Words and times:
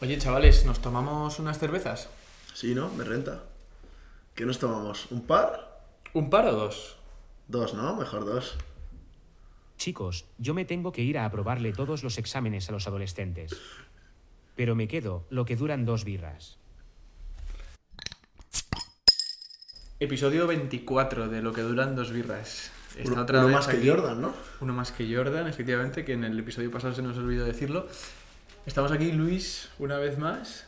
Oye, 0.00 0.18
chavales, 0.18 0.64
¿nos 0.66 0.80
tomamos 0.80 1.38
unas 1.38 1.58
cervezas? 1.58 2.08
Sí, 2.52 2.74
¿no? 2.74 2.88
Me 2.90 3.04
renta. 3.04 3.42
¿Qué 4.34 4.44
nos 4.44 4.58
tomamos? 4.58 5.10
¿Un 5.10 5.22
par? 5.26 5.80
¿Un 6.12 6.30
par 6.30 6.46
o 6.46 6.52
dos? 6.52 6.96
Dos, 7.48 7.74
¿no? 7.74 7.96
Mejor 7.96 8.24
dos. 8.24 8.56
Chicos, 9.78 10.26
yo 10.38 10.54
me 10.54 10.64
tengo 10.64 10.92
que 10.92 11.02
ir 11.02 11.18
a 11.18 11.24
aprobarle 11.24 11.72
todos 11.72 12.02
los 12.02 12.18
exámenes 12.18 12.68
a 12.68 12.72
los 12.72 12.86
adolescentes. 12.86 13.56
Pero 14.56 14.74
me 14.74 14.88
quedo 14.88 15.24
lo 15.30 15.44
que 15.44 15.56
duran 15.56 15.84
dos 15.84 16.04
birras. 16.04 16.58
Episodio 20.00 20.46
24 20.46 21.28
de 21.28 21.40
Lo 21.40 21.52
que 21.52 21.62
duran 21.62 21.96
dos 21.96 22.12
birras. 22.12 22.70
Está 22.96 23.12
Uno, 23.12 23.22
otra 23.22 23.38
uno 23.40 23.46
vez 23.48 23.56
más 23.56 23.66
que 23.68 23.76
aquí. 23.78 23.88
Jordan, 23.88 24.20
¿no? 24.20 24.34
Uno 24.60 24.72
más 24.72 24.92
que 24.92 25.12
Jordan, 25.12 25.48
efectivamente, 25.48 26.04
que 26.04 26.12
en 26.12 26.24
el 26.24 26.38
episodio 26.38 26.70
pasado 26.70 26.94
se 26.94 27.02
nos 27.02 27.16
olvidó 27.16 27.44
decirlo. 27.44 27.88
Estamos 28.66 28.92
aquí, 28.92 29.12
Luis, 29.12 29.68
una 29.78 29.98
vez 29.98 30.18
más. 30.18 30.66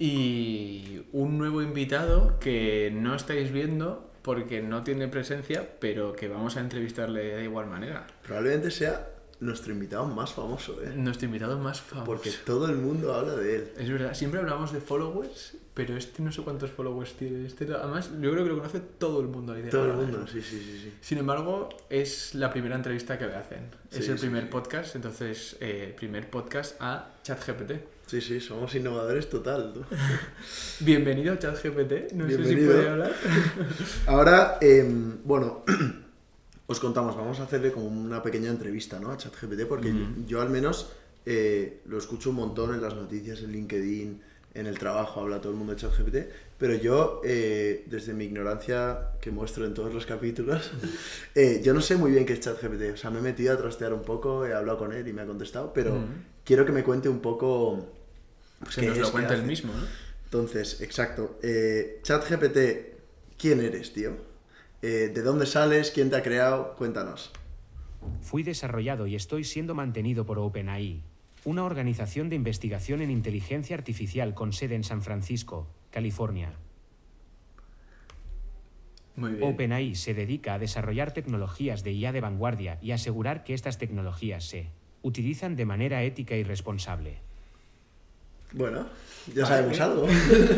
Y 0.00 1.02
un 1.12 1.38
nuevo 1.38 1.62
invitado 1.62 2.40
que 2.40 2.90
no 2.92 3.14
estáis 3.14 3.52
viendo 3.52 4.10
porque 4.22 4.60
no 4.62 4.82
tiene 4.82 5.06
presencia, 5.06 5.78
pero 5.78 6.12
que 6.14 6.26
vamos 6.26 6.56
a 6.56 6.60
entrevistarle 6.60 7.36
de 7.36 7.44
igual 7.44 7.66
manera. 7.66 8.08
Probablemente 8.24 8.72
sea 8.72 9.15
nuestro 9.40 9.72
invitado 9.72 10.06
más 10.06 10.32
famoso, 10.32 10.82
¿eh? 10.82 10.92
Nuestro 10.96 11.26
invitado 11.26 11.58
más 11.58 11.80
famoso. 11.80 12.06
Porque 12.06 12.30
todo 12.44 12.68
el 12.68 12.76
mundo 12.76 13.14
habla 13.14 13.34
de 13.36 13.56
él. 13.56 13.72
Es 13.78 13.90
verdad, 13.90 14.14
siempre 14.14 14.40
hablamos 14.40 14.72
de 14.72 14.80
followers, 14.80 15.56
pero 15.74 15.96
este 15.96 16.22
no 16.22 16.32
sé 16.32 16.42
cuántos 16.42 16.70
followers 16.70 17.14
tiene. 17.14 17.46
Este, 17.46 17.64
además, 17.72 18.10
yo 18.20 18.32
creo 18.32 18.44
que 18.44 18.50
lo 18.50 18.56
conoce 18.58 18.80
todo 18.80 19.20
el 19.20 19.28
mundo. 19.28 19.52
ahí 19.52 19.62
de 19.62 19.70
Todo 19.70 19.86
el 19.86 19.92
mundo, 19.92 20.22
¿eh? 20.22 20.30
sí, 20.32 20.40
sí, 20.40 20.58
sí. 20.58 20.80
sí. 20.84 20.94
Sin 21.00 21.18
embargo, 21.18 21.68
es 21.90 22.34
la 22.34 22.50
primera 22.50 22.76
entrevista 22.76 23.18
que 23.18 23.26
le 23.26 23.34
hacen. 23.34 23.68
es 23.90 24.08
el 24.08 24.18
sí, 24.18 24.26
primer 24.26 24.48
podcast, 24.48 24.96
entonces, 24.96 25.56
eh, 25.60 25.94
primer 25.96 26.30
podcast 26.30 26.76
a 26.80 27.10
ChatGPT. 27.22 27.72
Sí, 28.06 28.20
sí, 28.20 28.40
somos 28.40 28.74
innovadores 28.74 29.28
total. 29.28 29.72
tú. 29.74 29.84
Bienvenido 30.80 31.34
a 31.34 31.38
ChatGPT. 31.38 32.12
No 32.12 32.26
sé 32.28 32.44
si 32.44 32.56
puede 32.56 32.88
hablar. 32.88 33.12
Ahora, 34.06 34.58
em, 34.60 35.18
bueno, 35.24 35.64
os 36.66 36.80
contamos, 36.80 37.16
vamos 37.16 37.38
a 37.40 37.44
hacerle 37.44 37.72
como 37.72 37.86
una 37.86 38.22
pequeña 38.22 38.50
entrevista, 38.50 38.98
¿no? 38.98 39.10
A 39.10 39.16
ChatGPT, 39.16 39.66
porque 39.68 39.92
yo 40.26 40.40
al 40.42 40.50
menos 40.50 40.90
eh, 41.24 41.80
lo 41.86 41.98
escucho 41.98 42.30
un 42.30 42.36
montón 42.36 42.74
en 42.74 42.82
las 42.82 42.94
noticias, 42.94 43.40
en 43.40 43.52
LinkedIn, 43.52 44.20
en 44.54 44.66
el 44.66 44.78
trabajo, 44.78 45.20
habla 45.20 45.40
todo 45.40 45.52
el 45.52 45.58
mundo 45.58 45.74
de 45.74 45.80
ChatGPT, 45.80 46.16
pero 46.58 46.74
yo, 46.74 47.20
eh, 47.24 47.84
desde 47.86 48.14
mi 48.14 48.24
ignorancia 48.24 49.10
que 49.20 49.30
muestro 49.30 49.66
en 49.66 49.74
todos 49.74 49.92
los 49.92 50.06
capítulos, 50.06 50.70
eh, 51.34 51.60
yo 51.62 51.74
no 51.74 51.80
sé 51.80 51.96
muy 51.96 52.10
bien 52.10 52.24
qué 52.24 52.32
es 52.32 52.40
ChatGPT. 52.40 52.94
O 52.94 52.96
sea, 52.96 53.10
me 53.10 53.18
he 53.18 53.22
metido 53.22 53.52
a 53.52 53.58
trastear 53.58 53.92
un 53.92 54.02
poco, 54.02 54.46
he 54.46 54.54
hablado 54.54 54.78
con 54.78 54.92
él 54.92 55.06
y 55.06 55.12
me 55.12 55.22
ha 55.22 55.26
contestado, 55.26 55.72
pero 55.74 55.98
quiero 56.44 56.64
que 56.64 56.72
me 56.72 56.82
cuente 56.82 57.08
un 57.08 57.20
poco... 57.20 57.86
pues, 58.60 58.76
Que 58.76 58.86
nos 58.86 58.98
lo 58.98 59.12
cuente 59.12 59.34
él 59.34 59.42
mismo, 59.42 59.72
¿no? 59.74 59.86
Entonces, 60.24 60.80
exacto. 60.80 61.38
Eh, 61.42 62.00
ChatGPT, 62.02 62.58
¿quién 63.38 63.60
eres, 63.60 63.92
tío? 63.92 64.12
Eh, 64.82 65.10
¿De 65.14 65.22
dónde 65.22 65.46
sales? 65.46 65.90
¿Quién 65.90 66.10
te 66.10 66.16
ha 66.16 66.22
creado? 66.22 66.74
Cuéntanos. 66.76 67.32
Fui 68.20 68.42
desarrollado 68.42 69.06
y 69.06 69.14
estoy 69.14 69.44
siendo 69.44 69.74
mantenido 69.74 70.26
por 70.26 70.38
OpenAI, 70.38 71.02
una 71.44 71.64
organización 71.64 72.28
de 72.28 72.36
investigación 72.36 73.00
en 73.00 73.10
inteligencia 73.10 73.76
artificial 73.76 74.34
con 74.34 74.52
sede 74.52 74.74
en 74.74 74.84
San 74.84 75.02
Francisco, 75.02 75.68
California. 75.90 76.52
OpenAI 79.40 79.94
se 79.94 80.12
dedica 80.12 80.54
a 80.54 80.58
desarrollar 80.58 81.12
tecnologías 81.12 81.82
de 81.82 81.92
IA 81.92 82.12
de 82.12 82.20
vanguardia 82.20 82.78
y 82.82 82.90
asegurar 82.90 83.44
que 83.44 83.54
estas 83.54 83.78
tecnologías 83.78 84.44
se 84.44 84.68
utilizan 85.02 85.56
de 85.56 85.64
manera 85.64 86.02
ética 86.02 86.36
y 86.36 86.42
responsable. 86.42 87.25
Bueno, 88.56 88.86
ya 89.34 89.42
Vale. 89.44 89.56
sabemos 89.56 89.80
algo. 89.80 90.06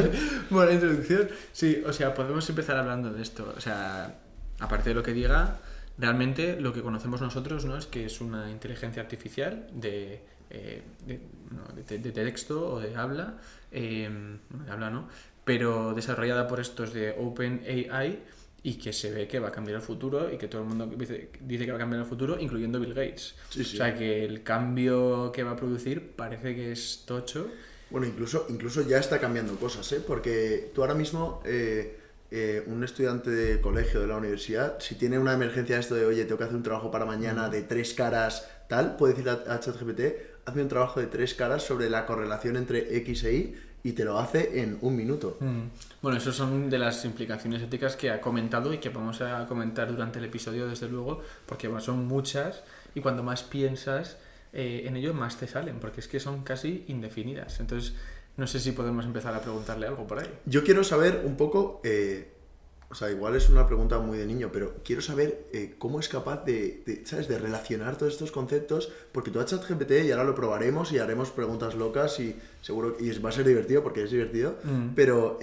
Buena 0.51 0.73
introducción. 0.73 1.29
Sí, 1.53 1.83
o 1.87 1.93
sea, 1.93 2.15
podemos 2.15 2.49
empezar 2.49 2.77
hablando 2.77 3.13
de 3.13 3.23
esto. 3.23 3.53
O 3.57 3.61
sea, 3.61 4.19
aparte 4.61 4.91
de 4.91 4.95
lo 4.95 5.03
que 5.03 5.13
diga, 5.13 5.59
realmente 5.99 6.61
lo 6.61 6.73
que 6.73 6.81
conocemos 6.83 7.21
nosotros 7.21 7.65
no 7.65 7.77
es 7.77 7.87
que 7.87 8.07
es 8.07 8.21
una 8.21 8.51
inteligencia 8.51 9.03
artificial 9.03 9.67
de, 9.73 10.21
eh, 10.51 10.83
de, 11.07 11.21
no, 11.51 11.65
de- 11.75 11.99
de 11.99 12.13
texto 12.13 12.73
o 12.75 12.81
de 12.81 12.95
habla, 12.95 13.39
eh, 13.73 14.09
bueno, 14.49 14.65
de 14.65 14.71
habla 14.71 14.91
no, 14.91 15.09
pero 15.45 15.93
desarrollada 15.95 16.47
por 16.47 16.61
estos 16.61 16.93
de 16.93 17.15
OpenAI 17.19 18.21
y 18.63 18.75
que 18.75 18.93
se 18.93 19.11
ve 19.11 19.27
que 19.29 19.39
va 19.39 19.49
a 19.49 19.53
cambiar 19.53 19.77
el 19.77 19.83
futuro 19.83 20.33
y 20.33 20.37
que 20.37 20.47
todo 20.49 20.63
el 20.63 20.69
mundo 20.69 20.87
dice, 20.87 21.31
dice 21.41 21.65
que 21.65 21.71
va 21.73 21.77
a 21.79 21.81
cambiar 21.81 22.03
el 22.03 22.09
futuro, 22.09 22.39
incluyendo 22.39 22.79
Bill 22.81 22.93
Gates. 22.95 23.35
Sí, 23.49 23.65
sí. 23.65 23.75
O 23.77 23.79
sea, 23.79 23.95
que 23.95 24.25
el 24.25 24.43
cambio 24.43 25.33
que 25.33 25.43
va 25.43 25.53
a 25.53 25.57
producir 25.57 26.13
parece 26.15 26.55
que 26.55 26.73
es 26.73 27.05
tocho. 27.07 27.49
Bueno, 27.91 28.07
incluso, 28.07 28.47
incluso 28.49 28.83
ya 28.83 28.99
está 28.99 29.19
cambiando 29.19 29.57
cosas, 29.57 29.91
¿eh? 29.93 30.03
Porque 30.07 30.71
tú 30.75 30.83
ahora 30.83 30.95
mismo, 30.95 31.41
eh, 31.45 31.99
eh, 32.31 32.63
un 32.67 32.85
estudiante 32.85 33.31
de 33.31 33.61
colegio, 33.61 34.01
de 34.01 34.07
la 34.07 34.17
universidad, 34.17 34.79
si 34.81 34.95
tiene 34.95 35.19
una 35.19 35.33
emergencia 35.33 35.77
de 35.77 35.81
esto 35.81 35.95
de, 35.95 36.05
oye, 36.05 36.25
tengo 36.25 36.39
que 36.39 36.45
hacer 36.45 36.57
un 36.57 36.63
trabajo 36.63 36.91
para 36.91 37.07
mañana 37.07 37.49
de 37.49 37.63
tres 37.63 37.95
caras, 37.95 38.49
tal, 38.69 38.97
puede 38.97 39.15
decirle 39.15 39.39
a, 39.47 39.55
a 39.55 39.61
ChatGPT, 39.61 40.01
hazme 40.45 40.63
un 40.63 40.69
trabajo 40.69 41.01
de 41.01 41.07
tres 41.07 41.35
caras 41.35 41.63
sobre 41.63 41.89
la 41.89 42.05
correlación 42.05 42.57
entre 42.57 42.97
X 42.99 43.25
e 43.25 43.35
Y 43.35 43.57
y 43.83 43.93
te 43.93 44.05
lo 44.05 44.19
hace 44.19 44.61
en 44.61 44.79
un 44.83 44.97
minuto. 44.97 45.37
Mm. 45.41 45.69
Bueno, 46.03 46.19
esas 46.19 46.35
son 46.35 46.69
de 46.69 46.79
las 46.79 47.05
implicaciones 47.05 47.63
éticas 47.63 47.97
que 47.97 48.11
ha 48.11 48.21
comentado 48.21 48.73
y 48.73 48.79
que 48.79 48.89
vamos 48.89 49.21
a 49.21 49.47
comentar 49.47 49.89
durante 49.89 50.19
el 50.19 50.27
episodio, 50.27 50.67
desde 50.69 50.89
luego, 50.89 51.23
porque 51.47 51.69
bueno, 51.69 51.81
son 51.81 52.07
muchas 52.07 52.63
y 52.95 53.01
cuando 53.01 53.23
más 53.23 53.43
piensas 53.43 54.19
eh, 54.53 54.83
en 54.87 54.97
ello, 54.97 55.15
más 55.15 55.39
te 55.39 55.47
salen, 55.47 55.79
porque 55.81 56.01
es 56.01 56.09
que 56.09 56.21
son 56.21 56.43
casi 56.43 56.85
indefinidas. 56.89 57.61
Entonces, 57.61 57.95
no 58.37 58.47
sé 58.47 58.61
si 58.61 58.73
podemos 58.73 59.05
empezar 59.05 59.35
a 59.35 59.41
preguntarle 59.41 59.87
algo 59.87 60.07
por 60.07 60.21
ahí. 60.21 60.31
Yo 60.47 60.63
quiero 60.65 60.85
saber 60.85 61.23
un 61.25 61.37
poco, 61.37 61.81
eh, 61.85 62.29
o 62.91 62.95
sea, 62.95 63.11
igual 63.11 63.37
es 63.37 63.49
una 63.51 63.67
pregunta 63.67 63.99
muy 63.99 64.17
de 64.17 64.27
niño, 64.27 64.51
pero 64.53 64.77
quiero 64.85 65.03
saber 65.03 65.47
eh, 65.53 65.75
cómo 65.79 66.01
es 66.01 66.09
capaz 66.09 66.45
de, 66.45 66.83
de, 66.87 67.05
¿sabes?, 67.05 67.29
de 67.29 67.39
relacionar 67.39 67.97
todos 67.99 68.13
estos 68.13 68.31
conceptos, 68.33 68.91
porque 69.13 69.31
tú 69.31 69.41
a 69.41 69.45
ChatGPT 69.45 69.91
y 70.05 70.11
ahora 70.13 70.25
lo 70.25 70.35
probaremos 70.35 70.93
y 70.93 70.99
haremos 70.99 71.31
preguntas 71.31 71.75
locas 71.75 72.19
y 72.21 72.37
seguro 72.63 72.97
y 72.99 73.11
va 73.19 73.29
a 73.31 73.33
ser 73.33 73.47
divertido 73.47 73.83
porque 73.83 74.05
es 74.05 74.11
divertido, 74.11 74.57
Mm. 74.65 74.95
pero, 74.95 75.39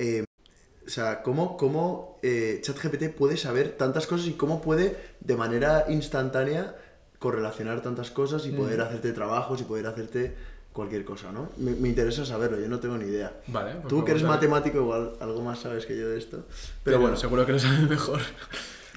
o 0.86 0.90
sea, 0.90 1.22
¿cómo, 1.24 1.58
cómo 1.58 2.20
eh, 2.22 2.60
ChatGPT 2.62 3.10
puede 3.10 3.38
saber 3.38 3.72
tantas 3.78 4.08
cosas 4.08 4.28
y 4.28 4.34
cómo 4.34 4.62
puede 4.62 4.96
de 5.20 5.36
manera 5.36 5.86
instantánea 5.90 6.76
correlacionar 7.26 7.82
tantas 7.82 8.12
cosas 8.12 8.46
y 8.46 8.52
poder 8.52 8.78
Mm. 8.78 8.82
hacerte 8.84 9.12
trabajos 9.12 9.60
y 9.60 9.64
poder 9.64 9.88
hacerte 9.88 10.36
cualquier 10.72 11.04
cosa, 11.04 11.32
¿no? 11.32 11.50
Me, 11.58 11.72
me 11.72 11.88
interesa 11.90 12.24
saberlo, 12.24 12.60
yo 12.60 12.68
no 12.70 12.80
tengo 12.80 12.98
ni 13.00 13.06
idea. 13.06 13.34
Vale. 13.48 13.72
pues 13.78 13.88
Tú 13.88 14.06
que 14.06 14.12
eres 14.12 14.22
matemático, 14.24 14.78
igual 14.78 15.14
algo 15.20 15.42
más 15.42 15.58
sabes 15.60 15.88
que 15.88 15.98
yo 15.98 16.08
de 16.10 16.20
esto. 16.20 16.38
Pero, 16.48 16.84
Pero 16.84 17.00
bueno, 17.00 17.16
seguro 17.18 17.44
que 17.48 17.54
lo 17.54 17.58
sabe 17.60 17.80
mejor. 17.88 18.20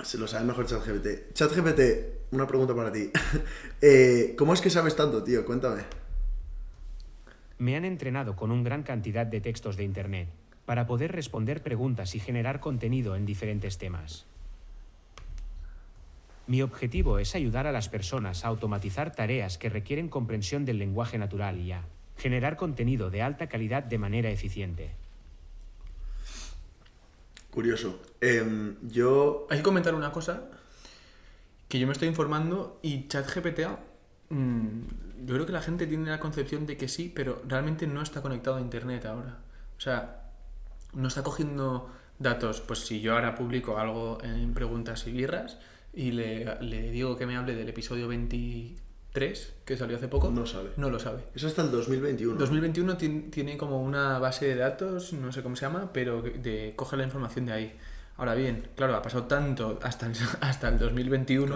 se 0.03 0.19
lo 0.19 0.27
sabe 0.29 0.45
mejor 0.45 0.67
ChatGPT. 0.67 1.33
ChatGPT, 1.33 1.81
una 2.33 2.47
pregunta 2.47 2.75
para 2.75 2.93
ti. 2.93 3.11
Eh, 3.81 4.35
¿Cómo 4.37 4.53
es 4.53 4.61
que 4.61 4.69
sabes 4.71 4.95
tanto, 4.95 5.23
tío? 5.23 5.47
Cuéntame. 5.47 5.85
Me 7.57 7.77
han 7.77 7.85
entrenado 7.87 8.37
con 8.37 8.51
una 8.51 8.63
gran 8.63 8.83
cantidad 8.83 9.25
de 9.25 9.41
textos 9.41 9.77
de 9.79 9.85
Internet 9.85 10.29
para 10.67 10.87
poder 10.87 11.13
responder 11.13 11.63
preguntas 11.63 12.15
y 12.15 12.21
generar 12.21 12.61
contenido 12.61 13.17
en 13.17 13.25
diferentes 13.25 13.79
temas. 13.79 14.27
Mi 16.49 16.63
objetivo 16.63 17.19
es 17.19 17.35
ayudar 17.35 17.67
a 17.67 17.73
las 17.73 17.91
personas 17.91 18.43
a 18.43 18.49
automatizar 18.49 19.15
tareas 19.15 19.59
que 19.59 19.69
requieren 19.69 20.09
comprensión 20.09 20.65
del 20.65 20.79
lenguaje 20.79 21.19
natural 21.19 21.61
y 21.61 21.73
a 21.73 21.85
generar 22.17 22.57
contenido 22.57 23.11
de 23.11 23.21
alta 23.21 23.49
calidad 23.49 23.83
de 23.83 23.99
manera 23.99 24.31
eficiente. 24.31 24.93
Curioso. 27.51 28.01
Em, 28.23 28.77
yo... 28.89 29.47
Hay 29.51 29.59
que 29.59 29.63
comentar 29.63 29.95
una 29.95 30.11
cosa 30.11 30.45
que 31.69 31.79
yo 31.79 31.87
me 31.87 31.93
estoy 31.93 32.09
informando 32.09 32.81
y 32.81 33.09
ChatGPT, 33.09 33.61
mm, 34.31 34.81
yo 35.27 35.35
creo 35.35 35.45
que 35.45 35.53
la 35.53 35.61
gente 35.61 35.87
tiene 35.87 36.09
la 36.09 36.19
concepción 36.19 36.65
de 36.65 36.79
que 36.79 36.89
sí, 36.89 37.13
pero 37.15 37.43
realmente 37.47 37.87
no 37.87 38.01
está 38.01 38.23
conectado 38.23 38.57
a 38.57 38.63
Internet 38.63 39.05
ahora. 39.05 39.37
O 39.77 39.81
sea, 39.83 40.31
no 40.95 41.09
está 41.09 41.23
cogiendo 41.23 41.91
datos. 42.19 42.63
Pues 42.63 42.87
si 42.87 43.03
yo 43.03 43.13
ahora 43.13 43.35
publico 43.35 43.79
algo 43.79 44.17
en 44.23 44.55
preguntas 44.55 45.07
y 45.07 45.13
birras 45.13 45.59
y 45.99 46.13
le, 46.13 46.45
le 46.63 46.91
digo 46.91 47.17
que 47.17 47.27
me 47.27 47.37
hable 47.37 47.55
del 47.55 47.69
episodio 47.69 48.07
23, 48.09 49.55
que 49.65 49.77
salió 49.77 49.97
hace 49.97 50.09
poco, 50.09 50.31
No 50.31 50.47
sabe. 50.47 50.71
No 50.77 50.91
lo 50.91 50.99
sabe. 50.99 51.25
Es 51.35 51.45
hasta 51.45 51.63
el 51.63 51.71
2021. 51.71 52.39
2021 52.39 52.97
tien- 52.99 53.31
tiene 53.31 53.57
como 53.57 53.83
una 53.83 54.19
base 54.19 54.47
de 54.47 54.55
datos, 54.57 55.13
no 55.13 55.33
sé 55.33 55.43
cómo 55.43 55.57
se 55.57 55.63
llama, 55.67 55.91
pero 55.93 56.23
de, 56.23 56.73
coge 56.77 56.97
la 56.97 57.05
información 57.05 57.47
de 57.47 57.53
ahí. 57.53 57.77
Ahora 58.17 58.35
bien, 58.35 58.69
claro, 58.77 58.95
ha 58.97 59.03
pasado 59.03 59.25
tanto 59.25 59.79
hasta 59.83 60.07
el, 60.07 60.13
hasta 60.41 60.69
el 60.69 60.79
2021 60.79 61.47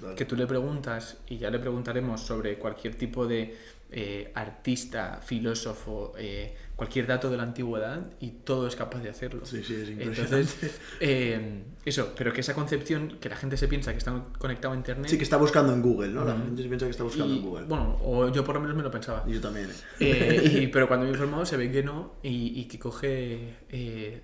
Claro, 0.00 0.14
que 0.16 0.24
tú 0.24 0.36
le 0.36 0.46
preguntas, 0.46 1.18
y 1.28 1.38
ya 1.38 1.50
le 1.50 1.58
preguntaremos 1.58 2.20
sobre 2.20 2.58
cualquier 2.58 2.94
tipo 2.94 3.26
de 3.26 3.56
eh, 3.92 4.30
artista, 4.34 5.20
filósofo, 5.22 6.12
eh, 6.16 6.54
cualquier 6.76 7.06
dato 7.06 7.28
de 7.28 7.36
la 7.36 7.42
antigüedad 7.42 8.06
y 8.20 8.30
todo 8.30 8.66
es 8.66 8.76
capaz 8.76 9.00
de 9.00 9.10
hacerlo. 9.10 9.44
Sí, 9.44 9.62
sí, 9.64 9.74
es 9.74 9.90
impresionante. 9.90 10.36
Entonces, 10.36 10.80
eh, 11.00 11.62
eso, 11.84 12.12
pero 12.16 12.32
que 12.32 12.40
esa 12.40 12.54
concepción, 12.54 13.18
que 13.20 13.28
la 13.28 13.36
gente 13.36 13.56
se 13.56 13.68
piensa 13.68 13.92
que 13.92 13.98
está 13.98 14.24
conectado 14.38 14.74
a 14.74 14.76
Internet. 14.76 15.08
Sí, 15.10 15.16
que 15.16 15.24
está 15.24 15.36
buscando 15.36 15.72
en 15.74 15.82
Google, 15.82 16.08
¿no? 16.08 16.24
La 16.24 16.36
gente 16.36 16.62
se 16.62 16.68
piensa 16.68 16.86
que 16.86 16.90
está 16.90 17.02
buscando 17.04 17.34
y, 17.34 17.38
en 17.38 17.44
Google. 17.44 17.64
Bueno, 17.66 17.98
o 18.02 18.30
yo 18.32 18.44
por 18.44 18.54
lo 18.54 18.60
menos 18.60 18.76
me 18.76 18.82
lo 18.82 18.90
pensaba. 18.90 19.24
Yo 19.26 19.40
también. 19.40 19.68
y- 20.00 20.68
pero 20.68 20.86
cuando 20.86 21.04
me 21.04 21.10
he 21.10 21.14
informado 21.14 21.44
se 21.44 21.56
ve 21.56 21.70
que 21.70 21.82
no 21.82 22.14
y, 22.22 22.60
y 22.60 22.64
que 22.66 22.78
coge 22.78 23.56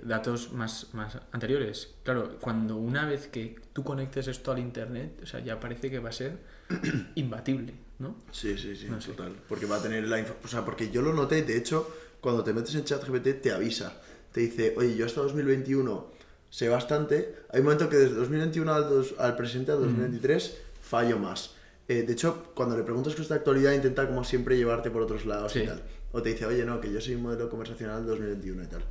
datos 0.04 0.52
más, 0.52 0.94
más 0.94 1.18
anteriores. 1.32 1.94
Claro, 2.04 2.38
cuando 2.40 2.76
una 2.76 3.04
vez 3.06 3.26
que 3.26 3.56
tú 3.72 3.82
conectes 3.84 4.28
esto 4.28 4.52
al 4.52 4.58
internet, 4.60 5.20
o 5.22 5.26
sea, 5.26 5.40
ya 5.40 5.58
parece 5.58 5.90
que 5.90 5.98
va 5.98 6.10
a 6.10 6.12
ser 6.12 6.38
imbatible, 7.16 7.74
¿no? 7.98 8.16
Sí, 8.32 8.56
sí, 8.58 8.76
sí, 8.76 8.86
No 8.88 9.00
sé. 9.00 9.12
total. 9.12 9.36
Porque 9.48 9.66
va 9.66 9.76
a 9.76 9.82
tener 9.82 10.06
la 10.08 10.24
O 10.44 10.48
sea, 10.48 10.64
porque 10.64 10.90
yo 10.90 11.02
lo 11.02 11.12
noté, 11.12 11.42
de 11.42 11.56
hecho, 11.56 11.90
cuando 12.20 12.42
te 12.44 12.52
metes 12.52 12.74
en 12.74 12.84
ChatGPT 12.84 13.40
te 13.42 13.52
avisa. 13.52 14.00
Te 14.32 14.40
dice, 14.40 14.74
oye, 14.76 14.94
yo 14.96 15.06
hasta 15.06 15.20
2021 15.22 16.10
sé 16.50 16.68
bastante. 16.68 17.34
Hay 17.50 17.60
un 17.60 17.64
momento 17.66 17.88
que 17.88 17.96
desde 17.96 18.14
2021 18.16 18.72
al, 18.72 18.88
dos- 18.88 19.14
al 19.18 19.36
presente, 19.36 19.72
al 19.72 19.78
2023, 19.80 20.56
fallo 20.82 21.18
más. 21.18 21.54
Eh, 21.88 22.02
de 22.02 22.12
hecho, 22.12 22.50
cuando 22.54 22.76
le 22.76 22.82
preguntas 22.82 23.14
cosas 23.14 23.28
de 23.30 23.34
actualidad, 23.36 23.72
intenta 23.72 24.06
como 24.08 24.24
siempre 24.24 24.56
llevarte 24.56 24.90
por 24.90 25.02
otros 25.02 25.24
lados 25.24 25.54
y 25.56 25.64
tal. 25.66 25.82
O 26.12 26.20
te 26.22 26.30
dice, 26.30 26.44
oye, 26.46 26.64
no, 26.64 26.80
que 26.80 26.92
yo 26.92 27.00
soy 27.00 27.14
un 27.14 27.22
modelo 27.22 27.48
conversacional 27.48 28.04
2021 28.06 28.64
y 28.64 28.66
tal. 28.66 28.82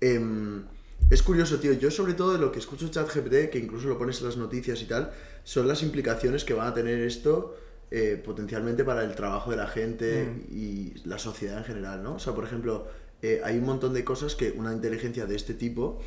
Em, 0.00 0.64
es 1.10 1.22
curioso, 1.22 1.58
tío. 1.58 1.72
Yo, 1.72 1.90
sobre 1.90 2.14
todo, 2.14 2.32
de 2.32 2.38
lo 2.38 2.52
que 2.52 2.58
escucho 2.58 2.88
ChatGPT, 2.88 3.50
que 3.50 3.58
incluso 3.58 3.88
lo 3.88 3.98
pones 3.98 4.20
en 4.20 4.26
las 4.26 4.36
noticias 4.36 4.80
y 4.82 4.86
tal, 4.86 5.12
son 5.44 5.68
las 5.68 5.82
implicaciones 5.82 6.44
que 6.44 6.54
van 6.54 6.68
a 6.68 6.74
tener 6.74 7.00
esto 7.00 7.56
eh, 7.90 8.20
potencialmente 8.24 8.84
para 8.84 9.04
el 9.04 9.14
trabajo 9.14 9.50
de 9.50 9.56
la 9.56 9.66
gente 9.68 10.44
y 10.50 10.94
la 11.04 11.18
sociedad 11.18 11.58
en 11.58 11.64
general, 11.64 12.02
¿no? 12.02 12.14
O 12.14 12.18
sea, 12.18 12.34
por 12.34 12.44
ejemplo, 12.44 12.86
eh, 13.22 13.40
hay 13.44 13.58
un 13.58 13.64
montón 13.64 13.94
de 13.94 14.04
cosas 14.04 14.34
que 14.34 14.50
una 14.52 14.72
inteligencia 14.72 15.26
de 15.26 15.36
este 15.36 15.54
tipo 15.54 16.00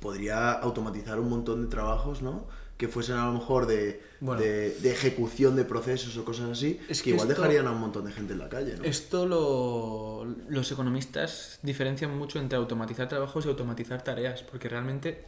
podría 0.00 0.52
automatizar 0.52 1.18
un 1.20 1.28
montón 1.28 1.62
de 1.62 1.68
trabajos, 1.68 2.22
¿no? 2.22 2.46
Que 2.76 2.88
fuesen 2.88 3.16
a 3.16 3.26
lo 3.26 3.32
mejor 3.32 3.66
de, 3.66 4.02
Bueno. 4.20 4.40
de, 4.40 4.70
de 4.80 4.90
ejecución 4.90 5.54
de 5.54 5.64
procesos 5.64 6.16
o 6.16 6.24
cosas 6.24 6.50
así, 6.50 6.80
Es 6.88 6.98
que, 6.98 7.04
que 7.04 7.10
igual 7.10 7.28
esto- 7.30 7.40
dejarían 7.42 7.66
a 7.68 7.72
un 7.72 7.78
montón 7.80 8.04
de 8.04 8.12
gente 8.12 8.32
en 8.32 8.38
la 8.40 8.48
calle, 8.48 8.76
¿no? 8.76 8.84
Esto 8.84 9.26
lo, 9.26 10.24
los 10.48 10.72
economistas 10.72 11.58
diferencian 11.62 12.16
mucho 12.16 12.38
entre 12.40 12.58
automatizar 12.58 13.08
trabajos 13.08 13.46
y 13.46 13.48
automatizar 13.48 14.02
tareas, 14.02 14.42
porque 14.42 14.68
realmente 14.68 15.24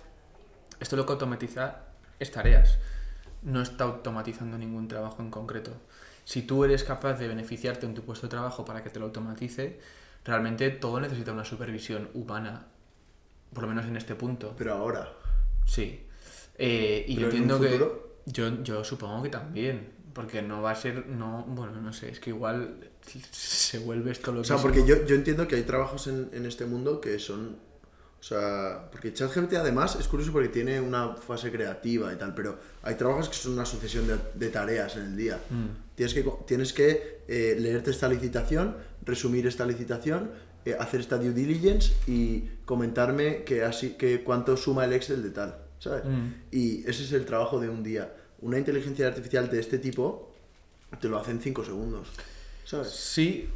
esto 0.80 0.96
lo 0.96 1.06
que 1.06 1.12
automatiza 1.12 1.82
es 2.18 2.30
tareas, 2.32 2.78
no 3.44 3.62
está 3.62 3.84
automatizando 3.84 4.58
ningún 4.58 4.88
trabajo 4.88 5.22
en 5.22 5.30
concreto. 5.30 5.72
Si 6.24 6.42
tú 6.42 6.64
eres 6.64 6.84
capaz 6.84 7.14
de 7.14 7.28
beneficiarte 7.28 7.86
en 7.86 7.94
tu 7.94 8.02
puesto 8.02 8.26
de 8.26 8.30
trabajo 8.30 8.64
para 8.64 8.82
que 8.82 8.90
te 8.90 8.98
lo 8.98 9.06
automatice, 9.06 9.78
realmente 10.24 10.70
todo 10.70 11.00
necesita 11.00 11.32
una 11.32 11.44
supervisión 11.44 12.08
humana, 12.14 12.66
por 13.52 13.64
lo 13.64 13.68
menos 13.68 13.84
en 13.86 13.96
este 13.96 14.14
punto. 14.14 14.54
Pero 14.56 14.72
ahora, 14.74 15.12
Sí. 15.66 16.00
Eh, 16.56 17.04
y 17.08 17.14
yo 17.14 17.28
¿Pero 17.28 17.30
en 17.30 17.36
entiendo 17.36 17.60
que. 17.60 18.04
Yo, 18.26 18.62
yo 18.62 18.84
supongo 18.84 19.22
que 19.22 19.30
también. 19.30 19.92
Porque 20.12 20.42
no 20.42 20.62
va 20.62 20.70
a 20.70 20.76
ser. 20.76 21.06
no 21.08 21.44
Bueno, 21.48 21.80
no 21.80 21.92
sé. 21.92 22.10
Es 22.10 22.20
que 22.20 22.30
igual 22.30 22.90
se 23.30 23.78
vuelve 23.78 24.12
esto 24.12 24.32
lo 24.32 24.40
O 24.40 24.44
sea, 24.44 24.58
porque 24.58 24.86
yo, 24.86 25.04
yo 25.04 25.14
entiendo 25.14 25.48
que 25.48 25.56
hay 25.56 25.62
trabajos 25.62 26.06
en, 26.06 26.30
en 26.32 26.46
este 26.46 26.66
mundo 26.66 27.00
que 27.00 27.18
son. 27.18 27.58
O 28.24 28.26
sea, 28.26 28.88
porque 28.90 29.12
ChatGPT 29.12 29.52
además 29.56 29.96
es 30.00 30.08
curioso 30.08 30.32
porque 30.32 30.48
tiene 30.48 30.80
una 30.80 31.14
fase 31.14 31.52
creativa 31.52 32.10
y 32.10 32.16
tal, 32.16 32.34
pero 32.34 32.58
hay 32.82 32.94
trabajos 32.94 33.28
que 33.28 33.34
son 33.34 33.52
una 33.52 33.66
sucesión 33.66 34.06
de, 34.06 34.16
de 34.32 34.48
tareas 34.48 34.96
en 34.96 35.02
el 35.02 35.14
día. 35.14 35.38
Mm. 35.50 35.94
Tienes 35.94 36.14
que, 36.14 36.24
tienes 36.46 36.72
que 36.72 37.20
eh, 37.28 37.54
leerte 37.60 37.90
esta 37.90 38.08
licitación, 38.08 38.78
resumir 39.04 39.46
esta 39.46 39.66
licitación, 39.66 40.30
eh, 40.64 40.74
hacer 40.80 41.00
esta 41.00 41.18
due 41.18 41.32
diligence 41.34 41.92
y 42.06 42.48
comentarme 42.64 43.44
que 43.44 43.62
así, 43.62 43.90
que 43.90 44.24
cuánto 44.24 44.56
suma 44.56 44.86
el 44.86 44.94
Excel 44.94 45.22
de 45.22 45.28
tal, 45.28 45.58
¿sabes? 45.78 46.06
Mm. 46.06 46.28
Y 46.50 46.80
ese 46.88 47.02
es 47.02 47.12
el 47.12 47.26
trabajo 47.26 47.60
de 47.60 47.68
un 47.68 47.82
día. 47.82 48.10
Una 48.40 48.56
inteligencia 48.56 49.06
artificial 49.06 49.50
de 49.50 49.60
este 49.60 49.76
tipo 49.76 50.32
te 50.98 51.10
lo 51.10 51.18
hace 51.18 51.30
en 51.30 51.42
5 51.42 51.62
segundos, 51.62 52.08
¿sabes? 52.64 52.88
Sí, 52.88 53.50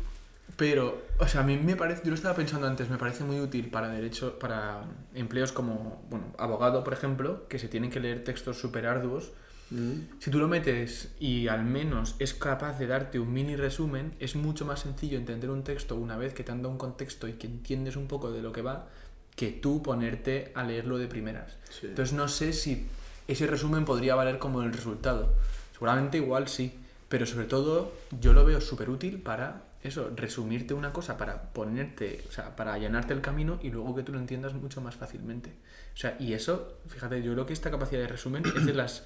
pero. 0.57 1.07
O 1.19 1.27
sea, 1.27 1.43
a 1.43 1.45
mí 1.45 1.57
me 1.57 1.77
parece. 1.77 2.03
Yo 2.05 2.11
lo 2.11 2.15
estaba 2.15 2.35
pensando 2.35 2.67
antes. 2.67 2.89
Me 2.89 2.99
parece 2.99 3.25
muy 3.25 3.41
útil 3.41 3.71
para 3.71 3.89
derecho. 3.89 4.39
Para 4.39 4.83
empleos 5.15 5.53
como. 5.53 6.03
Bueno, 6.11 6.27
abogado, 6.39 6.85
por 6.85 6.93
ejemplo, 6.93 7.47
que 7.49 7.59
se 7.59 7.69
tienen 7.69 7.91
que 7.91 8.01
leer 8.01 8.25
textos 8.25 8.59
súper 8.59 8.87
arduos. 8.87 9.33
Mm. 9.71 10.19
Si 10.19 10.31
tú 10.31 10.39
lo 10.39 10.49
metes 10.49 11.13
y 11.21 11.49
al 11.49 11.65
menos 11.65 12.17
es 12.19 12.33
capaz 12.35 12.79
de 12.79 12.87
darte 12.87 13.19
un 13.19 13.33
mini 13.33 13.57
resumen, 13.57 14.15
es 14.19 14.35
mucho 14.35 14.65
más 14.65 14.81
sencillo 14.81 15.19
entender 15.19 15.51
un 15.51 15.63
texto 15.63 15.97
una 15.97 16.17
vez 16.17 16.33
que 16.33 16.43
te 16.43 16.53
han 16.53 16.63
dado 16.63 16.71
un 16.71 16.79
contexto 16.79 17.29
y 17.29 17.35
que 17.35 17.47
entiendes 17.47 17.97
un 17.97 18.09
poco 18.09 18.33
de 18.33 18.41
lo 18.41 18.51
que 18.51 18.63
va, 18.63 18.89
que 19.37 19.51
tú 19.51 19.83
ponerte 19.83 20.53
a 20.55 20.65
leerlo 20.65 20.97
de 20.97 21.07
primeras. 21.07 21.57
Sí. 21.69 21.89
Entonces 21.89 22.15
no 22.15 22.29
sé 22.29 22.55
si 22.55 22.87
ese 23.27 23.47
resumen 23.47 23.85
podría 23.85 24.15
valer 24.15 24.39
como 24.39 24.63
el 24.63 24.73
resultado. 24.73 25.35
Seguramente 25.73 26.17
igual 26.17 26.49
sí, 26.49 26.73
pero 27.09 27.27
sobre 27.27 27.47
todo 27.47 27.93
yo 28.21 28.33
lo 28.33 28.45
veo 28.45 28.61
súper 28.61 28.89
útil 28.89 29.21
para 29.21 29.68
eso, 29.83 30.11
resumirte 30.17 30.75
una 30.75 30.93
cosa, 30.93 31.17
para 31.17 31.53
ponerte, 31.53 32.25
o 32.29 32.33
sea, 32.33 32.57
para 32.57 32.73
allanarte 32.75 33.13
el 33.15 33.21
camino 33.21 33.59
y 33.63 33.71
luego 33.71 33.95
que 33.95 34.03
tú 34.03 34.13
lo 34.13 34.19
entiendas 34.19 34.53
mucho 34.55 34.81
más 34.81 34.97
fácilmente. 34.97 35.51
O 35.95 35.97
sea, 35.97 36.17
y 36.19 36.33
eso, 36.33 36.79
fíjate, 36.89 37.23
yo 37.23 37.33
creo 37.33 37.47
que 37.47 37.53
esta 37.53 37.71
capacidad 37.71 38.01
de 38.01 38.09
resumen 38.09 38.43
es 38.57 38.67
de 38.67 38.75
las 38.75 39.05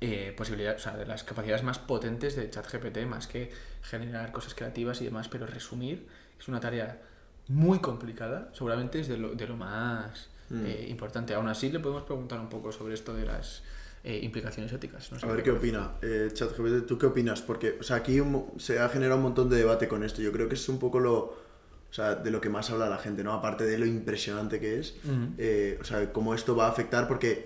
eh, 0.00 0.34
posibilidades, 0.36 0.80
o 0.80 0.84
sea, 0.84 0.96
de 0.96 1.06
las 1.06 1.24
capacidades 1.24 1.62
más 1.62 1.78
potentes 1.78 2.36
de 2.36 2.50
ChatGPT, 2.50 3.06
más 3.06 3.26
que 3.26 3.50
generar 3.82 4.30
cosas 4.30 4.54
creativas 4.54 5.00
y 5.00 5.04
demás, 5.06 5.28
pero 5.28 5.46
resumir 5.46 6.06
es 6.38 6.48
una 6.48 6.60
tarea 6.60 7.00
muy 7.48 7.78
complicada, 7.80 8.50
seguramente 8.52 9.00
es 9.00 9.08
de 9.08 9.16
lo, 9.16 9.34
de 9.34 9.46
lo 9.46 9.56
más 9.56 10.28
Mm. 10.48 10.64
eh, 10.64 10.86
importante. 10.90 11.34
Aún 11.34 11.48
así, 11.48 11.70
le 11.72 11.80
podemos 11.80 12.04
preguntar 12.04 12.38
un 12.38 12.48
poco 12.48 12.70
sobre 12.70 12.94
esto 12.94 13.12
de 13.12 13.26
las 13.26 13.64
eh, 14.06 14.20
implicaciones 14.22 14.72
éticas. 14.72 15.10
No 15.12 15.18
sé 15.18 15.26
A 15.26 15.32
ver 15.32 15.42
qué 15.42 15.50
opina. 15.50 15.92
Eh, 16.02 16.30
ChatGPT, 16.32 16.86
¿tú 16.86 16.96
qué 16.98 17.06
opinas? 17.06 17.42
Porque, 17.42 17.76
o 17.80 17.82
sea, 17.82 17.96
aquí 17.96 18.20
un 18.20 18.52
se 18.58 18.78
ha 18.78 18.88
generado 18.88 19.16
un 19.18 19.24
montón 19.24 19.50
de 19.50 19.56
debate 19.56 19.88
con 19.88 20.02
esto. 20.04 20.22
Yo 20.22 20.32
creo 20.32 20.48
que 20.48 20.54
es 20.54 20.68
un 20.68 20.78
poco 20.78 21.00
lo, 21.00 21.16
o 21.16 21.92
sea, 21.92 22.14
de 22.14 22.30
lo 22.30 22.40
que 22.40 22.48
más 22.48 22.70
habla 22.70 22.88
la 22.88 22.98
gente, 22.98 23.22
¿no? 23.24 23.32
Aparte 23.32 23.64
de 23.64 23.78
lo 23.78 23.86
impresionante 23.86 24.60
que 24.60 24.78
es, 24.78 24.94
Ujú. 25.04 25.34
eh, 25.38 25.78
o 25.80 25.84
sea, 25.84 26.12
cómo 26.12 26.34
esto 26.34 26.54
va 26.56 26.66
a 26.66 26.70
afectar, 26.70 27.08
porque, 27.08 27.42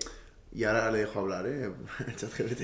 y 0.53 0.63
ahora 0.65 0.91
le 0.91 0.99
dejo 0.99 1.19
hablar, 1.19 1.47
¿eh? 1.47 1.71
ChatGPT. 2.15 2.61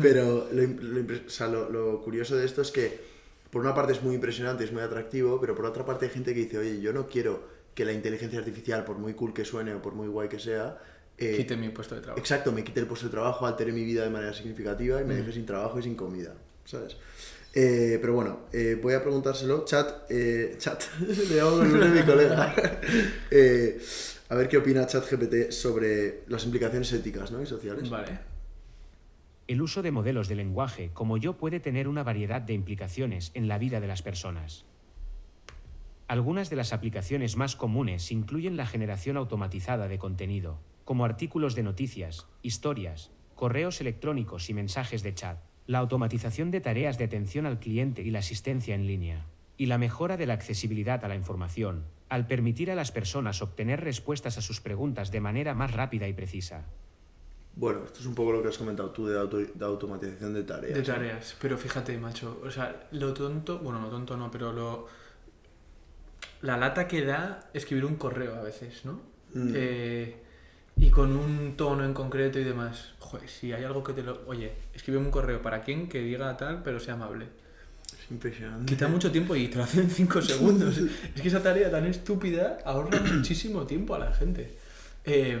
Pero 0.00 0.48
lo, 0.52 0.62
lo 0.62 1.16
o 1.26 1.30
sea, 1.30 1.48
lo- 1.48 1.70
lo 1.70 2.00
curioso 2.02 2.36
de 2.36 2.46
esto 2.46 2.62
es 2.62 2.70
que, 2.70 3.00
por 3.50 3.60
una 3.62 3.74
parte 3.74 3.92
es 3.92 4.02
muy 4.02 4.14
impresionante, 4.14 4.64
es 4.64 4.72
muy 4.72 4.82
atractivo, 4.82 5.40
pero 5.40 5.54
por 5.54 5.64
otra 5.66 5.84
parte 5.84 6.06
hay 6.06 6.10
gente 6.12 6.34
que 6.34 6.40
dice, 6.40 6.58
oye, 6.58 6.80
yo 6.80 6.92
no 6.92 7.06
quiero 7.06 7.54
que 7.74 7.84
la 7.84 7.92
inteligencia 7.92 8.38
artificial, 8.38 8.84
por 8.84 8.96
muy 8.98 9.14
cool 9.14 9.34
que 9.34 9.44
suene 9.44 9.74
o 9.74 9.82
por 9.82 9.94
muy 9.94 10.08
guay 10.08 10.28
que 10.28 10.38
sea, 10.38 10.78
eh, 11.18 11.34
Quite 11.36 11.56
mi 11.56 11.68
puesto 11.70 11.94
de 11.94 12.00
trabajo. 12.02 12.20
Exacto, 12.20 12.52
me 12.52 12.62
quite 12.64 12.80
el 12.80 12.86
puesto 12.86 13.06
de 13.06 13.12
trabajo, 13.12 13.46
altere 13.46 13.72
mi 13.72 13.84
vida 13.84 14.02
de 14.04 14.10
manera 14.10 14.32
significativa 14.32 15.00
y 15.00 15.04
me 15.04 15.14
Mm. 15.14 15.18
deje 15.18 15.32
sin 15.32 15.46
trabajo 15.46 15.78
y 15.78 15.82
sin 15.82 15.94
comida, 15.94 16.34
¿sabes? 16.64 16.96
Eh, 17.54 17.96
pero 18.02 18.12
bueno, 18.12 18.40
eh, 18.52 18.78
voy 18.82 18.92
a 18.94 19.02
preguntárselo. 19.02 19.64
Chat, 19.64 20.10
eh, 20.10 20.56
chat, 20.58 20.82
le 21.30 21.36
llamo 21.36 21.62
el 21.62 21.68
nombre 21.70 21.88
de 21.90 22.00
mi 22.00 22.06
colega. 22.06 22.54
Eh, 23.30 23.80
a 24.28 24.34
ver 24.34 24.48
qué 24.48 24.58
opina 24.58 24.86
ChatGPT 24.86 25.50
sobre 25.52 26.22
las 26.26 26.44
implicaciones 26.44 26.92
éticas 26.92 27.30
¿no? 27.30 27.40
y 27.40 27.46
sociales. 27.46 27.88
Vale. 27.88 28.18
El 29.48 29.62
uso 29.62 29.80
de 29.82 29.92
modelos 29.92 30.26
de 30.28 30.34
lenguaje 30.34 30.90
como 30.92 31.16
yo 31.16 31.36
puede 31.38 31.60
tener 31.60 31.86
una 31.88 32.02
variedad 32.02 32.40
de 32.42 32.52
implicaciones 32.52 33.30
en 33.34 33.46
la 33.46 33.56
vida 33.58 33.80
de 33.80 33.86
las 33.86 34.02
personas. 34.02 34.64
Algunas 36.08 36.50
de 36.50 36.56
las 36.56 36.72
aplicaciones 36.72 37.36
más 37.36 37.56
comunes 37.56 38.10
incluyen 38.12 38.56
la 38.56 38.66
generación 38.66 39.16
automatizada 39.16 39.88
de 39.88 39.98
contenido, 39.98 40.58
como 40.86 41.04
artículos 41.04 41.56
de 41.56 41.64
noticias, 41.64 42.28
historias, 42.42 43.10
correos 43.34 43.80
electrónicos 43.80 44.48
y 44.48 44.54
mensajes 44.54 45.02
de 45.02 45.14
chat, 45.14 45.38
la 45.66 45.80
automatización 45.80 46.52
de 46.52 46.60
tareas 46.60 46.96
de 46.96 47.04
atención 47.04 47.44
al 47.44 47.58
cliente 47.58 48.02
y 48.02 48.10
la 48.12 48.20
asistencia 48.20 48.76
en 48.76 48.86
línea, 48.86 49.26
y 49.58 49.66
la 49.66 49.78
mejora 49.78 50.16
de 50.16 50.26
la 50.26 50.34
accesibilidad 50.34 51.04
a 51.04 51.08
la 51.08 51.16
información, 51.16 51.84
al 52.08 52.28
permitir 52.28 52.70
a 52.70 52.76
las 52.76 52.92
personas 52.92 53.42
obtener 53.42 53.80
respuestas 53.80 54.38
a 54.38 54.42
sus 54.42 54.60
preguntas 54.60 55.10
de 55.10 55.20
manera 55.20 55.54
más 55.54 55.72
rápida 55.72 56.06
y 56.06 56.12
precisa. 56.12 56.64
Bueno, 57.56 57.82
esto 57.84 57.98
es 57.98 58.06
un 58.06 58.14
poco 58.14 58.30
lo 58.30 58.42
que 58.42 58.48
has 58.48 58.58
comentado 58.58 58.90
tú 58.90 59.08
de, 59.08 59.18
auto- 59.18 59.38
de 59.38 59.64
automatización 59.64 60.34
de 60.34 60.44
tareas. 60.44 60.72
De 60.74 60.80
¿no? 60.80 60.86
tareas. 60.86 61.36
Pero 61.40 61.58
fíjate, 61.58 61.98
macho, 61.98 62.40
o 62.44 62.50
sea, 62.50 62.86
lo 62.92 63.12
tonto, 63.12 63.58
bueno, 63.58 63.80
lo 63.80 63.88
tonto 63.88 64.16
no, 64.16 64.30
pero 64.30 64.52
lo... 64.52 64.86
La 66.42 66.56
lata 66.56 66.86
que 66.86 67.04
da 67.04 67.50
escribir 67.54 67.86
un 67.86 67.96
correo 67.96 68.36
a 68.36 68.42
veces, 68.42 68.84
¿no? 68.84 69.00
Mm. 69.34 69.52
Eh, 69.56 70.22
y 70.76 70.90
con 70.90 71.16
un 71.16 71.56
tono 71.56 71.84
en 71.84 71.94
concreto 71.94 72.38
y 72.38 72.44
demás. 72.44 72.92
Joder, 72.98 73.28
si 73.28 73.52
hay 73.52 73.64
algo 73.64 73.82
que 73.82 73.92
te 73.92 74.02
lo... 74.02 74.22
Oye, 74.26 74.52
escribe 74.74 74.98
un 74.98 75.10
correo 75.10 75.40
para 75.40 75.62
quien 75.62 75.88
que 75.88 76.00
diga 76.00 76.36
tal, 76.36 76.62
pero 76.62 76.78
sea 76.78 76.94
amable. 76.94 77.26
Es 77.86 78.10
impresionante. 78.10 78.66
Quita 78.66 78.88
mucho 78.88 79.10
tiempo 79.10 79.34
y 79.34 79.48
te 79.48 79.56
lo 79.56 79.64
hacen 79.64 79.80
en 79.80 79.90
5 79.90 80.22
segundos. 80.22 80.78
es 81.14 81.20
que 81.20 81.28
esa 81.28 81.42
tarea 81.42 81.70
tan 81.70 81.86
estúpida 81.86 82.58
ahorra 82.64 83.00
muchísimo 83.12 83.66
tiempo 83.66 83.94
a 83.94 83.98
la 84.00 84.12
gente. 84.12 84.54
Eh, 85.04 85.38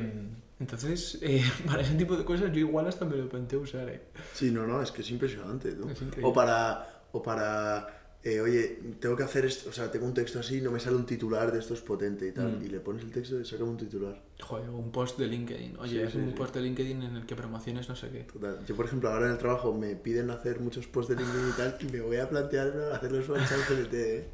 entonces, 0.58 1.18
eh, 1.20 1.44
para 1.66 1.82
ese 1.82 1.94
tipo 1.94 2.16
de 2.16 2.24
cosas 2.24 2.50
yo 2.52 2.60
igual 2.60 2.86
hasta 2.86 3.04
me 3.04 3.16
lo 3.16 3.28
planteé 3.28 3.58
usar, 3.58 3.88
¿eh? 3.88 4.00
Sí, 4.32 4.50
no, 4.50 4.66
no, 4.66 4.80
es 4.80 4.90
que 4.90 5.02
es 5.02 5.10
impresionante. 5.10 5.72
tú. 5.72 5.88
Es 5.90 6.00
o 6.22 6.32
para, 6.32 7.02
o 7.12 7.22
para 7.22 8.05
eh, 8.28 8.40
oye, 8.40 8.78
tengo 8.98 9.14
que 9.14 9.22
hacer 9.22 9.44
esto, 9.44 9.70
o 9.70 9.72
sea, 9.72 9.88
tengo 9.88 10.04
un 10.04 10.12
texto 10.12 10.40
así, 10.40 10.60
no 10.60 10.72
me 10.72 10.80
sale 10.80 10.96
un 10.96 11.06
titular 11.06 11.52
de 11.52 11.60
esto 11.60 11.74
es 11.74 11.80
potente 11.80 12.26
y 12.26 12.32
tal, 12.32 12.58
Mm. 12.58 12.64
y 12.64 12.68
le 12.70 12.80
pones 12.80 13.04
el 13.04 13.12
texto 13.12 13.38
y 13.40 13.44
saca 13.44 13.62
un 13.62 13.76
titular. 13.76 14.20
Joder, 14.40 14.68
un 14.70 14.90
post 14.90 15.16
de 15.18 15.28
LinkedIn. 15.28 15.76
Oye, 15.78 15.90
Sí, 15.92 15.98
es 16.00 16.12
sí, 16.12 16.18
un 16.18 16.30
sí. 16.30 16.34
post 16.36 16.54
de 16.56 16.60
LinkedIn 16.62 17.02
en 17.02 17.16
el 17.16 17.24
que 17.24 17.36
promociones 17.36 17.88
no 17.88 17.94
sé 17.94 18.08
qué. 18.10 18.24
Total. 18.24 18.58
Yo, 18.66 18.74
por 18.74 18.86
ejemplo, 18.86 19.10
ahora 19.10 19.26
en 19.26 19.32
el 19.32 19.38
trabajo 19.38 19.72
me 19.72 19.94
piden 19.94 20.30
hacer 20.30 20.58
muchos 20.60 20.86
posts 20.88 21.14
de 21.14 21.22
LinkedIn 21.22 21.48
y 21.48 21.56
tal, 21.56 21.76
y 21.80 21.84
me 21.92 22.00
voy 22.00 22.16
a 22.16 22.28
plantear 22.28 22.68
hacerlos 22.94 23.26
con 23.26 23.36
ChatGPT, 23.38 23.94
¿eh? 23.94 24.24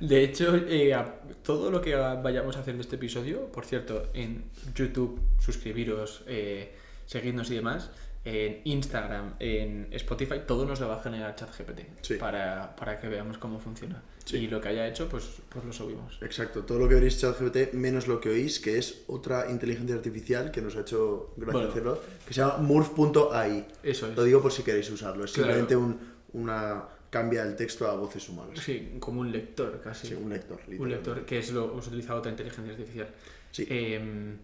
De 0.00 0.22
hecho, 0.22 0.54
eh, 0.56 0.92
a- 0.92 1.20
todo 1.42 1.70
lo 1.70 1.80
que 1.80 1.94
vayamos 1.94 2.56
a 2.56 2.60
hacer 2.60 2.74
de 2.74 2.82
este 2.82 2.96
episodio, 2.96 3.46
por 3.52 3.64
cierto, 3.64 4.08
en 4.12 4.44
YouTube, 4.74 5.18
suscribiros, 5.38 6.24
eh, 6.26 6.72
seguidnos 7.06 7.50
y 7.50 7.54
demás, 7.54 7.90
en 8.24 8.60
Instagram, 8.64 9.34
en 9.38 9.88
Spotify, 9.92 10.40
todo 10.46 10.66
nos 10.66 10.78
lo 10.80 10.88
va 10.88 10.96
a 10.98 11.02
generar 11.02 11.34
ChatGPT 11.34 11.80
Sí. 12.02 12.14
para, 12.16 12.76
para 12.76 13.00
que 13.00 13.08
veamos 13.08 13.38
cómo 13.38 13.58
funciona. 13.58 14.02
Sí. 14.26 14.36
Y 14.36 14.48
lo 14.48 14.60
que 14.60 14.68
haya 14.68 14.86
hecho, 14.86 15.08
pues, 15.08 15.24
pues 15.48 15.64
lo 15.64 15.72
subimos. 15.72 16.18
Exacto, 16.20 16.62
todo 16.64 16.78
lo 16.78 16.86
que 16.88 16.94
veréis 16.96 17.18
ChatGPT 17.18 17.72
menos 17.72 18.06
lo 18.08 18.20
que 18.20 18.28
oís, 18.28 18.60
que 18.60 18.76
es 18.78 19.04
otra 19.06 19.50
inteligencia 19.50 19.94
artificial 19.96 20.50
que 20.50 20.60
nos 20.60 20.76
ha 20.76 20.80
hecho 20.80 21.32
gracia 21.36 21.52
Bueno. 21.54 21.68
hacerlo, 21.70 22.02
que 22.26 22.34
se 22.34 22.40
llama 22.42 22.58
Murph.ai. 22.58 23.66
Eso 23.82 24.08
es. 24.10 24.16
Lo 24.16 24.22
digo 24.24 24.42
por 24.42 24.52
si 24.52 24.62
queréis 24.62 24.90
usarlo, 24.90 25.24
es 25.24 25.32
Claro. 25.32 25.54
simplemente 25.54 25.76
un, 25.76 25.98
una 26.34 26.84
cambia 27.08 27.42
el 27.42 27.56
texto 27.56 27.88
a 27.88 27.94
voces 27.96 28.28
humanas. 28.28 28.58
Sí, 28.60 28.96
como 29.00 29.20
un 29.22 29.32
lector 29.32 29.80
casi. 29.82 30.08
Sí, 30.08 30.14
un 30.14 30.28
lector, 30.30 30.60
Un 30.78 30.90
lector, 30.90 31.24
que 31.24 31.38
es 31.38 31.50
lo 31.52 31.72
hemos 31.72 31.86
utilizado 31.88 32.18
otra 32.18 32.30
inteligencia 32.30 32.70
artificial. 32.72 33.08
Sí. 33.50 33.66
Em, 33.68 34.36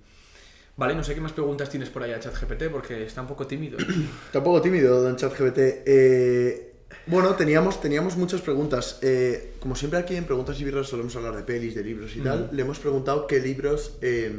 vale, 0.76 0.94
no 0.94 1.02
sé 1.04 1.14
qué 1.14 1.20
más 1.20 1.32
preguntas 1.32 1.68
tienes 1.70 1.88
por 1.90 2.02
ahí 2.02 2.12
a 2.12 2.20
ChatGPT 2.20 2.64
porque 2.70 3.04
está 3.04 3.20
un 3.22 3.26
poco 3.28 3.46
tímido. 3.46 3.78
Está 4.26 4.38
un 4.38 4.44
poco 4.44 4.60
tímido, 4.62 5.02
don 5.02 5.16
ChatGPT. 5.16 5.58
Eh, 5.86 6.72
bueno, 7.06 7.34
teníamos, 7.34 7.80
teníamos 7.80 8.16
muchas 8.16 8.40
preguntas. 8.40 8.98
Eh, 9.02 9.52
como 9.60 9.74
siempre 9.76 9.98
aquí 9.98 10.16
en 10.16 10.24
Preguntas 10.24 10.60
y 10.60 10.64
Birras 10.64 10.86
solemos 10.88 11.14
hablar 11.16 11.36
de 11.36 11.42
pelis, 11.42 11.74
de 11.74 11.82
libros 11.84 12.14
y 12.16 12.20
tal, 12.20 12.50
le 12.52 12.62
hemos 12.62 12.78
preguntado 12.78 13.26
qué 13.26 13.40
libros 13.40 13.96
eh, 14.02 14.32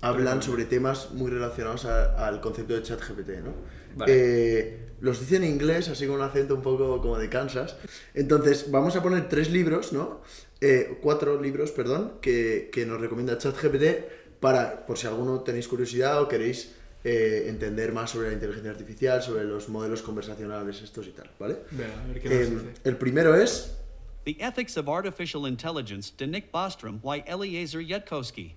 hablan 0.00 0.42
sobre 0.42 0.64
temas 0.64 1.10
muy 1.12 1.30
relacionados 1.30 1.84
a- 1.86 2.26
al 2.26 2.40
concepto 2.40 2.74
de 2.74 2.82
ChatGPT, 2.82 3.28
¿no? 3.44 3.52
Vale. 3.96 4.12
Eh, 4.14 4.78
los 5.00 5.20
dice 5.20 5.36
en 5.36 5.44
inglés, 5.44 5.88
así 5.88 6.06
con 6.06 6.16
un 6.16 6.22
acento 6.22 6.54
un 6.54 6.62
poco 6.62 7.00
como 7.00 7.18
de 7.18 7.28
Kansas. 7.28 7.76
Entonces, 8.14 8.70
vamos 8.70 8.96
a 8.96 9.02
poner 9.02 9.28
tres 9.28 9.50
libros, 9.50 9.92
¿no? 9.92 10.22
Eh, 10.60 10.98
cuatro 11.02 11.40
libros, 11.40 11.70
perdón, 11.70 12.14
que, 12.20 12.70
que 12.72 12.86
nos 12.86 13.00
recomienda 13.00 13.36
ChatGPT 13.38 13.84
para, 14.40 14.86
por 14.86 14.98
si 14.98 15.06
alguno 15.06 15.40
tenéis 15.40 15.68
curiosidad 15.68 16.22
o 16.22 16.28
queréis 16.28 16.74
eh, 17.04 17.46
entender 17.48 17.92
más 17.92 18.10
sobre 18.10 18.28
la 18.28 18.34
inteligencia 18.34 18.70
artificial, 18.70 19.22
sobre 19.22 19.44
los 19.44 19.68
modelos 19.68 20.02
conversacionales 20.02 20.82
estos 20.82 21.06
y 21.06 21.10
tal, 21.10 21.30
¿vale? 21.38 21.58
Venga, 21.70 22.02
a 22.02 22.06
ver 22.06 22.20
qué 22.20 22.42
Eh, 22.42 22.74
el 22.84 22.96
primero 22.96 23.34
es... 23.34 23.76
The 24.24 24.36
Ethics 24.40 24.76
of 24.76 24.88
Artificial 24.88 25.46
Intelligence 25.46 26.12
de 26.18 26.26
Nick 26.26 26.50
Bostrom 26.50 26.98
by 27.00 27.22
Eliezer 27.28 27.80
Yudkowsky. 27.80 28.56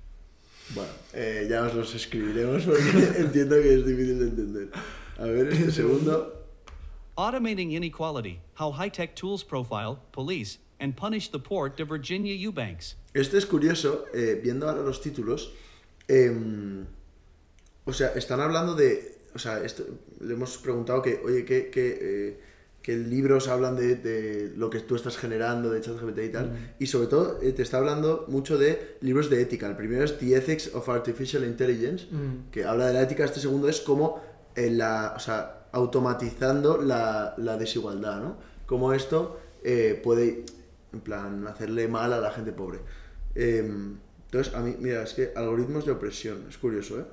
Bueno, 0.73 0.89
eh, 1.13 1.47
ya 1.49 1.63
os 1.63 1.75
los 1.75 1.93
escribiremos 1.93 2.63
porque 2.63 2.81
entiendo 3.17 3.55
que 3.61 3.73
es 3.75 3.85
difícil 3.85 4.19
de 4.19 4.25
entender. 4.25 4.69
A 5.17 5.23
ver, 5.25 5.47
este 5.53 5.71
segundo... 5.71 6.35
Automating 7.15 7.71
Inequality 7.71 8.39
How 8.55 8.71
High 8.71 8.91
Tech 8.91 9.13
Tools 9.13 9.43
Profile, 9.43 9.97
Police, 10.11 10.57
and 10.79 10.95
Punish 10.95 11.29
the 11.29 11.39
Poor 11.39 11.69
de 11.69 11.83
Virginia 11.83 12.33
Eubanks. 12.33 12.95
Este 13.13 13.37
es 13.37 13.45
curioso, 13.45 14.05
eh, 14.13 14.39
viendo 14.41 14.67
ahora 14.67 14.81
los 14.81 15.01
títulos. 15.01 15.51
Em, 16.09 16.85
o 17.85 17.93
sea, 17.93 18.09
están 18.15 18.41
hablando 18.41 18.75
de. 18.75 19.17
O 19.35 19.39
sea, 19.39 19.63
esto- 19.63 19.85
le 20.19 20.33
hemos 20.33 20.57
preguntado 20.57 21.01
que, 21.01 21.21
oye, 21.23 21.45
¿qué, 21.45 21.69
qué, 21.69 21.97
eh, 22.01 22.39
qué 22.81 22.97
libros 22.97 23.47
hablan 23.47 23.75
de, 23.75 23.95
de 23.95 24.51
lo 24.57 24.69
que 24.69 24.79
tú 24.79 24.95
estás 24.95 25.17
generando, 25.17 25.69
de 25.69 25.81
ChatGPT 25.81 26.19
y 26.25 26.29
tal? 26.29 26.75
Y 26.79 26.87
sobre 26.87 27.07
todo, 27.07 27.39
eh, 27.41 27.51
te 27.53 27.61
está 27.61 27.77
hablando 27.77 28.25
mucho 28.27 28.57
de 28.57 28.97
libros 29.01 29.29
de 29.29 29.41
ética. 29.41 29.67
El 29.67 29.75
primero 29.77 30.03
es 30.03 30.17
The 30.17 30.35
Ethics 30.35 30.73
of 30.73 30.89
Artificial 30.89 31.43
Intelligence, 31.45 32.07
Mm. 32.11 32.49
que 32.51 32.65
habla 32.65 32.87
de 32.87 32.93
la 32.93 33.01
ética. 33.03 33.23
Este 33.23 33.39
segundo 33.39 33.69
es 33.69 33.79
como 33.81 34.21
eh, 34.55 34.69
la. 34.71 35.13
O 35.15 35.19
sea, 35.19 35.67
automatizando 35.71 36.81
la, 36.81 37.35
la 37.37 37.55
desigualdad, 37.57 38.19
¿no? 38.21 38.37
Cómo 38.65 38.93
esto 38.93 39.39
eh, 39.63 39.99
puede, 40.03 40.43
en 40.91 41.01
plan, 41.01 41.45
hacerle 41.47 41.87
mal 41.87 42.11
a 42.13 42.19
la 42.19 42.31
gente 42.31 42.51
pobre. 42.51 42.79
Entonces, 44.31 44.53
a 44.53 44.59
mí, 44.61 44.75
mira, 44.79 45.01
es 45.03 45.13
que 45.13 45.31
algoritmos 45.35 45.85
de 45.85 45.91
opresión, 45.91 46.45
es 46.49 46.57
curioso, 46.57 46.99
¿eh? 46.99 47.05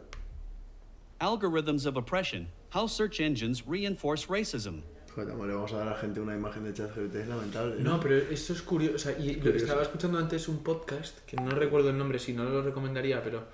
Algorithms 1.19 1.87
of 1.87 1.97
Oppression 1.97 2.47
How 2.75 2.89
Search 2.89 3.21
Engines 3.21 3.65
Reinforce 3.67 4.27
Racism. 4.29 4.81
Joder, 5.15 5.35
le 5.35 5.55
vamos 5.55 5.73
a 5.73 5.79
dar 5.79 5.87
a 5.89 5.91
la 5.93 5.97
gente 5.97 6.21
una 6.21 6.35
imagen 6.35 6.63
de 6.65 6.75
ChatGPT, 6.75 7.15
es 7.15 7.27
lamentable. 7.29 7.77
No, 7.83 7.99
pero 8.01 8.17
esto 8.17 8.53
es 8.53 8.61
curioso. 8.61 8.97
O 8.97 8.99
sea, 8.99 9.19
y 9.19 9.37
lo- 9.37 9.41
Curioso. 9.45 9.65
estaba 9.65 9.83
escuchando 9.83 10.19
antes 10.19 10.47
un 10.47 10.63
podcast, 10.63 11.21
que 11.25 11.37
no 11.37 11.53
recuerdo 11.53 11.89
el 11.89 11.97
nombre, 11.97 12.19
si 12.19 12.35
no 12.35 12.45
lo 12.45 12.61
recomendaría, 12.61 13.23
pero 13.23 13.45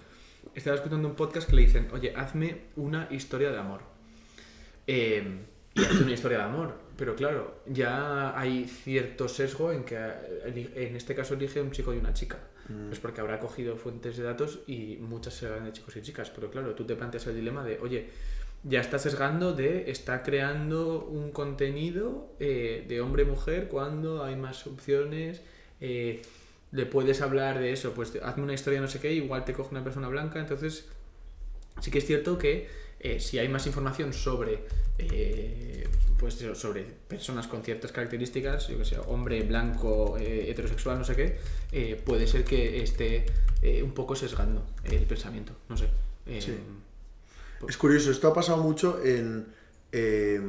estaba 0.56 0.74
escuchando 0.74 1.06
un 1.06 1.14
podcast 1.14 1.48
que 1.48 1.54
le 1.54 1.62
dicen, 1.62 1.88
oye, 1.92 2.12
hazme 2.16 2.62
una 2.74 3.06
historia 3.12 3.52
de 3.52 3.58
amor. 3.58 3.82
Eh, 4.88 5.38
y 5.74 5.84
hace 5.84 6.02
una 6.02 6.12
historia 6.12 6.38
de 6.38 6.44
amor. 6.44 6.74
Pero 6.96 7.14
claro, 7.14 7.60
ya 7.66 8.36
hay 8.36 8.64
cierto 8.64 9.28
sesgo 9.28 9.70
en 9.70 9.84
que 9.84 9.94
eli- 10.44 10.72
en 10.74 10.96
este 10.96 11.14
caso 11.14 11.34
elige 11.34 11.60
un 11.60 11.70
chico 11.70 11.94
y 11.94 11.98
una 11.98 12.12
chica. 12.12 12.38
Pues 12.88 13.00
porque 13.00 13.20
habrá 13.20 13.40
cogido 13.40 13.76
fuentes 13.76 14.16
de 14.16 14.22
datos 14.22 14.60
y 14.66 14.96
muchas 15.00 15.34
serán 15.34 15.64
de 15.64 15.72
chicos 15.72 15.96
y 15.96 16.02
chicas. 16.02 16.30
Pero 16.30 16.50
claro, 16.50 16.74
tú 16.74 16.84
te 16.84 16.94
planteas 16.94 17.26
el 17.26 17.34
dilema 17.34 17.64
de, 17.64 17.78
oye, 17.80 18.08
ya 18.62 18.80
está 18.80 18.98
sesgando 18.98 19.52
de, 19.52 19.90
está 19.90 20.22
creando 20.22 21.04
un 21.04 21.32
contenido 21.32 22.34
eh, 22.38 22.84
de 22.88 23.00
hombre-mujer 23.00 23.68
cuando 23.68 24.22
hay 24.24 24.36
más 24.36 24.66
opciones. 24.66 25.42
eh, 25.80 26.22
le 26.72 26.86
puedes 26.86 27.20
hablar 27.20 27.58
de 27.58 27.72
eso, 27.72 27.92
pues 27.92 28.18
hazme 28.22 28.44
una 28.44 28.54
historia 28.54 28.80
no 28.80 28.88
sé 28.88 28.98
qué, 28.98 29.12
igual 29.12 29.44
te 29.44 29.52
coge 29.52 29.70
una 29.72 29.84
persona 29.84 30.08
blanca. 30.08 30.40
Entonces, 30.40 30.88
sí 31.80 31.90
que 31.90 31.98
es 31.98 32.06
cierto 32.06 32.38
que 32.38 32.68
eh, 33.02 33.20
si 33.20 33.38
hay 33.38 33.48
más 33.48 33.66
información 33.66 34.12
sobre 34.12 34.60
eh, 34.98 35.88
pues 36.18 36.34
sobre 36.54 36.82
personas 36.82 37.48
con 37.48 37.64
ciertas 37.64 37.90
características, 37.90 38.68
yo 38.68 38.78
que 38.78 38.84
sé, 38.84 38.96
hombre, 38.98 39.42
blanco, 39.42 40.16
eh, 40.18 40.50
heterosexual, 40.50 40.98
no 40.98 41.04
sé 41.04 41.16
qué, 41.16 41.96
puede 42.04 42.28
ser 42.28 42.44
que 42.44 42.80
esté 42.82 43.26
un 43.82 43.92
poco 43.92 44.14
sesgando 44.14 44.64
el 44.84 45.02
pensamiento, 45.02 45.52
no 45.68 45.76
sé. 45.76 45.88
Sí. 46.40 46.54
Es 47.68 47.76
curioso, 47.76 48.12
esto 48.12 48.28
ha 48.28 48.34
pasado 48.34 48.62
mucho 48.62 49.02
en... 49.04 49.46
eh, 49.90 50.40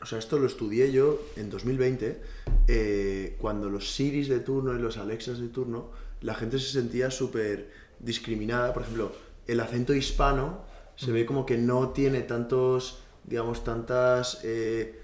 o 0.00 0.06
sea, 0.06 0.18
esto 0.18 0.38
lo 0.38 0.46
estudié 0.46 0.92
yo 0.92 1.20
en 1.36 1.50
2020, 1.50 2.20
eh, 2.68 3.36
cuando 3.38 3.68
los 3.68 3.92
Siris 3.92 4.28
de 4.28 4.40
turno 4.40 4.74
y 4.74 4.78
los 4.78 4.96
Alexas 4.96 5.40
de 5.40 5.48
turno, 5.48 5.90
la 6.20 6.34
gente 6.34 6.58
se 6.58 6.70
sentía 6.70 7.10
súper 7.10 7.70
discriminada. 7.98 8.72
Por 8.72 8.82
ejemplo, 8.82 9.12
el 9.46 9.58
acento 9.60 9.94
hispano 9.94 10.64
se 10.98 11.12
ve 11.12 11.24
como 11.24 11.46
que 11.46 11.56
no 11.56 11.90
tiene 11.90 12.20
tantos, 12.22 12.98
digamos, 13.24 13.64
tantas... 13.64 14.40
eh, 14.44 15.00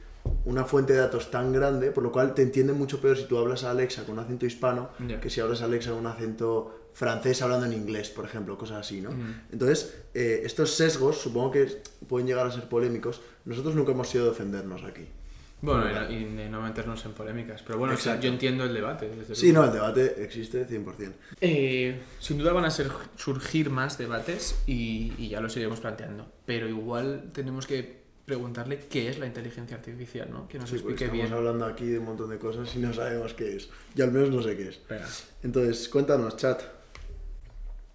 una 0.47 0.65
fuente 0.65 0.95
de 0.95 1.01
datos 1.01 1.31
tan 1.31 1.53
grande, 1.53 1.91
por 1.91 2.03
lo 2.03 2.11
cual 2.11 2.33
te 2.35 2.41
entiende 2.41 2.73
mucho 2.73 2.99
peor 2.99 3.15
si 3.19 3.25
tú 3.25 3.37
hablas 3.37 3.63
a 3.63 3.71
Alexa 3.71 4.05
con 4.05 4.15
un 4.19 4.25
acento 4.25 4.47
hispano 4.47 4.89
Ya. 5.07 5.21
que 5.21 5.29
si 5.29 5.41
hablas 5.43 5.61
a 5.61 5.67
Alexa 5.67 5.91
con 5.91 5.99
un 6.01 6.07
acento 6.07 6.89
francés 6.95 7.43
hablando 7.43 7.67
en 7.67 7.75
inglés, 7.75 8.09
por 8.09 8.25
ejemplo, 8.25 8.57
cosas 8.57 8.79
así, 8.79 9.03
¿no? 9.03 9.11
Ujú. 9.11 9.19
Entonces, 9.53 9.95
eh, 10.15 10.41
estos 10.45 10.71
sesgos 10.77 11.19
supongo 11.19 11.51
que 11.51 11.83
pueden 12.09 12.27
llegar 12.27 12.47
a 12.47 12.51
ser 12.51 12.69
polémicos. 12.71 13.21
Nosotros 13.45 13.75
nunca 13.75 13.93
hemos 13.93 14.09
sido 14.09 14.25
defendernos 14.27 14.83
aquí. 14.85 15.07
Bueno, 15.65 16.11
y 16.11 16.25
no, 16.25 16.43
y 16.43 16.49
no 16.49 16.61
meternos 16.63 17.05
en 17.07 17.13
polémicas, 17.13 17.63
pero 17.63 17.79
bueno, 17.79 17.95
o 17.95 17.97
sea, 17.97 18.21
yo 18.21 18.29
entiendo 18.29 18.65
el 18.65 18.75
debate. 18.75 19.09
desde 19.09 19.35
Sí, 19.35 19.53
no, 19.53 19.65
el 19.65 19.73
debate 19.73 20.23
existe 20.23 20.67
100%. 20.67 21.13
Eh, 21.41 22.01
sin 22.21 22.39
duda 22.39 22.53
van 22.53 22.65
a 22.65 22.71
ser, 22.71 22.91
surgir 23.17 23.71
más 23.71 23.97
debates 23.99 24.63
y, 24.67 25.13
y 25.19 25.29
ya 25.31 25.41
los 25.41 25.57
iremos 25.57 25.81
planteando. 25.81 26.31
Pero 26.45 26.69
igual 26.69 27.31
tenemos 27.33 27.67
que 27.67 28.05
preguntarle 28.25 28.79
qué 28.91 29.09
es 29.09 29.19
la 29.19 29.27
inteligencia 29.27 29.77
artificial, 29.77 30.31
¿no? 30.31 30.49
Que 30.49 30.59
nos 30.59 30.71
Sí, 30.71 30.77
explique 30.77 31.05
estamos 31.05 31.25
bien. 31.25 31.35
hablando 31.37 31.67
aquí 31.67 31.87
de 31.87 31.99
un 31.99 32.07
montón 32.07 32.31
de 32.31 32.39
cosas 32.39 32.75
y 32.75 32.79
no 32.79 32.93
sabemos 32.95 33.35
qué 33.35 33.57
es. 33.57 33.69
Yo 33.95 34.05
al 34.05 34.13
menos 34.13 34.31
no 34.31 34.43
sé 34.43 34.57
qué 34.57 34.69
es. 34.69 34.81
Venga. 34.89 35.07
Entonces, 35.43 35.89
cuéntanos, 35.89 36.37
chat. 36.37 36.63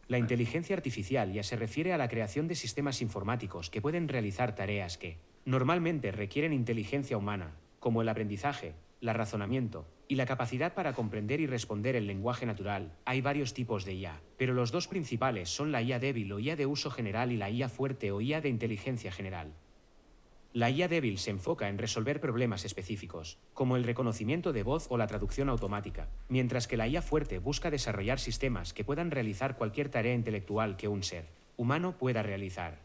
La 0.07 0.17
inteligencia 0.17 0.75
artificial 0.75 1.31
ya 1.33 1.43
se 1.43 1.55
refiere 1.55 1.93
a 1.93 1.97
la 1.97 2.07
creación 2.09 2.47
de 2.47 2.55
sistemas 2.55 3.01
informáticos 3.01 3.69
que 3.69 3.79
pueden 3.81 4.07
realizar 4.07 4.55
tareas 4.55 4.97
que, 4.97 5.17
normalmente, 5.49 6.11
requieren 6.11 6.53
inteligencia 6.53 7.17
humana, 7.17 7.55
como 7.79 8.01
el 8.01 8.09
aprendizaje, 8.09 8.75
el 9.01 9.13
razonamiento 9.13 9.87
y 10.07 10.15
la 10.15 10.25
capacidad 10.25 10.73
para 10.73 10.93
comprender 10.93 11.39
y 11.39 11.47
responder 11.47 11.95
el 11.95 12.07
lenguaje 12.07 12.45
natural. 12.45 12.97
Hay 13.05 13.21
varios 13.21 13.53
tipos 13.53 13.83
de 13.83 13.93
IA, 13.95 14.21
pero 14.37 14.53
los 14.53 14.71
dos 14.71 14.87
principales 14.87 15.49
son 15.49 15.71
la 15.71 15.81
IA 15.81 15.99
débil 15.99 16.31
o 16.33 16.39
IA 16.39 16.55
de 16.55 16.65
uso 16.65 16.91
general 16.91 17.31
y 17.31 17.37
la 17.37 17.49
IA 17.49 17.67
fuerte 17.67 18.11
o 18.11 18.21
IA 18.21 18.41
de 18.41 18.49
inteligencia 18.49 19.11
general. 19.11 19.53
La 20.53 20.69
IA 20.69 20.87
débil 20.87 21.17
se 21.19 21.31
enfoca 21.31 21.69
en 21.69 21.77
resolver 21.77 22.19
problemas 22.19 22.65
específicos, 22.65 23.39
como 23.53 23.75
el 23.75 23.83
reconocimiento 23.83 24.51
de 24.51 24.63
voz 24.63 24.87
o 24.89 24.97
la 24.97 25.07
traducción 25.07 25.49
automática, 25.49 26.09
mientras 26.27 26.67
que 26.67 26.77
la 26.77 26.87
IA 26.87 27.01
fuerte 27.01 27.39
busca 27.39 27.71
desarrollar 27.71 28.19
sistemas 28.19 28.73
que 28.73 28.83
puedan 28.83 29.11
realizar 29.11 29.57
cualquier 29.57 29.89
tarea 29.89 30.13
intelectual 30.13 30.75
que 30.75 30.87
un 30.87 31.03
ser 31.03 31.27
humano 31.55 31.97
pueda 31.97 32.23
realizar. 32.23 32.79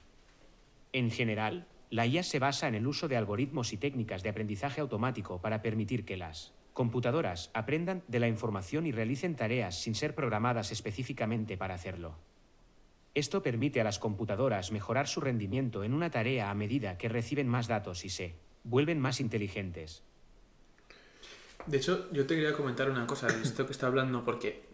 En 0.92 1.11
general, 1.11 1.66
la 1.90 2.06
IA 2.06 2.22
se 2.22 2.38
basa 2.38 2.68
en 2.68 2.74
el 2.74 2.86
uso 2.86 3.08
de 3.08 3.16
algoritmos 3.16 3.72
y 3.72 3.76
técnicas 3.76 4.22
de 4.22 4.30
aprendizaje 4.30 4.80
automático 4.80 5.40
para 5.40 5.62
permitir 5.62 6.04
que 6.04 6.16
las 6.16 6.52
Computadoras 6.74 7.52
aprendan 7.54 8.02
de 8.08 8.18
la 8.18 8.26
información 8.26 8.84
y 8.84 8.90
realicen 8.90 9.36
tareas 9.36 9.80
sin 9.80 9.94
ser 9.94 10.16
programadas 10.16 10.72
específicamente 10.72 11.56
para 11.56 11.74
hacerlo. 11.74 12.16
Esto 13.14 13.44
permite 13.44 13.80
a 13.80 13.84
las 13.84 14.00
computadoras 14.00 14.72
mejorar 14.72 15.06
su 15.06 15.20
rendimiento 15.20 15.84
en 15.84 15.94
una 15.94 16.10
tarea 16.10 16.50
a 16.50 16.54
medida 16.54 16.98
que 16.98 17.08
reciben 17.08 17.46
más 17.46 17.68
datos 17.68 18.04
y 18.04 18.08
se 18.08 18.34
vuelven 18.64 18.98
más 18.98 19.20
inteligentes. 19.20 20.02
De 21.66 21.76
hecho, 21.76 22.12
yo 22.12 22.26
te 22.26 22.34
quería 22.34 22.54
comentar 22.54 22.90
una 22.90 23.06
cosa 23.06 23.28
de 23.28 23.40
esto 23.40 23.66
que 23.66 23.72
está 23.72 23.86
hablando, 23.86 24.24
porque 24.24 24.64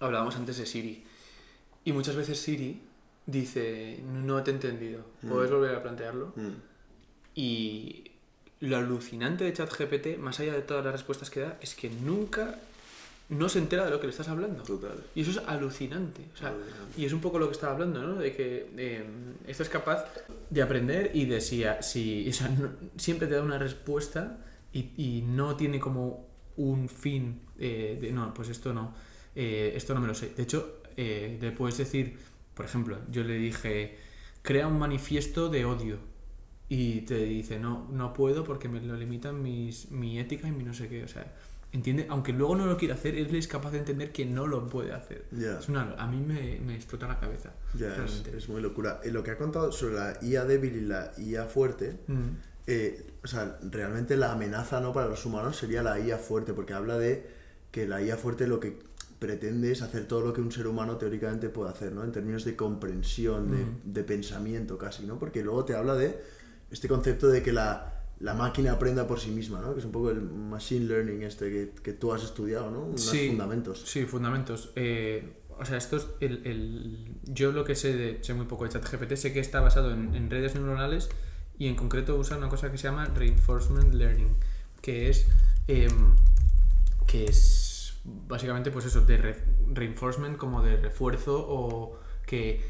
hablábamos 0.00 0.34
antes 0.34 0.58
de 0.58 0.66
Siri. 0.66 1.04
Y 1.84 1.92
muchas 1.92 2.16
veces 2.16 2.40
Siri 2.40 2.82
dice, 3.28 4.00
no 4.24 4.42
te 4.42 4.50
he 4.50 4.54
entendido, 4.54 5.02
¿puedes 5.28 5.50
volver 5.50 5.74
a 5.76 5.82
plantearlo? 5.82 6.32
Mm. 6.34 6.54
Y 7.34 8.10
lo 8.60 8.76
alucinante 8.76 9.44
de 9.44 9.52
ChatGPT, 9.52 10.18
más 10.18 10.40
allá 10.40 10.54
de 10.54 10.62
todas 10.62 10.84
las 10.84 10.92
respuestas 10.92 11.30
que 11.30 11.40
da, 11.40 11.58
es 11.60 11.74
que 11.74 11.90
nunca 11.90 12.58
no 13.28 13.48
se 13.50 13.58
entera 13.58 13.84
de 13.84 13.90
lo 13.90 14.00
que 14.00 14.06
le 14.06 14.10
estás 14.10 14.28
hablando. 14.28 14.62
Total. 14.62 14.96
Y 15.14 15.20
eso 15.20 15.30
es 15.32 15.38
alucinante. 15.46 16.22
O 16.34 16.36
sea, 16.36 16.48
Alucinante. 16.48 17.00
y 17.00 17.04
es 17.04 17.12
un 17.12 17.20
poco 17.20 17.38
lo 17.38 17.46
que 17.46 17.52
estaba 17.52 17.74
hablando, 17.74 18.02
¿no? 18.02 18.14
De 18.16 18.34
que 18.34 18.70
eh, 18.76 19.04
esto 19.46 19.62
es 19.62 19.68
capaz 19.68 20.06
de 20.50 20.62
aprender 20.62 21.10
y 21.14 21.26
de 21.26 21.40
si, 21.40 21.62
si 21.82 22.28
o 22.28 22.32
sea, 22.32 22.48
no- 22.48 22.70
siempre 22.96 23.28
te 23.28 23.34
da 23.34 23.42
una 23.42 23.58
respuesta 23.58 24.38
y, 24.72 24.90
y 24.96 25.22
no 25.22 25.54
tiene 25.56 25.78
como 25.78 26.26
un 26.56 26.88
fin 26.88 27.42
eh, 27.58 27.98
de, 28.00 28.10
no, 28.10 28.32
pues 28.34 28.48
esto 28.48 28.72
no, 28.72 28.94
eh, 29.36 29.72
esto 29.76 29.94
no 29.94 30.00
me 30.00 30.06
lo 30.08 30.14
sé. 30.14 30.30
De 30.34 30.42
hecho, 30.42 30.80
eh, 30.96 31.38
le 31.40 31.52
puedes 31.52 31.76
decir, 31.78 32.18
por 32.58 32.66
ejemplo, 32.66 32.98
yo 33.08 33.22
le 33.22 33.34
dije, 33.34 33.96
crea 34.42 34.66
un 34.66 34.80
manifiesto 34.80 35.48
de 35.48 35.64
odio. 35.64 35.96
Y 36.68 37.02
te 37.02 37.14
dice, 37.24 37.60
no, 37.60 37.86
no 37.92 38.12
puedo 38.12 38.42
porque 38.42 38.68
me 38.68 38.80
lo 38.80 38.96
limitan 38.96 39.40
mis, 39.40 39.92
mi 39.92 40.18
ética 40.18 40.48
y 40.48 40.50
mi 40.50 40.64
no 40.64 40.74
sé 40.74 40.88
qué. 40.88 41.04
O 41.04 41.08
sea, 41.08 41.32
entiende, 41.72 42.06
aunque 42.10 42.32
luego 42.32 42.56
no 42.56 42.66
lo 42.66 42.76
quiera 42.76 42.94
hacer, 42.96 43.14
él 43.14 43.32
es 43.36 43.46
capaz 43.46 43.70
de 43.70 43.78
entender 43.78 44.10
que 44.10 44.26
no 44.26 44.48
lo 44.48 44.66
puede 44.66 44.92
hacer. 44.92 45.24
Es 45.32 45.68
una, 45.68 45.94
a 45.96 46.06
mí 46.08 46.18
me, 46.18 46.58
me 46.60 46.74
explota 46.74 47.06
la 47.06 47.20
cabeza. 47.20 47.52
Ya, 47.74 47.94
es, 48.36 48.48
muy 48.48 48.60
locura. 48.60 49.00
Y 49.04 49.10
lo 49.10 49.22
que 49.22 49.30
ha 49.30 49.38
contado 49.38 49.70
sobre 49.70 49.94
la 49.94 50.18
IA 50.20 50.44
débil 50.44 50.74
y 50.76 50.80
la 50.80 51.12
IA 51.16 51.44
fuerte, 51.44 51.96
Mm. 52.08 52.28
eh, 52.66 53.06
o 53.22 53.26
sea, 53.28 53.58
realmente 53.62 54.16
la 54.16 54.32
amenaza 54.32 54.80
no 54.80 54.92
para 54.92 55.06
los 55.06 55.24
humanos 55.24 55.56
sería 55.56 55.82
la 55.84 56.00
IA 56.00 56.18
fuerte, 56.18 56.52
porque 56.54 56.74
habla 56.74 56.98
de 56.98 57.24
que 57.70 57.86
la 57.86 58.02
IA 58.02 58.16
fuerte 58.16 58.46
lo 58.48 58.58
que 58.60 58.78
pretende 59.18 59.72
es 59.72 59.82
hacer 59.82 60.06
todo 60.06 60.20
lo 60.20 60.32
que 60.32 60.40
un 60.40 60.52
ser 60.52 60.66
humano 60.66 60.96
teóricamente 60.96 61.48
puede 61.48 61.70
hacer, 61.70 61.92
¿no? 61.92 62.04
En 62.04 62.12
términos 62.12 62.44
de 62.44 62.54
comprensión, 62.56 63.50
de, 63.50 63.56
Mm. 63.64 63.80
de 63.92 64.04
pensamiento 64.04 64.78
casi, 64.78 65.06
¿no? 65.06 65.18
Porque 65.18 65.42
luego 65.42 65.64
te 65.64 65.74
habla 65.74 65.94
de 65.94 66.18
este 66.70 66.86
concepto 66.88 67.28
de 67.28 67.42
que 67.42 67.52
la, 67.52 67.94
la 68.20 68.34
máquina 68.34 68.72
aprenda 68.72 69.06
por 69.06 69.18
sí 69.20 69.30
misma, 69.30 69.60
¿no? 69.60 69.72
Que 69.74 69.80
es 69.80 69.84
un 69.84 69.92
poco 69.92 70.10
el 70.10 70.20
machine 70.22 70.86
learning 70.86 71.22
este 71.22 71.50
que, 71.50 71.72
que 71.82 71.92
tú 71.92 72.12
has 72.12 72.22
estudiado, 72.22 72.70
¿no? 72.70 72.82
Unos 72.82 73.00
Sí, 73.02 73.28
fundamentos. 73.28 73.82
Sí, 73.86 74.04
fundamentos. 74.04 74.72
Eh, 74.76 75.32
o 75.60 75.64
sea, 75.64 75.76
esto 75.76 75.96
es 75.96 76.06
el, 76.20 76.46
el- 76.46 77.08
yo 77.24 77.50
lo 77.50 77.64
que 77.64 77.74
sé 77.74 77.96
de 77.96 78.18
sé 78.22 78.34
muy 78.34 78.46
poco 78.46 78.64
de 78.64 78.70
ChatGPT, 78.70 79.14
sé 79.16 79.32
que 79.32 79.40
está 79.40 79.60
basado 79.60 79.90
en, 79.92 80.14
en 80.14 80.30
redes 80.30 80.54
neuronales 80.54 81.08
y 81.58 81.66
en 81.66 81.74
concreto 81.74 82.16
usa 82.16 82.36
una 82.36 82.48
cosa 82.48 82.70
que 82.70 82.78
se 82.78 82.84
llama 82.84 83.06
reinforcement 83.06 83.92
learning, 83.94 84.36
que 84.80 85.08
es 85.10 85.26
em, 85.66 86.14
que 87.08 87.24
es 87.24 87.38
básicamente 88.28 88.70
pues 88.70 88.84
eso 88.86 89.02
de 89.02 89.16
re- 89.18 89.44
reinforcement 89.72 90.36
como 90.36 90.62
de 90.62 90.76
refuerzo 90.76 91.44
o 91.48 91.98
que 92.26 92.62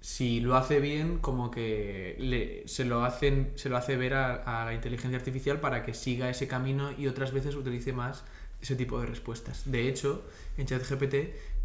si 0.00 0.40
lo 0.40 0.56
hace 0.56 0.80
bien 0.80 1.18
como 1.18 1.50
que 1.50 2.16
le- 2.18 2.66
se 2.68 2.84
lo 2.84 3.04
hacen 3.04 3.52
se 3.56 3.68
lo 3.68 3.76
hace 3.76 3.96
ver 3.96 4.14
a, 4.14 4.62
a 4.62 4.64
la 4.66 4.74
inteligencia 4.74 5.18
artificial 5.18 5.60
para 5.60 5.82
que 5.82 5.94
siga 5.94 6.30
ese 6.30 6.46
camino 6.48 6.92
y 6.96 7.06
otras 7.08 7.32
veces 7.32 7.54
utilice 7.56 7.92
más 7.92 8.24
ese 8.62 8.74
tipo 8.76 8.98
de 9.00 9.06
respuestas. 9.06 9.70
De 9.70 9.88
hecho, 9.88 10.24
en 10.56 10.66
ChatGPT 10.66 11.14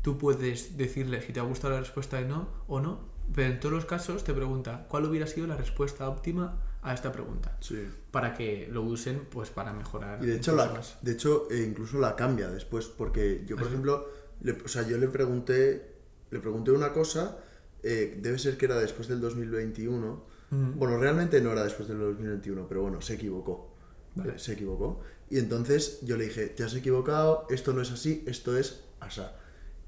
tú 0.02 0.18
puedes 0.18 0.78
decirle 0.78 1.22
si 1.22 1.34
te 1.34 1.40
ha 1.40 1.44
gustado 1.44 1.74
la 1.74 1.80
respuesta 1.80 2.18
de 2.18 2.26
no 2.26 2.48
o 2.68 2.80
no, 2.80 3.00
pero 3.34 3.52
en 3.52 3.60
todos 3.60 3.74
los 3.74 3.86
casos 3.86 4.24
te 4.24 4.34
pregunta 4.34 4.86
cuál 4.90 5.06
hubiera 5.06 5.28
sido 5.28 5.48
la 5.48 5.56
respuesta 5.58 6.08
óptima 6.10 6.60
a 6.84 6.94
esta 6.94 7.12
pregunta 7.12 7.58
Sí. 7.62 7.88
para 8.12 8.34
que 8.34 8.68
lo 8.72 8.82
usen 8.84 9.28
pues 9.32 9.50
para 9.50 9.74
mejorar. 9.74 10.24
Y 10.24 10.28
de 10.28 10.36
hecho, 10.36 10.56
la, 10.56 10.66
más. 10.68 10.98
de 11.02 11.14
hecho 11.14 11.48
eh, 11.50 11.66
incluso 11.68 12.00
la 12.00 12.16
cambia 12.16 12.50
después, 12.50 12.86
porque 12.88 13.44
yo, 13.46 13.56
por 13.56 13.66
¿Ah, 13.66 13.68
sí? 13.68 13.74
ejemplo, 13.74 14.10
le, 14.42 14.52
o 14.54 14.68
sea, 14.68 14.88
yo 14.88 14.98
le 14.98 15.08
pregunté, 15.08 15.94
le 16.30 16.40
pregunté 16.40 16.72
una 16.72 16.92
cosa, 16.94 17.38
eh, 17.84 18.20
debe 18.22 18.38
ser 18.38 18.58
que 18.58 18.66
era 18.66 18.80
después 18.80 19.08
del 19.08 19.22
2021. 19.22 20.26
Mm. 20.50 20.78
Bueno, 20.78 20.98
realmente 20.98 21.42
no 21.42 21.52
era 21.52 21.64
después 21.64 21.88
del 21.88 22.00
2021, 22.00 22.68
pero 22.68 22.82
bueno, 22.82 23.02
se 23.02 23.14
equivocó. 23.16 23.74
Vale. 24.16 24.38
Se 24.38 24.54
equivocó. 24.54 25.02
Y 25.30 25.40
entonces 25.40 26.00
yo 26.04 26.18
le 26.18 26.26
dije, 26.26 26.48
te 26.48 26.64
has 26.64 26.76
equivocado, 26.76 27.48
esto 27.50 27.74
no 27.74 27.82
es 27.82 27.92
así, 27.92 28.24
esto 28.28 28.56
es 28.58 28.84
asá. 29.00 29.36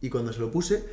Y 0.02 0.10
cuando 0.10 0.34
se 0.34 0.40
lo 0.40 0.50
puse, 0.52 0.84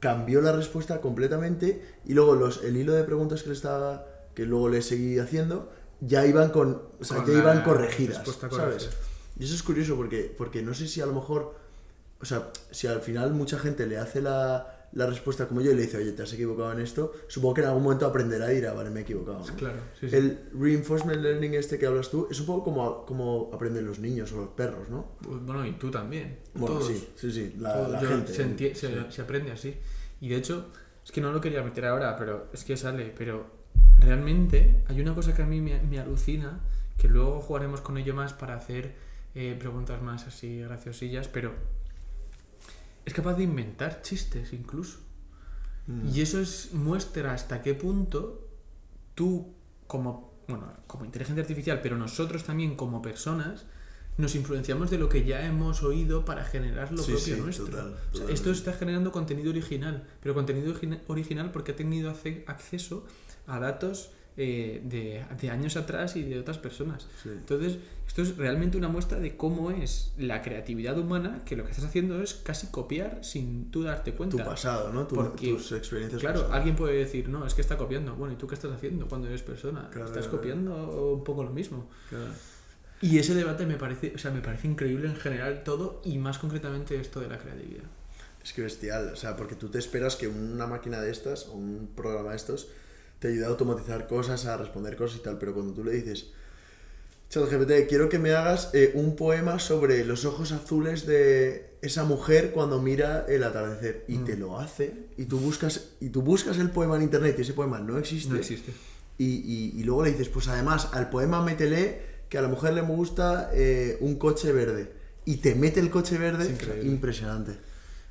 cambió 0.00 0.42
la 0.42 0.52
respuesta 0.52 1.00
completamente 1.00 1.80
y 2.04 2.12
luego 2.12 2.34
los, 2.34 2.62
el 2.62 2.76
hilo 2.76 2.92
de 2.92 3.04
preguntas 3.04 3.42
que 3.42 3.48
le 3.48 3.54
estaba, 3.54 4.06
que 4.34 4.44
luego 4.46 4.68
le 4.68 4.82
seguí 4.82 5.18
haciendo, 5.18 5.70
ya 6.00 6.26
iban 6.26 6.50
con, 6.50 6.82
o 7.00 7.04
sea, 7.04 7.18
Con 7.18 7.26
ya 7.26 7.38
iban 7.38 7.62
corregidas, 7.62 8.22
¿sabes? 8.50 8.90
Y 9.38 9.44
eso 9.44 9.54
es 9.54 9.62
curioso 9.62 9.96
porque, 9.96 10.32
porque 10.36 10.62
no 10.62 10.74
sé 10.74 10.86
si 10.88 11.00
a 11.00 11.06
lo 11.06 11.12
mejor, 11.12 11.54
o 12.20 12.24
sea, 12.24 12.50
si 12.70 12.86
al 12.86 13.00
final 13.00 13.32
mucha 13.32 13.58
gente 13.58 13.86
le 13.86 13.98
hace 13.98 14.22
la, 14.22 14.88
la 14.92 15.06
respuesta 15.06 15.48
como 15.48 15.60
yo 15.60 15.72
y 15.72 15.74
le 15.74 15.82
dice, 15.82 15.96
oye, 15.96 16.12
te 16.12 16.22
has 16.22 16.32
equivocado 16.32 16.70
en 16.72 16.78
esto, 16.80 17.12
supongo 17.26 17.54
que 17.54 17.60
en 17.62 17.66
algún 17.68 17.82
momento 17.82 18.06
aprenderá 18.06 18.52
y 18.52 18.56
dirá, 18.56 18.72
vale, 18.74 18.90
me 18.90 19.00
he 19.00 19.02
equivocado. 19.02 19.40
¿no? 19.40 19.56
Claro, 19.56 19.78
sí, 19.98 20.08
sí. 20.08 20.14
El 20.16 20.38
reinforcement 20.56 21.20
learning 21.20 21.54
este 21.54 21.78
que 21.78 21.86
hablas 21.86 22.10
tú 22.10 22.28
es 22.30 22.38
un 22.38 22.46
poco 22.46 22.62
como, 22.64 23.04
como 23.06 23.50
aprenden 23.52 23.86
los 23.86 23.98
niños 23.98 24.30
o 24.32 24.36
los 24.36 24.48
perros, 24.50 24.88
¿no? 24.88 25.16
Pues, 25.22 25.40
Bueno, 25.44 25.66
y 25.66 25.72
tú 25.72 25.90
también. 25.90 26.38
Bueno, 26.54 26.76
Todos. 26.78 26.88
sí, 26.88 27.08
sí, 27.16 27.32
sí, 27.32 27.54
la, 27.58 27.88
la 27.88 28.00
gente. 28.00 28.32
se, 28.32 28.44
entie- 28.46 28.74
sí. 28.74 28.86
se- 28.86 29.10
se 29.10 29.22
aprende 29.22 29.50
así. 29.50 29.74
Y 30.20 30.28
de 30.28 30.36
hecho, 30.36 30.66
es 31.04 31.10
que 31.10 31.20
no 31.20 31.32
lo 31.32 31.40
quería 31.40 31.62
meter 31.64 31.86
ahora, 31.86 32.16
pero 32.16 32.46
es 32.52 32.62
que 32.62 32.76
sale. 32.76 33.12
Pero 33.18 33.63
realmente 34.04 34.84
hay 34.88 35.00
una 35.00 35.14
cosa 35.14 35.34
que 35.34 35.42
a 35.42 35.46
mí 35.46 35.60
me, 35.60 35.80
me 35.82 35.98
alucina, 35.98 36.60
que 36.98 37.08
luego 37.08 37.40
jugaremos 37.40 37.80
con 37.80 37.98
ello 37.98 38.14
más 38.14 38.32
para 38.32 38.54
hacer 38.54 38.94
eh, 39.34 39.56
preguntas 39.58 40.00
más 40.02 40.26
así 40.26 40.60
graciosillas, 40.60 41.28
pero 41.28 41.52
es 43.04 43.12
capaz 43.12 43.34
de 43.34 43.44
inventar 43.44 44.02
chistes 44.02 44.52
incluso. 44.52 44.98
Mm. 45.86 46.08
Y 46.14 46.20
eso 46.22 46.40
es 46.40 46.72
muestra 46.72 47.32
hasta 47.34 47.62
qué 47.62 47.74
punto 47.74 48.46
tú 49.14 49.52
como, 49.86 50.32
bueno, 50.48 50.72
como 50.86 51.04
inteligencia 51.04 51.42
artificial, 51.42 51.80
pero 51.82 51.96
nosotros 51.96 52.44
también 52.44 52.74
como 52.76 53.02
personas, 53.02 53.66
nos 54.16 54.34
influenciamos 54.36 54.90
de 54.90 54.98
lo 54.98 55.08
que 55.08 55.24
ya 55.24 55.44
hemos 55.44 55.82
oído 55.82 56.24
para 56.24 56.44
generar 56.44 56.92
lo 56.92 57.02
Sí, 57.02 57.12
propio 57.12 57.34
sí, 57.34 57.40
nuestro. 57.40 57.66
total, 57.66 57.86
O 57.88 57.90
sea, 57.90 58.00
totalmente. 58.12 58.32
esto 58.34 58.50
está 58.52 58.72
generando 58.72 59.10
contenido 59.12 59.50
original, 59.50 60.06
pero 60.22 60.34
contenido 60.34 60.72
origina- 60.72 61.00
original 61.08 61.50
porque 61.50 61.72
ha 61.72 61.76
tenido 61.76 62.10
acceso 62.46 63.04
a 63.46 63.58
datos 63.58 64.10
eh, 64.36 64.80
de, 64.84 65.24
de 65.40 65.50
años 65.50 65.76
atrás 65.76 66.16
y 66.16 66.22
de 66.22 66.38
otras 66.40 66.58
personas. 66.58 67.06
Sí. 67.22 67.28
Entonces, 67.28 67.78
esto 68.06 68.22
es 68.22 68.36
realmente 68.36 68.76
una 68.76 68.88
muestra 68.88 69.18
de 69.20 69.36
cómo 69.36 69.70
es 69.70 70.12
la 70.18 70.42
creatividad 70.42 70.98
humana, 70.98 71.42
que 71.44 71.54
lo 71.56 71.64
que 71.64 71.70
estás 71.70 71.84
haciendo 71.86 72.20
es 72.20 72.34
casi 72.34 72.66
copiar 72.68 73.24
sin 73.24 73.70
tú 73.70 73.82
darte 73.84 74.12
cuenta. 74.12 74.36
Tu 74.36 74.44
pasado, 74.44 74.92
¿no? 74.92 75.06
Tu- 75.06 75.14
Porque, 75.14 75.50
tus 75.52 75.70
experiencias 75.72 76.20
Claro, 76.20 76.40
pasadas. 76.40 76.56
alguien 76.56 76.74
puede 76.76 76.94
decir, 76.96 77.28
no, 77.28 77.46
es 77.46 77.54
que 77.54 77.60
está 77.60 77.76
copiando. 77.76 78.14
Bueno, 78.16 78.34
¿y 78.34 78.36
tú 78.36 78.46
qué 78.48 78.54
estás 78.56 78.72
haciendo 78.72 79.06
cuando 79.08 79.28
eres 79.28 79.42
persona? 79.42 79.88
Claro, 79.90 80.06
estás 80.06 80.24
claro. 80.26 80.38
copiando 80.38 81.12
un 81.14 81.22
poco 81.24 81.44
lo 81.44 81.50
mismo. 81.50 81.88
Y 83.00 83.18
ese 83.18 83.34
debate 83.34 83.66
me 83.66 83.76
parece, 83.76 84.12
o 84.14 84.18
sea, 84.18 84.30
me 84.30 84.40
parece 84.40 84.66
increíble 84.66 85.08
en 85.08 85.16
general 85.16 85.62
todo 85.62 86.00
y 86.04 86.16
más 86.18 86.38
concretamente 86.38 86.98
esto 86.98 87.20
de 87.20 87.28
la 87.28 87.38
creatividad. 87.38 87.84
Es 88.42 88.52
que 88.52 88.62
bestial, 88.62 89.10
o 89.12 89.16
sea, 89.16 89.36
porque 89.36 89.54
tú 89.54 89.68
te 89.68 89.78
esperas 89.78 90.16
que 90.16 90.28
una 90.28 90.66
máquina 90.66 91.00
de 91.00 91.10
estas 91.10 91.46
o 91.46 91.52
un 91.52 91.90
programa 91.94 92.30
de 92.30 92.36
estos 92.36 92.68
te 93.24 93.30
ayude 93.30 93.46
a 93.46 93.48
automatizar 93.48 94.06
cosas, 94.06 94.44
a 94.44 94.58
responder 94.58 94.96
cosas 94.96 95.16
y 95.16 95.22
tal, 95.22 95.38
pero 95.38 95.54
cuando 95.54 95.72
tú 95.72 95.82
le 95.82 95.92
dices, 95.92 96.26
ChatGPT, 97.30 97.88
quiero 97.88 98.10
que 98.10 98.18
me 98.18 98.32
hagas 98.34 98.68
eh, 98.74 98.92
un 98.94 99.16
poema 99.16 99.58
sobre 99.58 100.04
los 100.04 100.26
ojos 100.26 100.52
azules 100.52 101.06
de 101.06 101.70
esa 101.80 102.04
mujer 102.04 102.50
cuando 102.52 102.82
mira 102.82 103.24
el 103.26 103.42
atardecer 103.44 104.04
y 104.08 104.18
Mm. 104.18 104.24
te 104.26 104.36
lo 104.36 104.58
hace 104.60 104.92
y 105.16 105.24
tú 105.24 105.38
buscas 105.38 105.92
y 106.00 106.10
tú 106.10 106.20
buscas 106.20 106.58
el 106.58 106.68
poema 106.70 106.96
en 106.96 107.02
internet 107.02 107.34
y 107.38 107.40
ese 107.40 107.54
poema 107.54 107.80
no 107.80 107.96
existe, 107.98 108.30
No 108.34 108.36
existe. 108.38 108.72
Y, 109.16 109.24
y- 109.24 109.72
y 109.80 109.84
luego 109.84 110.04
le 110.04 110.10
dices, 110.10 110.28
pues 110.28 110.46
además 110.48 110.90
al 110.92 111.08
poema 111.08 111.40
métele 111.42 112.02
que 112.28 112.36
a 112.36 112.42
la 112.42 112.48
mujer 112.48 112.74
le 112.74 112.82
gusta 112.82 113.50
eh, 113.54 113.96
un 114.00 114.16
coche 114.16 114.52
verde 114.52 114.92
y 115.24 115.38
te 115.38 115.54
mete 115.54 115.80
el 115.80 115.88
coche 115.88 116.18
verde, 116.18 116.44
increíble. 116.50 116.90
impresionante. 116.90 117.52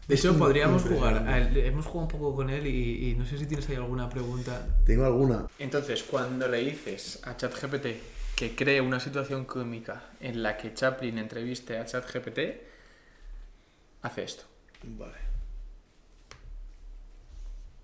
De 0.08 0.16
hecho, 0.16 0.38
podríamos 0.38 0.84
jugar. 0.84 1.26
hemos 1.56 1.86
jugado 1.86 2.02
un 2.02 2.08
poco 2.08 2.36
con 2.36 2.50
él 2.50 2.68
y, 2.68 3.12
y 3.12 3.16
no 3.16 3.26
sé 3.26 3.38
si 3.38 3.46
tienes 3.46 3.70
ahí 3.70 3.76
alguna 3.76 4.10
pregunta. 4.10 4.68
Tengo 4.86 5.06
alguna. 5.06 5.48
Entonces, 5.60 6.04
cuando 6.04 6.48
le 6.48 6.58
dices 6.60 7.22
a 7.24 7.38
ChatGPT 7.38 7.88
que 8.36 8.56
cree 8.56 8.82
una 8.82 9.00
situación 9.00 9.46
cómica 9.46 10.10
en 10.20 10.44
la 10.44 10.58
que 10.58 10.74
Chaplin 10.74 11.18
entreviste 11.18 11.78
a 11.78 11.86
ChatGPT, 11.86 12.40
hace 14.02 14.24
esto. 14.24 14.44
Vale. 14.84 15.34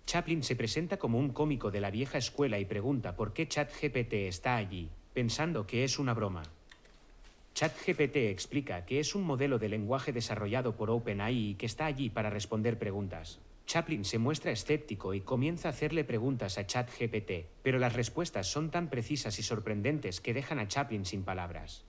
Chaplin 0.06 0.44
se 0.44 0.56
presenta 0.56 0.98
como 0.98 1.20
un 1.20 1.30
cómico 1.30 1.70
de 1.70 1.82
la 1.82 1.92
vieja 1.92 2.18
escuela 2.18 2.58
y 2.58 2.66
pregunta 2.66 3.16
por 3.16 3.32
qué 3.32 3.48
ChatGPT 3.48 4.14
está 4.14 4.56
allí, 4.56 4.90
pensando 5.14 5.68
que 5.68 5.84
es 5.84 6.00
una 6.00 6.14
broma. 6.14 6.42
ChatGPT 7.54 8.16
explica 8.30 8.86
que 8.86 9.00
es 9.00 9.16
un 9.16 9.24
modelo 9.24 9.60
de 9.60 9.70
lenguaje 9.70 10.14
desarrollado 10.14 10.76
por 10.76 10.90
OpenAI 10.90 11.50
y 11.50 11.56
que 11.56 11.66
está 11.66 11.86
allí 11.86 12.10
para 12.10 12.30
responder 12.30 12.80
preguntas. 12.80 13.40
Chaplin 13.66 14.04
se 14.04 14.18
muestra 14.18 14.52
escéptico 14.52 15.14
y 15.14 15.22
comienza 15.22 15.68
a 15.68 15.72
hacerle 15.72 16.04
preguntas 16.04 16.58
a 16.58 16.66
ChatGPT, 16.66 17.46
pero 17.62 17.78
las 17.78 17.94
respuestas 17.94 18.48
son 18.48 18.72
tan 18.72 18.90
precisas 18.90 19.38
y 19.38 19.44
sorprendentes 19.44 20.22
que 20.22 20.34
dejan 20.34 20.58
a 20.58 20.68
Chaplin 20.68 21.06
sin 21.06 21.24
palabras. 21.24 21.86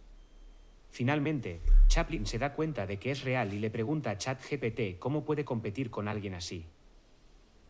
Finalmente, 0.91 1.63
Chaplin 1.87 2.27
se 2.27 2.39
da 2.39 2.53
cuenta 2.53 2.87
de 2.87 2.99
que 2.99 3.13
es 3.13 3.23
real 3.23 3.55
y 3.55 3.61
le 3.61 3.71
pregunta 3.71 4.11
a 4.11 4.19
ChatGPT 4.19 4.99
cómo 4.99 5.25
puede 5.25 5.47
competir 5.47 5.89
con 5.89 6.07
alguien 6.07 6.35
así. 6.35 6.67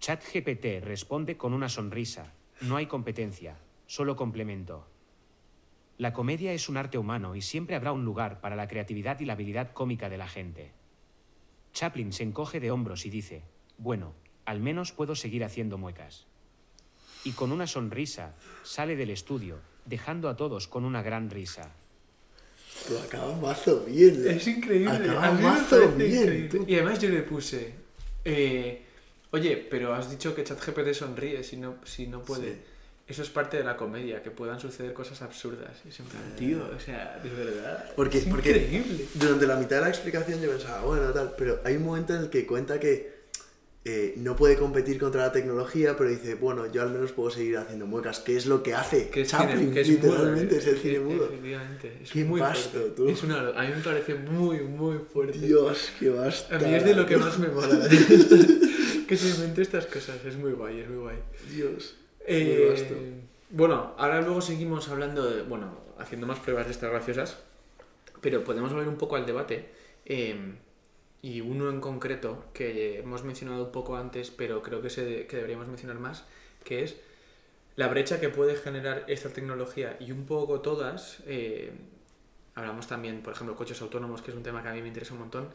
ChatGPT 0.01 0.83
responde 0.83 1.37
con 1.37 1.53
una 1.53 1.69
sonrisa. 1.69 2.33
No 2.63 2.77
hay 2.77 2.87
competencia, 2.87 3.59
solo 3.87 4.17
complemento. 4.17 4.90
La 6.01 6.15
comedia 6.15 6.55
es 6.55 6.71
un 6.71 6.79
arte 6.79 6.97
humano 6.97 7.37
y 7.37 7.43
siempre 7.43 7.77
habrá 7.77 7.93
un 7.93 8.07
lugar 8.07 8.41
para 8.41 8.57
la 8.57 8.67
creatividad 8.69 9.21
y 9.21 9.27
la 9.27 9.35
habilidad 9.35 9.75
cómica 9.75 10.09
de 10.09 10.17
la 10.17 10.27
gente. 10.27 10.73
Chaplin 11.75 12.15
se 12.15 12.23
encoge 12.23 12.59
de 12.59 12.71
hombros 12.71 13.05
y 13.05 13.11
dice, 13.11 13.43
bueno, 13.77 14.15
al 14.47 14.61
menos 14.61 14.93
puedo 14.93 15.15
seguir 15.15 15.45
haciendo 15.45 15.77
muecas. 15.77 16.25
Y 17.23 17.33
con 17.33 17.53
una 17.53 17.67
sonrisa, 17.67 18.33
sale 18.63 18.97
del 18.97 19.11
estudio, 19.11 19.59
dejando 19.85 20.31
a 20.31 20.37
todos 20.37 20.69
con 20.69 20.87
una 20.87 21.03
gran 21.03 21.29
risa. 21.29 21.71
Lo 22.91 22.99
acaba 23.01 23.37
mazo 23.37 23.85
bien. 23.85 24.27
Es 24.27 24.47
increíble. 24.47 25.11
Acaba 25.11 25.33
mazo 25.33 25.87
bien. 25.91 26.49
tú. 26.49 26.65
Y 26.67 26.77
además 26.77 26.99
yo 26.99 27.11
le 27.11 27.21
puse, 27.25 27.75
eh, 28.25 28.87
oye, 29.33 29.55
pero 29.71 29.93
has 29.93 30.11
dicho 30.11 30.35
que 30.35 30.45
ChatGPT 30.45 30.95
sonríe 30.95 31.45
si 31.45 31.59
no, 31.59 31.75
si 31.85 32.07
no 32.07 32.23
puede. 32.23 32.55
Sí. 32.55 32.61
Eso 33.11 33.23
es 33.23 33.29
parte 33.29 33.57
de 33.57 33.65
la 33.65 33.77
comedia, 33.77 34.23
que 34.23 34.31
puedan 34.31 34.61
suceder 34.61 34.93
cosas 34.93 35.21
absurdas. 35.21 35.83
Y 35.85 35.89
plan, 35.89 36.37
tío, 36.39 36.59
o 36.65 36.79
sea, 36.79 37.19
de 37.21 37.29
verdad. 37.29 37.93
Porque, 37.97 38.19
es 38.19 38.25
porque 38.27 38.51
increíble. 38.51 39.05
durante 39.15 39.49
la 39.49 39.57
mitad 39.57 39.77
de 39.77 39.83
la 39.83 39.89
explicación 39.89 40.41
yo 40.41 40.49
pensaba, 40.49 40.83
bueno, 40.83 41.11
tal, 41.13 41.35
pero 41.37 41.61
hay 41.65 41.75
un 41.75 41.83
momento 41.83 42.15
en 42.15 42.21
el 42.21 42.31
que 42.31 42.47
cuenta 42.47 42.79
que 42.79 43.21
eh, 43.85 44.15
no 44.19 44.37
puede 44.37 44.57
competir 44.57 44.97
contra 44.97 45.23
la 45.23 45.33
tecnología, 45.33 45.97
pero 45.97 46.09
dice, 46.09 46.37
bueno, 46.37 46.71
yo 46.71 46.83
al 46.83 46.91
menos 46.91 47.11
puedo 47.11 47.31
seguir 47.31 47.59
haciendo 47.59 47.85
muecas, 47.85 48.21
que 48.21 48.37
es 48.37 48.47
lo 48.47 48.63
que 48.63 48.75
hace 48.75 49.09
Que 49.09 49.23
es, 49.23 49.29
Chaplin, 49.29 49.73
que 49.73 49.81
es 49.81 49.89
literalmente 49.89 50.55
mudo, 50.55 50.59
es 50.59 50.67
el 50.69 50.77
eh, 50.77 50.79
cine 50.81 50.95
eh, 50.95 51.01
mudo. 51.01 51.25
Efectivamente. 51.25 51.99
Es 52.05 52.13
Qué 52.13 52.25
muy 52.25 52.41
tú. 52.95 53.09
Es 53.09 53.25
una, 53.25 53.49
a 53.49 53.63
mí 53.65 53.73
me 53.75 53.83
parece 53.83 54.15
muy, 54.15 54.61
muy 54.61 54.99
fuerte. 54.99 55.37
Dios, 55.37 55.91
qué 55.99 56.11
basta. 56.11 56.55
A 56.55 56.59
mí 56.61 56.73
es 56.73 56.85
de 56.85 56.95
lo 56.95 57.05
que 57.07 57.17
más 57.17 57.37
me 57.41 57.49
mola. 57.49 57.89
que 59.09 59.17
se 59.17 59.31
invente 59.31 59.63
estas 59.63 59.87
cosas. 59.87 60.25
Es 60.25 60.37
muy 60.37 60.53
guay, 60.53 60.79
es 60.79 60.89
muy 60.89 60.99
guay. 60.99 61.17
Dios. 61.51 61.97
Eh, 62.27 63.23
bueno, 63.51 63.95
ahora 63.99 64.21
luego 64.21 64.41
seguimos 64.41 64.89
hablando 64.89 65.29
de, 65.29 65.43
bueno, 65.43 65.79
haciendo 65.99 66.27
más 66.27 66.39
pruebas 66.39 66.67
de 66.67 66.73
estas 66.73 66.91
graciosas, 66.91 67.39
pero 68.21 68.45
podemos 68.45 68.73
volver 68.73 68.89
un 68.89 68.99
poco 68.99 69.17
al 69.17 69.27
debate. 69.27 69.71
eh, 70.05 70.55
y 71.23 71.41
uno 71.41 71.69
en 71.71 71.81
concreto 71.81 72.47
que 72.55 72.99
hemos 72.99 73.25
mencionado 73.25 73.67
un 73.67 73.73
poco 73.73 73.97
antes, 73.97 74.31
pero 74.31 74.63
creo 74.63 74.81
que, 74.81 74.91
se, 74.91 75.27
que 75.27 75.37
deberíamos 75.37 75.69
mencionar 75.69 75.99
más, 75.99 76.25
que 76.65 76.83
es 76.83 76.97
la 77.77 77.89
brecha 77.89 78.21
que 78.21 78.29
puede 78.31 78.57
generar 78.57 79.05
esta 79.09 79.31
tecnología 79.31 79.97
y 80.01 80.13
un 80.13 80.27
poco 80.27 80.61
todas. 80.61 81.23
eh, 81.27 81.73
hablamos 82.55 82.87
también, 82.87 83.23
por 83.23 83.33
ejemplo, 83.35 83.57
coches 83.57 83.81
autónomos, 83.83 84.23
que 84.23 84.31
es 84.31 84.37
un 84.37 84.43
tema 84.43 84.63
que 84.63 84.69
a 84.69 84.73
mí 84.73 84.83
me 84.83 84.89
interesa 84.89 85.15
un 85.15 85.21
montón, 85.21 85.49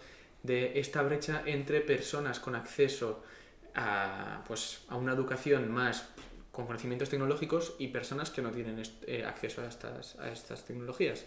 de 0.44 0.80
esta 0.80 1.02
brecha 1.02 1.44
entre 1.46 1.82
personas 1.82 2.40
con 2.40 2.56
acceso 2.56 3.24
a, 3.76 4.44
pues, 4.48 4.84
a 4.88 4.96
una 4.96 5.14
educación 5.14 5.72
más 5.72 6.10
con 6.56 6.66
conocimientos 6.66 7.10
tecnológicos 7.10 7.76
y 7.80 7.90
personas 7.90 8.30
que 8.30 8.42
no 8.42 8.50
tienen 8.52 8.82
eh, 9.08 9.26
acceso 9.26 9.62
a 9.62 9.68
estas, 9.68 10.18
a 10.20 10.32
estas 10.32 10.64
tecnologías. 10.64 11.26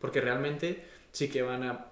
Porque 0.00 0.22
realmente 0.22 0.82
sí 1.12 1.28
que 1.28 1.42
van 1.42 1.64
a 1.64 1.86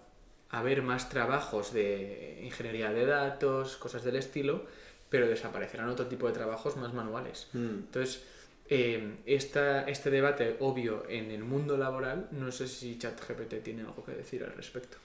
haber 0.48 0.80
más 0.80 1.10
trabajos 1.10 1.74
de 1.74 2.40
ingeniería 2.42 2.90
de 2.90 3.04
datos, 3.04 3.76
cosas 3.76 4.04
del 4.04 4.16
estilo, 4.16 4.64
pero 5.10 5.28
desaparecerán 5.28 5.90
otro 5.90 6.06
tipo 6.06 6.26
de 6.28 6.32
trabajos 6.32 6.78
más 6.78 6.94
manuales. 6.94 7.48
Mm. 7.52 7.84
Entonces, 7.84 8.22
eh, 8.70 9.16
esta, 9.26 9.82
este 9.82 10.08
debate 10.08 10.56
obvio 10.60 11.04
en 11.10 11.30
el 11.30 11.44
mundo 11.44 11.76
laboral, 11.76 12.28
no 12.30 12.50
sé 12.50 12.68
si 12.68 12.96
ChatGPT 12.96 13.62
tiene 13.62 13.82
algo 13.82 14.02
que 14.02 14.12
decir 14.12 14.42
al 14.44 14.54
respecto. 14.54 14.96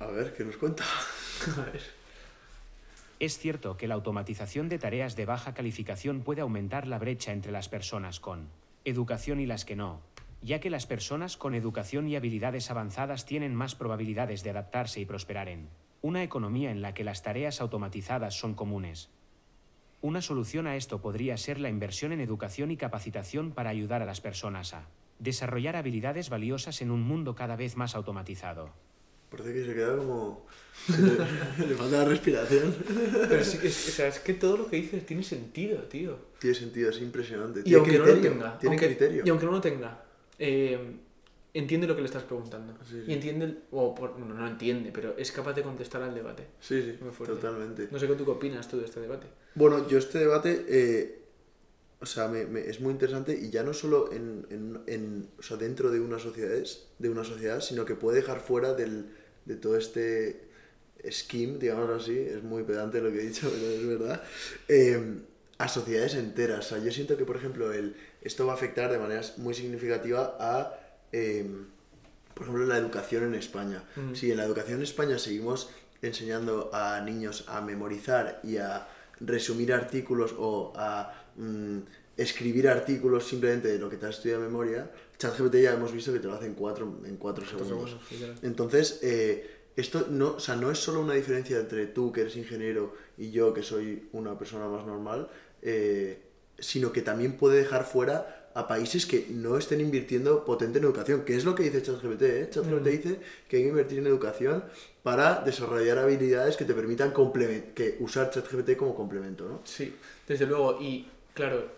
A 0.00 0.08
ver, 0.08 0.34
¿qué 0.34 0.44
nos 0.44 0.56
cuenta? 0.56 0.82
A 1.58 1.70
ver. 1.70 1.97
Es 3.20 3.38
cierto 3.38 3.76
que 3.76 3.88
la 3.88 3.94
automatización 3.94 4.68
de 4.68 4.78
tareas 4.78 5.16
de 5.16 5.26
baja 5.26 5.52
calificación 5.52 6.20
puede 6.22 6.40
aumentar 6.40 6.86
la 6.86 6.98
brecha 6.98 7.32
entre 7.32 7.50
las 7.50 7.68
personas 7.68 8.20
con 8.20 8.48
educación 8.84 9.40
y 9.40 9.46
las 9.46 9.64
que 9.64 9.74
no, 9.74 10.00
ya 10.40 10.60
que 10.60 10.70
las 10.70 10.86
personas 10.86 11.36
con 11.36 11.56
educación 11.56 12.06
y 12.06 12.14
habilidades 12.14 12.70
avanzadas 12.70 13.26
tienen 13.26 13.56
más 13.56 13.74
probabilidades 13.74 14.44
de 14.44 14.50
adaptarse 14.50 15.00
y 15.00 15.04
prosperar 15.04 15.48
en 15.48 15.68
una 16.00 16.22
economía 16.22 16.70
en 16.70 16.80
la 16.80 16.94
que 16.94 17.02
las 17.02 17.24
tareas 17.24 17.60
automatizadas 17.60 18.38
son 18.38 18.54
comunes. 18.54 19.10
Una 20.00 20.22
solución 20.22 20.68
a 20.68 20.76
esto 20.76 21.00
podría 21.00 21.36
ser 21.36 21.58
la 21.58 21.70
inversión 21.70 22.12
en 22.12 22.20
educación 22.20 22.70
y 22.70 22.76
capacitación 22.76 23.50
para 23.50 23.70
ayudar 23.70 24.00
a 24.00 24.06
las 24.06 24.20
personas 24.20 24.74
a 24.74 24.86
desarrollar 25.18 25.74
habilidades 25.74 26.30
valiosas 26.30 26.80
en 26.82 26.92
un 26.92 27.02
mundo 27.02 27.34
cada 27.34 27.56
vez 27.56 27.76
más 27.76 27.96
automatizado. 27.96 28.72
Parece 29.30 29.52
que 29.52 29.64
se 29.64 29.74
queda 29.74 29.96
como... 29.96 30.46
le, 30.88 31.66
le 31.66 31.74
falta 31.74 31.98
la 31.98 32.04
respiración. 32.06 32.74
Pero 33.28 33.44
sí, 33.44 33.58
es, 33.62 33.88
o 33.88 33.90
sea, 33.92 34.08
es 34.08 34.20
que 34.20 34.34
todo 34.34 34.56
lo 34.56 34.66
que 34.68 34.76
dices 34.76 35.04
tiene 35.04 35.22
sentido, 35.22 35.78
tío. 35.82 36.16
Tiene 36.38 36.54
sentido, 36.56 36.90
es 36.90 37.00
impresionante. 37.02 37.60
Y 37.60 37.64
Tiene 37.64 37.78
aunque 37.78 37.90
criterio, 37.98 38.14
no 38.14 38.16
lo 38.16 38.22
tenga, 38.22 38.58
tiene 38.58 38.74
aunque- 38.76 38.86
criterio. 38.86 39.22
y 39.26 39.28
aunque 39.28 39.46
no 39.46 39.52
lo 39.52 39.60
tenga, 39.60 40.02
eh, 40.38 40.78
entiende 41.52 41.86
lo 41.86 41.94
que 41.94 42.00
le 42.02 42.06
estás 42.06 42.22
preguntando. 42.22 42.74
Sí, 42.88 43.02
sí. 43.04 43.10
Y 43.10 43.12
entiende, 43.12 43.58
o 43.70 43.94
por- 43.94 44.12
bueno, 44.16 44.34
no 44.34 44.46
entiende, 44.46 44.90
pero 44.92 45.14
es 45.18 45.30
capaz 45.32 45.52
de 45.54 45.62
contestar 45.62 46.00
al 46.02 46.14
debate. 46.14 46.46
Sí, 46.60 46.80
sí, 46.82 46.98
totalmente. 47.26 47.88
No 47.90 47.98
sé 47.98 48.06
qué 48.06 48.14
tú 48.14 48.30
opinas 48.30 48.68
tú 48.68 48.78
de 48.78 48.86
este 48.86 49.00
debate. 49.00 49.26
Bueno, 49.54 49.86
yo 49.88 49.98
este 49.98 50.18
debate, 50.20 50.64
eh, 50.68 51.18
o 52.00 52.06
sea, 52.06 52.28
me, 52.28 52.44
me- 52.46 52.68
es 52.68 52.80
muy 52.80 52.92
interesante 52.92 53.32
y 53.40 53.50
ya 53.50 53.62
no 53.62 53.72
solo 53.74 54.12
en, 54.12 54.46
en- 54.50 54.80
en- 54.86 55.28
o 55.38 55.42
sea, 55.42 55.56
dentro 55.56 55.90
de 55.90 56.00
una 56.00 56.18
sociedad, 56.18 56.52
de 56.98 57.08
una 57.10 57.24
sociedad, 57.24 57.60
sino 57.60 57.84
que 57.84 57.94
puede 57.94 58.18
dejar 58.18 58.40
fuera 58.40 58.74
del, 58.74 59.10
de 59.44 59.56
todo 59.56 59.76
este 59.76 60.48
scheme, 61.10 61.58
digámoslo 61.58 61.96
así, 61.96 62.16
es 62.18 62.42
muy 62.42 62.62
pedante 62.64 63.00
lo 63.00 63.10
que 63.10 63.20
he 63.20 63.26
dicho, 63.26 63.50
pero 63.54 63.66
es 63.72 63.86
verdad, 63.86 64.22
eh, 64.68 65.18
a 65.58 65.68
sociedades 65.68 66.14
enteras. 66.14 66.66
O 66.66 66.68
sea, 66.76 66.78
yo 66.84 66.92
siento 66.92 67.16
que, 67.16 67.24
por 67.24 67.36
ejemplo, 67.36 67.72
el, 67.72 67.96
esto 68.22 68.46
va 68.46 68.52
a 68.52 68.56
afectar 68.56 68.90
de 68.92 68.98
manera 68.98 69.22
muy 69.38 69.54
significativa 69.54 70.36
a, 70.38 70.78
eh, 71.12 71.46
por 72.34 72.44
ejemplo, 72.44 72.66
la 72.66 72.78
educación 72.78 73.24
en 73.24 73.34
España. 73.34 73.82
Mm. 73.96 74.14
Si 74.14 74.30
en 74.30 74.36
la 74.36 74.44
educación 74.44 74.78
en 74.78 74.84
España 74.84 75.18
seguimos 75.18 75.70
enseñando 76.00 76.70
a 76.72 77.00
niños 77.00 77.44
a 77.48 77.60
memorizar 77.60 78.40
y 78.44 78.58
a 78.58 78.86
resumir 79.20 79.72
artículos 79.72 80.32
o 80.38 80.72
a 80.76 81.17
mm, 81.38 81.78
escribir 82.16 82.68
artículos 82.68 83.26
simplemente 83.26 83.68
de 83.68 83.78
lo 83.78 83.88
que 83.88 83.96
te 83.96 84.06
has 84.06 84.16
estudiado 84.16 84.42
de 84.42 84.48
memoria, 84.48 84.90
ChatGPT 85.18 85.54
ya 85.62 85.72
hemos 85.72 85.92
visto 85.92 86.12
que 86.12 86.18
te 86.18 86.26
lo 86.26 86.34
hace 86.34 86.46
en 86.46 86.54
cuatro, 86.54 87.00
en 87.04 87.16
cuatro 87.16 87.46
segundos. 87.46 87.96
Entonces, 88.42 88.98
eh, 89.02 89.50
esto 89.76 90.08
no, 90.10 90.34
o 90.34 90.40
sea, 90.40 90.56
no 90.56 90.70
es 90.70 90.78
solo 90.78 91.00
una 91.00 91.14
diferencia 91.14 91.58
entre 91.58 91.86
tú, 91.86 92.12
que 92.12 92.22
eres 92.22 92.36
ingeniero, 92.36 92.94
y 93.16 93.30
yo, 93.30 93.54
que 93.54 93.62
soy 93.62 94.08
una 94.12 94.36
persona 94.36 94.66
más 94.66 94.84
normal, 94.84 95.28
eh, 95.62 96.20
sino 96.58 96.90
que 96.90 97.02
también 97.02 97.36
puede 97.36 97.58
dejar 97.58 97.84
fuera 97.84 98.50
a 98.54 98.66
países 98.66 99.06
que 99.06 99.28
no 99.30 99.56
estén 99.56 99.80
invirtiendo 99.80 100.44
potente 100.44 100.78
en 100.78 100.84
educación, 100.84 101.24
que 101.24 101.36
es 101.36 101.44
lo 101.44 101.54
que 101.54 101.62
dice 101.62 101.80
ChatGPT. 101.80 102.22
¿eh? 102.22 102.48
ChatGPT 102.50 102.80
Mm. 102.80 102.90
dice 102.90 103.20
que 103.48 103.56
hay 103.58 103.62
que 103.62 103.68
invertir 103.68 103.98
en 104.00 104.08
educación 104.08 104.64
para 105.04 105.42
desarrollar 105.42 105.98
habilidades 105.98 106.56
que 106.56 106.64
te 106.64 106.74
permitan 106.74 107.12
que 107.12 107.96
usar 108.00 108.30
ChatGPT 108.30 108.76
como 108.76 108.96
complemento. 108.96 109.48
¿no? 109.48 109.60
Sí, 109.64 109.94
desde 110.26 110.46
luego. 110.46 110.80
Y 110.80 111.06
claro, 111.38 111.68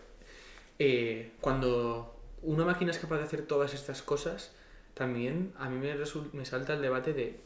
eh, 0.78 1.32
cuando 1.40 2.16
una 2.42 2.64
máquina 2.64 2.90
es 2.90 2.98
capaz 2.98 3.18
de 3.18 3.24
hacer 3.24 3.42
todas 3.46 3.74
estas 3.74 4.00
cosas, 4.02 4.52
también 4.94 5.52
a 5.58 5.68
mí 5.68 5.76
me, 5.76 5.94
me 6.32 6.44
salta 6.44 6.72
el 6.74 6.80
debate 6.80 7.12
de... 7.12 7.38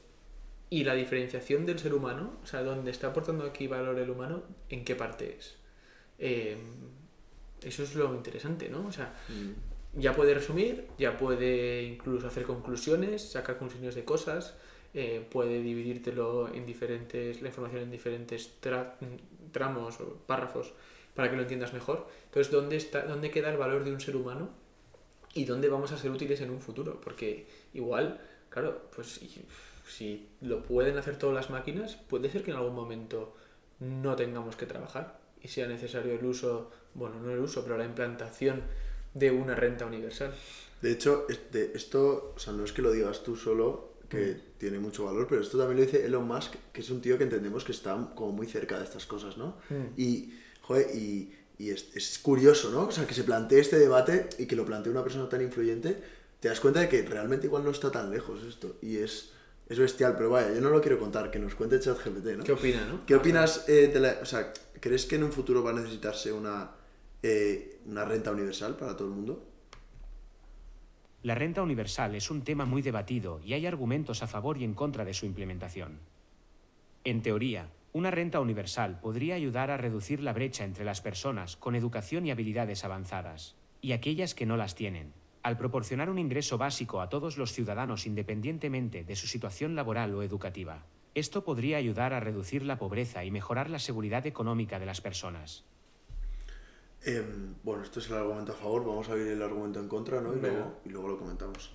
¿Y 0.71 0.85
la 0.85 0.95
diferenciación 0.95 1.67
del 1.67 1.79
ser 1.79 1.93
humano? 1.93 2.39
O 2.43 2.47
sea, 2.47 2.63
¿dónde 2.63 2.91
está 2.91 3.09
aportando 3.09 3.45
aquí 3.45 3.67
valor 3.67 3.99
el 3.99 4.11
humano? 4.11 4.43
¿En 4.69 4.85
qué 4.85 4.95
parte 4.95 5.37
es? 5.39 5.57
Eh, 6.19 6.57
eso 7.63 7.83
es 7.83 7.95
lo 7.97 8.15
interesante, 8.15 8.69
¿no? 8.71 8.87
O 8.87 8.93
sea, 8.93 9.13
ya 9.95 10.15
puede 10.15 10.35
resumir, 10.35 10.87
ya 10.99 11.17
puede 11.19 11.83
incluso 11.83 12.27
hacer 12.29 12.45
conclusiones, 12.45 13.23
sacar 13.23 13.59
conclusiones 13.59 13.95
de 13.95 14.05
cosas, 14.05 14.55
eh, 14.95 15.25
puede 15.31 15.61
dividírtelo 15.61 16.53
en 16.55 16.67
diferentes, 16.67 17.43
la 17.43 17.49
información 17.49 17.83
en 17.83 17.91
diferentes 17.91 18.51
tra- 18.63 18.95
tramos 19.53 20.01
o 20.01 20.19
párrafos 20.27 20.73
para 21.15 21.31
que 21.31 21.37
lo 21.37 21.43
entiendas 21.43 21.73
mejor. 21.73 22.07
Entonces, 22.27 22.53
¿dónde, 22.53 22.77
está, 22.77 23.03
¿dónde 23.03 23.31
queda 23.31 23.51
el 23.51 23.57
valor 23.57 23.85
de 23.85 23.93
un 23.93 24.01
ser 24.01 24.17
humano 24.17 24.51
y 25.33 25.45
dónde 25.45 25.69
vamos 25.69 25.93
a 25.93 25.99
ser 25.99 26.11
útiles 26.11 26.41
en 26.41 26.51
un 26.51 26.61
futuro? 26.61 27.01
Porque 27.01 27.47
igual, 27.73 28.21
claro, 28.51 28.83
pues 28.95 29.21
si, 29.87 30.29
lo 30.41 30.63
pueden 30.63 30.99
hacer 30.99 31.17
todas 31.17 31.35
las 31.35 31.51
máquinas, 31.51 31.97
puede 31.97 32.31
ser 32.31 32.43
que 32.43 32.51
en 32.51 32.57
algún 32.57 32.75
momento 32.75 33.35
no 33.81 34.17
tengamos 34.17 34.57
que 34.57 34.67
trabajar 34.67 35.19
y 35.43 35.49
sea 35.49 35.67
necesario 35.67 36.15
el 36.15 36.25
uso, 36.25 36.71
bueno, 36.95 37.21
no 37.21 37.31
el 37.31 37.41
uso, 37.41 37.63
pero 37.63 37.77
la 37.77 37.85
implantación 37.85 38.63
de 39.13 39.31
una 39.31 39.55
renta 39.55 39.87
universal. 39.87 40.35
De 40.81 40.91
hecho, 40.91 41.27
este, 41.29 41.77
esto, 41.77 42.33
o 42.35 42.39
sea, 42.39 42.53
no 42.53 42.65
es 42.65 42.73
que 42.73 42.83
lo 42.83 42.93
digas 42.93 43.23
tú 43.23 43.37
solo, 43.37 43.95
que 44.09 44.37
tiene 44.59 44.79
mucho 44.79 45.05
valor, 45.05 45.27
pero 45.29 45.41
esto 45.41 45.59
también 45.59 45.79
lo 45.79 45.85
dice 45.85 46.05
Elon 46.05 46.27
Musk, 46.27 46.55
que 46.73 46.81
es 46.81 46.91
un 46.91 47.01
tío 47.01 47.19
que 47.19 47.25
entendemos 47.25 47.65
que 47.65 47.73
está 47.73 47.95
como 48.15 48.33
muy 48.33 48.47
cerca 48.47 48.79
de 48.79 48.85
estas 48.85 49.07
cosas, 49.07 49.37
¿no? 49.37 49.57
Y, 49.97 50.33
joder, 50.67 50.95
y, 50.95 51.33
y 51.59 51.71
es, 51.71 51.95
es 51.95 52.19
curioso, 52.19 52.71
¿no? 52.71 52.87
O 52.89 52.93
sea, 52.93 53.07
que 53.07 53.15
se 53.15 53.25
plantee 53.25 53.61
este 53.61 53.79
debate 53.79 54.29
y 54.39 54.47
que 54.47 54.57
lo 54.57 54.65
plantee 54.65 54.91
una 54.91 55.03
persona 55.03 55.29
tan 55.29 55.43
influyente, 55.43 56.03
te 56.41 56.49
das 56.49 56.61
cuenta 56.61 56.81
de 56.81 56.89
que 56.89 57.03
realmente 57.03 57.47
igual 57.47 57.65
no 57.65 57.71
está 57.71 57.91
tan 57.91 58.11
lejos 58.11 58.43
esto. 58.43 58.77
Y 58.83 58.97
es, 58.97 59.33
es 59.69 59.79
bestial, 59.79 60.15
pero 60.17 60.31
vaya, 60.31 60.53
yo 60.53 60.61
no 60.61 60.71
lo 60.71 60.81
quiero 60.81 60.99
contar, 60.99 61.31
que 61.31 61.39
nos 61.39 61.55
cuente 61.55 61.81
ChatGPT, 61.81 62.27
¿no? 62.39 62.45
¿Qué 62.45 62.53
opina, 62.53 62.87
no? 62.87 63.07
¿Qué 63.07 63.15
opinas 63.15 63.69
eh, 63.69 63.89
de 63.89 64.01
la... 64.01 64.19
O 64.23 64.27
sea, 64.27 64.53
¿crees 64.81 65.07
que 65.07 65.17
en 65.17 65.25
un 65.25 65.33
futuro 65.33 65.63
va 65.63 65.71
a 65.71 65.75
necesitarse 65.75 66.33
una, 66.33 66.71
eh, 67.23 67.81
una 67.87 68.05
renta 68.05 68.31
universal 68.33 68.77
para 68.77 68.97
todo 68.97 69.09
el 69.09 69.15
mundo? 69.15 69.43
La 71.23 71.35
renta 71.35 71.63
universal 71.63 72.15
es 72.15 72.31
un 72.31 72.43
tema 72.43 72.67
muy 72.67 72.83
debatido 72.83 73.41
y 73.43 73.55
hay 73.55 73.67
argumentos 73.67 74.23
a 74.23 74.27
favor 74.27 74.59
y 74.59 74.65
en 74.65 74.75
contra 74.75 75.07
de 75.07 75.15
su 75.15 75.25
implementación. 75.25 75.99
En 77.05 77.23
teoría, 77.23 77.71
una 77.95 78.11
renta 78.11 78.41
universal 78.41 78.99
podría 78.99 79.37
ayudar 79.37 79.71
a 79.71 79.77
reducir 79.77 80.21
la 80.21 80.33
brecha 80.33 80.65
entre 80.65 80.85
las 80.85 81.01
personas 81.01 81.57
con 81.57 81.77
educación 81.77 82.27
y 82.27 82.33
habilidades 82.33 82.85
avanzadas, 82.85 83.55
y 83.81 83.93
aquellas 83.93 84.35
que 84.35 84.47
no 84.47 84.57
las 84.57 84.75
tienen, 84.75 85.13
al 85.45 85.57
proporcionar 85.57 86.11
un 86.11 86.19
ingreso 86.19 86.59
básico 86.59 87.01
a 87.01 87.09
todos 87.09 87.39
los 87.39 87.53
ciudadanos 87.53 88.05
independientemente 88.07 89.05
de 89.05 89.15
su 89.15 89.29
situación 89.29 89.77
laboral 89.77 90.13
o 90.13 90.25
educativa. 90.25 90.85
Esto 91.15 91.45
podría 91.45 91.77
ayudar 91.77 92.15
a 92.15 92.19
reducir 92.19 92.65
la 92.65 92.79
pobreza 92.79 93.25
y 93.25 93.31
mejorar 93.31 93.71
la 93.71 93.79
seguridad 93.79 94.27
económica 94.27 94.81
de 94.81 94.87
las 94.87 95.01
personas. 95.01 95.65
Em, 97.05 97.55
bueno, 97.63 97.85
esto 97.85 98.01
es 98.01 98.11
el 98.11 98.17
argumento 98.17 98.55
a 98.55 98.57
favor, 98.57 98.85
vamos 98.85 99.09
a 99.09 99.15
ver 99.15 99.29
el 99.29 99.43
argumento 99.43 99.79
en 99.79 99.87
contra, 99.87 100.21
¿no? 100.21 100.33
Y 100.33 100.41
Venga. 100.41 100.49
luego, 100.49 100.81
y 100.85 100.89
luego 100.89 101.09
lo 101.11 101.19
comentamos. 101.19 101.73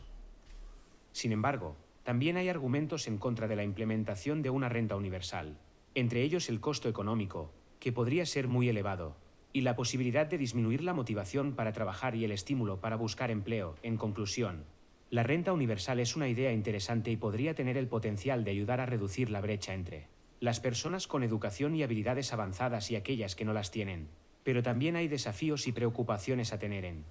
Sin 1.13 1.31
embargo, 1.31 1.77
también 2.03 2.35
hay 2.35 2.49
argumentos 2.49 3.07
en 3.07 3.17
contra 3.17 3.47
de 3.47 3.55
la 3.55 3.63
implementación 3.63 4.41
de 4.41 4.49
una 4.49 4.67
renta 4.67 4.97
universal, 4.97 5.57
entre 5.95 6.23
ellos 6.23 6.49
el 6.49 6.59
costo 6.59 6.89
económico, 6.89 7.51
que 7.79 7.91
podría 7.91 8.25
ser 8.25 8.47
muy 8.47 8.69
elevado, 8.69 9.15
y 9.51 9.61
la 9.61 9.75
posibilidad 9.75 10.27
de 10.27 10.37
disminuir 10.37 10.83
la 10.83 10.93
motivación 10.93 11.53
para 11.53 11.73
trabajar 11.73 12.15
y 12.15 12.23
el 12.23 12.31
estímulo 12.31 12.79
para 12.79 12.95
buscar 12.95 13.31
empleo. 13.31 13.75
En 13.81 13.97
conclusión, 13.97 14.65
la 15.09 15.23
renta 15.23 15.53
universal 15.53 15.99
es 15.99 16.15
una 16.15 16.27
idea 16.27 16.51
interesante 16.51 17.09
y 17.09 17.17
podría 17.17 17.55
tener 17.55 17.77
el 17.77 17.87
potencial 17.87 18.43
de 18.43 18.51
ayudar 18.51 18.79
a 18.79 18.85
reducir 18.85 19.31
la 19.31 19.41
brecha 19.41 19.73
entre 19.73 20.07
las 20.39 20.59
personas 20.59 21.07
con 21.07 21.23
educación 21.23 21.75
y 21.75 21.83
habilidades 21.83 22.31
avanzadas 22.31 22.91
y 22.91 22.95
aquellas 22.95 23.35
que 23.35 23.43
no 23.43 23.53
las 23.53 23.71
tienen. 23.71 24.07
Pero 24.43 24.63
también 24.63 24.95
hay 24.95 25.07
desafíos 25.07 25.67
y 25.67 25.71
preocupaciones 25.71 26.53
a 26.53 26.59
tener 26.59 26.85
en 26.85 27.03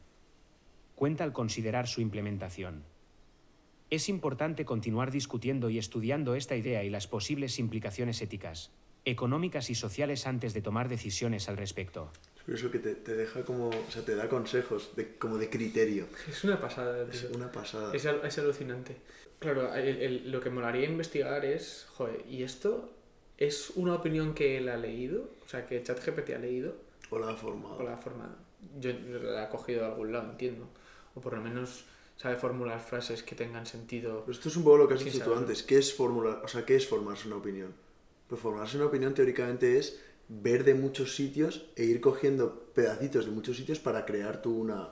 cuenta 0.94 1.24
al 1.24 1.32
considerar 1.32 1.86
su 1.86 2.00
implementación. 2.00 2.84
Es 3.90 4.08
importante 4.08 4.64
continuar 4.64 5.10
discutiendo 5.10 5.70
y 5.70 5.78
estudiando 5.78 6.34
esta 6.34 6.56
idea 6.56 6.84
y 6.84 6.90
las 6.90 7.06
posibles 7.06 7.58
implicaciones 7.58 8.20
éticas, 8.20 8.70
económicas 9.04 9.70
y 9.70 9.74
sociales 9.74 10.26
antes 10.26 10.52
de 10.52 10.60
tomar 10.60 10.88
decisiones 10.88 11.48
al 11.48 11.56
respecto. 11.56 12.10
Es 12.36 12.42
curioso 12.42 12.70
que 12.70 12.78
te, 12.80 12.94
te 12.94 13.14
deja 13.14 13.44
como, 13.44 13.68
o 13.70 13.90
sea, 13.90 14.02
te 14.04 14.14
da 14.14 14.28
consejos 14.28 14.94
de, 14.94 15.16
como 15.16 15.38
de 15.38 15.48
criterio. 15.48 16.06
Es 16.28 16.44
una 16.44 16.60
pasada, 16.60 17.06
Es 17.10 17.26
tío. 17.28 17.36
una 17.36 17.50
pasada. 17.50 17.94
Es, 17.94 18.04
al- 18.04 18.20
es 18.26 18.38
alucinante. 18.38 18.96
Claro, 19.38 19.74
el- 19.74 20.02
el- 20.02 20.30
lo 20.32 20.40
que 20.40 20.50
molaría 20.50 20.84
investigar 20.86 21.44
es, 21.46 21.86
joder, 21.90 22.24
¿y 22.28 22.42
esto 22.42 22.92
es 23.38 23.70
una 23.76 23.94
opinión 23.94 24.34
que 24.34 24.58
él 24.58 24.68
ha 24.68 24.76
leído? 24.76 25.30
O 25.46 25.48
sea, 25.48 25.66
que 25.66 25.82
ChatGPT 25.82 26.30
ha 26.34 26.38
leído 26.38 26.76
O 27.08 27.18
la 27.18 27.30
ha 27.30 27.34
formado. 27.36 27.78
o 27.78 27.82
la 27.82 27.94
ha 27.94 27.98
formado. 27.98 28.36
Yo 28.80 28.92
la 28.92 29.44
ha 29.44 29.48
cogido 29.48 29.80
de 29.80 29.86
algún 29.86 30.12
lado, 30.12 30.30
entiendo. 30.30 30.68
O 31.14 31.20
por 31.22 31.32
lo 31.34 31.40
menos 31.40 31.84
sabe 32.18 32.36
formular 32.36 32.80
frases 32.80 33.22
que 33.22 33.34
tengan 33.34 33.64
sentido. 33.64 34.20
Pero 34.26 34.32
esto 34.32 34.48
es 34.50 34.56
un 34.56 34.64
poco 34.64 34.76
lo 34.76 34.88
que 34.88 34.94
has 34.94 35.04
dicho 35.04 35.24
tú 35.24 35.32
antes. 35.34 35.62
¿Qué 35.62 35.78
es 35.78 35.94
formular? 35.94 36.42
O 36.44 36.48
sea, 36.48 36.66
¿qué 36.66 36.76
es 36.76 36.86
formarse 36.86 37.28
una 37.28 37.36
opinión? 37.36 37.72
Pues 38.28 38.38
formarse 38.40 38.76
una 38.76 38.86
opinión 38.86 39.14
teóricamente 39.14 39.78
es 39.78 39.98
ver 40.28 40.64
de 40.64 40.74
muchos 40.74 41.16
sitios 41.16 41.70
e 41.76 41.84
ir 41.84 42.02
cogiendo 42.02 42.70
pedacitos 42.74 43.24
de 43.24 43.30
muchos 43.30 43.56
sitios 43.56 43.78
para 43.78 44.04
crear 44.04 44.42
tú 44.42 44.54
una 44.58 44.90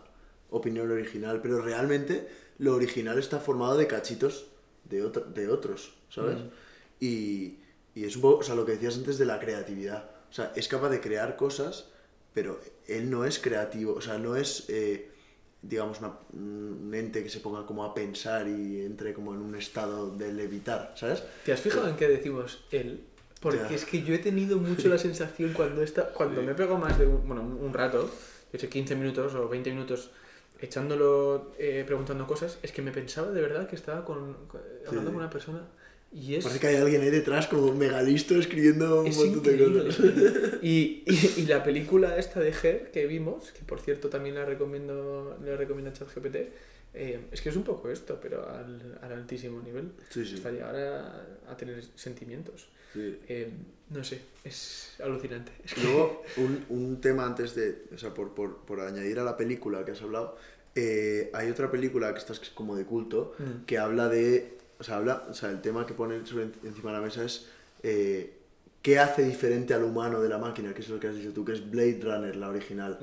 opinión 0.49 0.91
original. 0.91 1.43
Pero 1.43 1.61
realmente 1.61 2.27
lo 2.59 2.75
original 2.75 3.19
está 3.19 3.41
formado 3.41 3.77
de 3.77 3.87
cachitos 3.87 4.47
de, 4.85 5.03
otro- 5.05 5.25
de 5.25 5.49
otros, 5.49 5.93
¿sabes? 6.09 6.39
Mm. 6.39 6.49
Y, 7.01 7.59
y 7.95 8.05
es 8.05 8.17
un 8.17 8.23
poco, 8.23 8.39
o 8.39 8.43
sea, 8.43 8.55
lo 8.55 8.65
que 8.65 8.73
decías 8.73 8.97
antes 8.97 9.19
de 9.19 9.27
la 9.27 9.39
creatividad. 9.41 10.11
O 10.31 10.33
sea, 10.33 10.53
es 10.57 10.69
capaz 10.69 10.89
de 10.91 11.01
crear 11.01 11.37
cosas, 11.37 11.91
pero 12.33 12.61
él 12.87 13.11
no 13.11 13.25
es 13.25 13.39
creativo, 13.39 13.95
o 13.95 14.01
sea, 14.01 14.17
no 14.19 14.37
es, 14.37 14.65
eh, 14.69 15.11
digamos, 15.69 16.01
una- 16.01 16.19
un 16.33 16.91
ente 16.95 17.23
que 17.23 17.29
se 17.29 17.41
ponga 17.41 17.67
como 17.67 17.85
a 17.85 17.95
pensar 17.95 18.47
y 18.49 18.83
entre 18.85 19.13
como 19.15 19.35
en 19.35 19.41
un 19.41 19.55
estado 19.55 20.11
de 20.11 20.33
levitar, 20.33 20.93
¿sabes? 20.97 21.23
¿Te 21.45 21.53
has 21.53 21.61
fijado 21.61 21.89
en 21.89 21.97
qué 21.97 22.09
decimos 22.09 22.65
él? 22.71 23.05
Porque 23.41 23.59
Ya. 23.59 23.75
es 23.75 23.85
que 23.85 24.03
yo 24.03 24.15
he 24.15 24.19
tenido 24.19 24.59
mucho 24.59 24.89
la 24.89 24.99
sensación 24.99 25.53
cuando 25.53 25.83
esta, 25.83 26.09
cuando 26.13 26.43
me 26.43 26.55
pego 26.55 26.79
más 26.79 26.99
de 26.99 27.07
un, 27.07 27.27
bueno, 27.27 27.43
un 27.43 27.73
rato, 27.73 28.11
yo 28.53 28.59
sé 28.59 28.69
15 28.69 28.95
minutos 28.97 29.35
o 29.35 29.49
20 29.49 29.71
minutos 29.71 30.11
echándolo, 30.61 31.53
eh, 31.59 31.85
preguntando 31.87 32.27
cosas, 32.27 32.59
es 32.63 32.73
que 32.73 32.83
me 32.83 32.93
pensaba 32.93 33.31
de 33.31 33.41
verdad 33.43 33.69
que 33.69 33.77
estaba 33.77 34.05
con, 34.05 34.35
con- 34.49 34.61
hablando 34.87 35.11
sí. 35.11 35.15
con 35.15 35.17
una 35.17 35.31
persona 35.31 35.61
y 36.13 36.35
es, 36.37 36.45
Parece 36.45 36.61
que 36.61 36.67
hay 36.69 36.77
alguien 36.77 37.03
ahí 37.03 37.11
detrás 37.11 37.47
como 37.47 37.73
megalisto 37.75 38.37
escribiendo 38.37 39.01
un 39.03 39.07
es 39.09 39.17
montón 39.17 39.43
de 39.43 39.65
cosas. 39.85 39.99
Y, 40.63 41.03
y, 41.07 41.35
y 41.39 41.43
la 41.47 41.63
película 41.63 42.17
esta 42.17 42.41
de 42.41 42.51
Her 42.63 42.91
que 42.91 43.07
vimos, 43.07 43.51
que 43.53 43.63
por 43.65 43.81
cierto 43.81 44.09
también 44.09 44.35
la 44.37 44.45
recomiendo, 44.45 45.37
le 45.45 45.57
recomiendo 45.57 45.91
a 45.91 45.95
ChatGPT, 45.95 46.37
eh, 46.95 47.21
es 47.31 47.41
que 47.43 47.51
es 47.51 47.57
un 47.57 47.65
poco 47.65 47.91
esto, 47.91 48.19
pero 48.23 48.49
al, 48.49 48.99
al 49.03 49.13
altísimo 49.13 49.61
nivel. 49.61 49.91
Sí, 50.09 50.25
sí. 50.25 50.35
Hasta 50.37 50.51
llegar 50.53 50.75
a, 50.77 51.27
a 51.51 51.57
tener 51.57 51.85
sentimientos. 51.95 52.69
Sí. 52.95 53.19
Eh, 53.29 53.51
no 53.91 54.03
sé, 54.03 54.21
es 54.45 54.95
alucinante. 55.05 55.53
Es 55.65 55.75
que- 55.75 55.83
Luego, 55.83 56.23
un, 56.39 56.65
un 56.71 57.01
tema 57.01 57.27
antes 57.27 57.55
de, 57.55 57.83
o 57.95 57.99
sea, 57.99 58.15
por, 58.15 58.35
por, 58.35 58.59
por 58.65 58.81
añadir 58.81 59.19
a 59.19 59.25
la 59.25 59.37
película 59.37 59.85
que 59.85 59.93
has 59.93 60.01
hablado, 60.01 60.39
eh, 60.75 61.31
hay 61.35 61.51
otra 61.51 61.71
película 61.71 62.13
que 62.15 62.19
está 62.21 62.33
como 62.55 62.75
de 62.77 62.85
culto 62.87 63.35
Mm. 63.39 63.65
que 63.67 63.77
habla 63.79 64.09
de, 64.09 64.57
o 64.79 64.85
sea, 64.85 64.97
habla, 64.97 65.25
o 65.29 65.35
sea, 65.35 65.51
el 65.51 65.61
tema 65.61 65.87
que 65.87 65.95
pone 65.95 66.25
sobre 66.27 66.45
encima 66.65 66.91
de 66.91 66.97
la 66.99 67.03
mesa 67.03 67.25
es 67.25 67.47
eh, 67.83 68.39
qué 68.83 68.99
hace 68.99 69.23
diferente 69.23 69.75
al 69.75 69.85
humano 69.85 70.21
de 70.21 70.29
la 70.29 70.39
máquina, 70.39 70.73
que 70.75 70.81
es 70.81 70.89
lo 70.89 71.01
que 71.01 71.09
has 71.09 71.17
dicho 71.17 71.33
tú, 71.33 71.45
que 71.45 71.53
es 71.53 71.71
Blade 71.71 72.01
Runner, 72.03 72.37
la 72.37 72.49
original, 72.49 72.99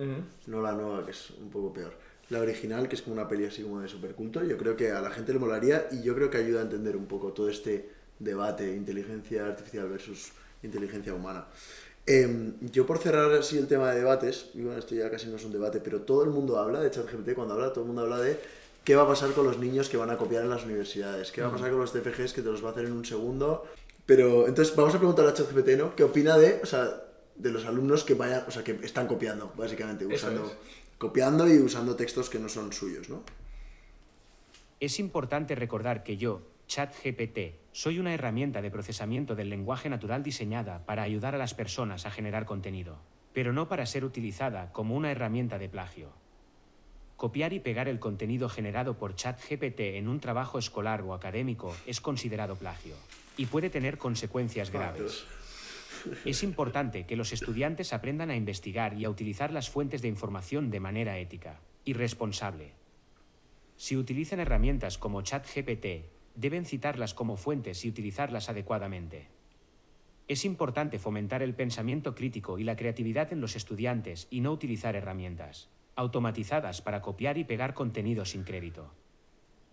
no 0.47 0.61
la 0.61 0.71
nueva, 0.73 1.05
que 1.05 1.11
es 1.11 1.31
un 1.31 1.49
poco 1.49 1.73
peor. 1.73 1.93
La 2.29 2.39
original, 2.39 2.87
que 2.87 2.95
es 2.95 3.01
como 3.01 3.15
una 3.15 3.27
peli 3.27 3.45
así 3.45 3.63
como 3.63 3.81
de 3.81 3.87
superculto, 3.87 4.43
yo 4.43 4.57
creo 4.57 4.77
que 4.77 4.91
a 4.91 5.01
la 5.01 5.11
gente 5.11 5.33
le 5.33 5.39
molaría 5.39 5.87
y 5.91 6.01
yo 6.01 6.15
creo 6.15 6.29
que 6.29 6.37
ayuda 6.37 6.61
a 6.61 6.63
entender 6.63 6.95
un 6.95 7.05
poco 7.05 7.33
todo 7.33 7.49
este 7.49 7.89
debate, 8.19 8.73
inteligencia 8.73 9.45
artificial 9.45 9.89
versus 9.89 10.31
inteligencia 10.63 11.13
humana. 11.13 11.47
Em, 12.05 12.53
yo 12.71 12.85
por 12.85 12.97
cerrar 12.97 13.31
así 13.33 13.57
el 13.57 13.67
tema 13.67 13.91
de 13.91 13.99
debates, 13.99 14.51
y 14.53 14.61
bueno, 14.61 14.77
esto 14.77 14.93
ya 14.93 15.09
casi 15.09 15.27
no 15.27 15.37
es 15.37 15.45
un 15.45 15.51
debate, 15.51 15.79
pero 15.79 16.01
todo 16.01 16.23
el 16.23 16.31
mundo 16.31 16.57
habla 16.59 16.81
de 16.81 16.91
ChatGPT, 16.91 17.33
cuando 17.33 17.53
habla, 17.53 17.71
todo 17.71 17.81
el 17.81 17.87
mundo 17.87 18.01
habla 18.03 18.19
de 18.19 18.39
qué 18.83 18.95
va 18.95 19.03
a 19.03 19.07
pasar 19.07 19.31
con 19.31 19.45
los 19.45 19.57
niños 19.57 19.89
que 19.89 19.97
van 19.97 20.09
a 20.09 20.17
copiar 20.17 20.43
en 20.43 20.49
las 20.49 20.65
universidades, 20.65 21.31
qué 21.31 21.41
va 21.41 21.47
a 21.47 21.51
pasar 21.51 21.69
con 21.71 21.79
los 21.79 21.91
TFGs 21.93 22.33
que 22.33 22.41
te 22.41 22.49
los 22.49 22.63
va 22.63 22.69
a 22.69 22.71
hacer 22.71 22.85
en 22.85 22.93
un 22.93 23.05
segundo. 23.05 23.65
Pero 24.05 24.47
entonces 24.47 24.75
vamos 24.75 24.93
a 24.93 24.97
preguntar 24.97 25.25
a 25.25 25.33
ChatGPT, 25.33 25.69
¿no? 25.77 25.95
¿Qué 25.95 26.03
opina 26.03 26.37
de, 26.37 26.59
o 26.61 26.65
sea, 26.65 27.03
de 27.35 27.51
los 27.51 27.65
alumnos 27.65 28.03
que 28.03 28.15
vayan, 28.15 28.43
o 28.47 28.51
sea, 28.51 28.63
que 28.63 28.79
están 28.83 29.07
copiando, 29.07 29.53
básicamente, 29.55 30.05
usando, 30.05 30.45
es. 30.45 30.57
copiando 30.97 31.47
y 31.47 31.57
usando 31.59 31.95
textos 31.95 32.29
que 32.29 32.39
no 32.39 32.49
son 32.49 32.73
suyos, 32.73 33.09
¿no? 33.09 33.23
Es 34.79 34.99
importante 34.99 35.55
recordar 35.55 36.03
que 36.03 36.17
yo, 36.17 36.41
ChatGPT, 36.67 37.55
soy 37.71 37.99
una 37.99 38.13
herramienta 38.13 38.61
de 38.61 38.69
procesamiento 38.69 39.35
del 39.35 39.49
lenguaje 39.49 39.89
natural 39.89 40.23
diseñada 40.23 40.85
para 40.85 41.03
ayudar 41.03 41.35
a 41.35 41.37
las 41.37 41.53
personas 41.53 42.05
a 42.05 42.11
generar 42.11 42.45
contenido, 42.45 42.97
pero 43.33 43.53
no 43.53 43.69
para 43.69 43.85
ser 43.85 44.03
utilizada 44.03 44.73
como 44.73 44.97
una 44.97 45.11
herramienta 45.11 45.57
de 45.57 45.69
plagio. 45.69 46.22
Copiar 47.17 47.53
y 47.53 47.59
pegar 47.59 47.87
el 47.87 47.99
contenido 47.99 48.49
generado 48.49 48.97
por 48.97 49.15
ChatGPT 49.15 49.79
en 49.97 50.07
un 50.07 50.19
trabajo 50.19 50.57
escolar 50.57 51.01
o 51.03 51.13
académico 51.13 51.75
es 51.85 52.01
considerado 52.01 52.55
plagio 52.55 52.95
y 53.37 53.45
puede 53.45 53.69
tener 53.69 53.97
consecuencias 53.97 54.71
graves. 54.71 55.25
Es 56.25 56.43
importante 56.43 57.05
que 57.05 57.15
los 57.15 57.31
estudiantes 57.31 57.93
aprendan 57.93 58.29
a 58.29 58.35
investigar 58.35 58.93
y 58.95 59.05
a 59.05 59.09
utilizar 59.09 59.53
las 59.53 59.69
fuentes 59.69 60.01
de 60.01 60.09
información 60.09 60.69
de 60.69 60.79
manera 60.79 61.17
ética 61.17 61.61
y 61.85 61.93
responsable. 61.93 62.73
Si 63.77 63.95
utilizan 63.95 64.39
herramientas 64.39 64.97
como 64.97 65.21
ChatGPT, 65.21 66.05
deben 66.35 66.65
citarlas 66.65 67.13
como 67.13 67.37
fuentes 67.37 67.85
y 67.85 67.89
utilizarlas 67.89 68.49
adecuadamente. 68.49 69.27
Es 70.27 70.45
importante 70.45 70.99
fomentar 70.99 71.41
el 71.41 71.53
pensamiento 71.53 72.15
crítico 72.15 72.59
y 72.59 72.63
la 72.63 72.75
creatividad 72.75 73.31
en 73.31 73.39
los 73.39 73.55
estudiantes 73.55 74.27
y 74.29 74.41
no 74.41 74.51
utilizar 74.51 74.95
herramientas 74.95 75.69
automatizadas 75.95 76.81
para 76.81 77.01
copiar 77.01 77.37
y 77.37 77.43
pegar 77.43 77.73
contenido 77.73 78.25
sin 78.25 78.43
crédito. 78.43 78.91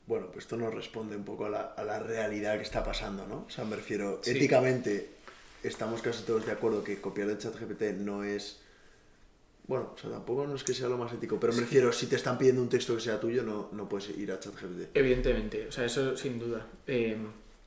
Bueno, 0.06 0.26
pues 0.26 0.44
esto 0.44 0.56
nos 0.56 0.74
responde 0.74 1.16
un 1.16 1.24
poco 1.24 1.46
a 1.46 1.50
la, 1.50 1.60
a 1.76 1.84
la 1.84 1.98
realidad 2.00 2.56
que 2.56 2.62
está 2.62 2.82
pasando, 2.82 3.26
¿no? 3.26 3.44
O 3.46 3.50
sea, 3.50 3.64
me 3.64 3.76
refiero, 3.76 4.20
Sí. 4.22 4.32
éticamente 4.32 5.10
estamos 5.62 6.02
casi 6.02 6.24
todos 6.24 6.46
de 6.46 6.52
acuerdo 6.52 6.82
que 6.82 7.00
copiar 7.00 7.28
de 7.28 7.38
ChatGPT 7.38 7.82
no 7.98 8.24
es 8.24 8.60
Bueno, 9.66 9.92
o 9.94 9.98
sea, 9.98 10.10
tampoco 10.10 10.46
no 10.48 10.56
es 10.56 10.64
que 10.64 10.74
sea 10.74 10.88
lo 10.88 10.98
más 10.98 11.12
ético, 11.12 11.38
pero 11.38 11.52
me 11.52 11.60
refiero, 11.60 11.92
si 11.92 12.06
te 12.06 12.16
están 12.16 12.36
pidiendo 12.38 12.60
un 12.60 12.68
texto 12.68 12.94
que 12.96 13.00
sea 13.02 13.20
tuyo, 13.20 13.44
no, 13.44 13.68
no 13.70 13.88
puedes 13.88 14.08
ir 14.18 14.32
a 14.32 14.40
ChatGPT. 14.40 14.96
Evidentemente, 14.96 15.68
o 15.68 15.70
sea, 15.72 15.84
eso 15.84 16.16
sin 16.16 16.40
duda. 16.40 16.66
Eh, 16.88 17.16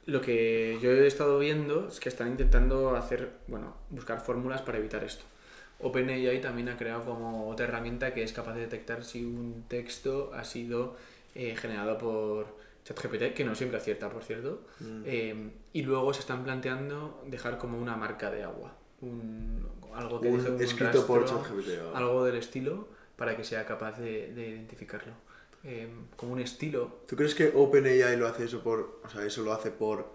lo 0.07 0.19
que 0.19 0.77
yo 0.81 0.91
he 0.91 1.07
estado 1.07 1.39
viendo 1.39 1.87
es 1.87 2.01
que 2.01 2.09
están 2.09 2.27
intentando 2.27 2.93
hacer, 2.97 3.31
bueno, 3.47 3.73
buscar 3.89 4.19
fórmulas 4.19 4.61
para 4.63 4.79
evitar 4.79 5.01
esto. 5.05 5.23
OpenAI 5.79 6.39
también 6.41 6.69
ha 6.69 6.77
creado 6.77 7.03
como 7.03 7.49
otra 7.49 7.65
herramienta 7.65 8.13
que 8.13 8.23
es 8.23 8.31
capaz 8.33 8.53
de 8.53 8.61
detectar 8.61 9.03
si 9.03 9.23
un 9.25 9.65
texto 9.67 10.31
ha 10.33 10.43
sido 10.43 10.95
eh, 11.35 11.55
generado 11.55 11.97
por 11.97 12.45
ChatGPT, 12.85 13.33
que 13.33 13.43
no 13.45 13.55
siempre 13.55 13.77
acierta, 13.77 14.09
por 14.09 14.23
cierto. 14.23 14.61
Eh, 15.05 15.51
y 15.73 15.81
luego 15.83 16.13
se 16.13 16.19
están 16.21 16.43
planteando 16.43 17.21
dejar 17.27 17.57
como 17.57 17.79
una 17.81 17.95
marca 17.95 18.29
de 18.31 18.43
agua. 18.43 18.73
Un, 19.01 19.65
algo 19.93 20.21
que 20.21 20.29
Un 20.29 20.37
deje 20.37 20.51
un 20.51 20.61
escrito 20.61 21.05
por 21.05 21.25
ChatGPT, 21.25 21.69
o- 21.91 21.95
Algo 21.95 22.23
del 22.25 22.35
estilo 22.35 22.87
para 23.15 23.35
que 23.37 23.43
sea 23.43 23.65
capaz 23.65 23.99
de, 23.99 24.33
de 24.33 24.49
identificarlo. 24.49 25.13
Eh, 25.65 25.87
como 26.17 26.33
un 26.33 26.41
estilo 26.41 26.99
¿Tú 27.07 27.15
crees 27.15 27.33
que 27.35 27.51
OpenAI 27.55 28.17
lo 28.17 28.27
hace 28.27 28.43
eso 28.43 28.61
por, 28.61 28.99
o 29.01 29.09
sea, 29.09 29.25
eso 29.25 29.43
lo 29.43 29.53
hace 29.53 29.71
por 29.71 30.09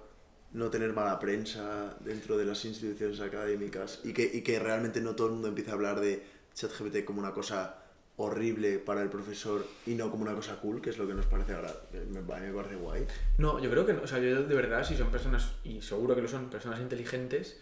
no 0.52 0.70
tener 0.70 0.92
mala 0.92 1.18
prensa 1.18 1.96
dentro 2.00 2.38
de 2.38 2.44
las 2.44 2.64
instituciones 2.64 3.20
académicas 3.20 4.00
y 4.04 4.12
que, 4.12 4.30
y 4.32 4.42
que 4.42 4.58
realmente 4.58 5.00
no 5.00 5.14
todo 5.14 5.28
el 5.28 5.34
mundo 5.34 5.48
empiece 5.48 5.70
a 5.70 5.74
hablar 5.74 6.00
de 6.00 6.22
ChatGPT 6.54 7.04
como 7.04 7.20
una 7.20 7.32
cosa 7.32 7.76
horrible 8.16 8.78
para 8.78 9.02
el 9.02 9.08
profesor 9.08 9.64
y 9.87 9.94
no 9.94 10.11
como 10.11 10.24
una 10.24 10.34
cosa 10.34 10.56
cool, 10.56 10.80
que 10.82 10.90
es 10.90 10.98
lo 10.98 11.06
que 11.06 11.14
nos 11.14 11.26
parece 11.26 11.54
ahora, 11.54 11.72
que 11.92 12.00
me, 12.00 12.20
me 12.20 12.52
parece 12.52 12.74
guay. 12.76 13.06
No, 13.38 13.61
yo 13.61 13.70
creo 13.70 13.87
que 13.87 13.92
no. 13.92 14.02
O 14.02 14.06
sea, 14.06 14.18
yo 14.18 14.42
de 14.42 14.54
verdad, 14.54 14.84
si 14.84 14.96
son 14.96 15.11
personas, 15.11 15.52
y 15.64 15.80
seguro 15.82 16.16
que 16.16 16.22
lo 16.22 16.28
son, 16.28 16.50
personas 16.50 16.80
inteligentes, 16.80 17.58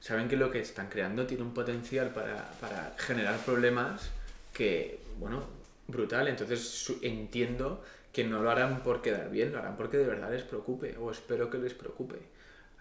saben 0.00 0.28
que 0.28 0.36
lo 0.36 0.50
que 0.50 0.60
están 0.60 0.88
creando 0.88 1.26
tiene 1.26 1.44
un 1.44 1.54
potencial 1.54 2.12
para, 2.12 2.50
para 2.60 2.94
generar 2.98 3.38
problemas 3.44 4.10
que, 4.52 4.98
bueno, 5.20 5.44
brutal. 5.86 6.26
Entonces 6.26 6.92
entiendo 7.02 7.84
que 8.12 8.24
no 8.24 8.42
lo 8.42 8.50
harán 8.50 8.82
por 8.82 9.00
quedar 9.02 9.30
bien, 9.30 9.52
lo 9.52 9.58
harán 9.58 9.76
porque 9.76 9.96
de 9.96 10.06
verdad 10.06 10.30
les 10.30 10.42
preocupe, 10.42 10.96
o 10.98 11.10
espero 11.10 11.48
que 11.50 11.58
les 11.58 11.74
preocupe. 11.74 12.16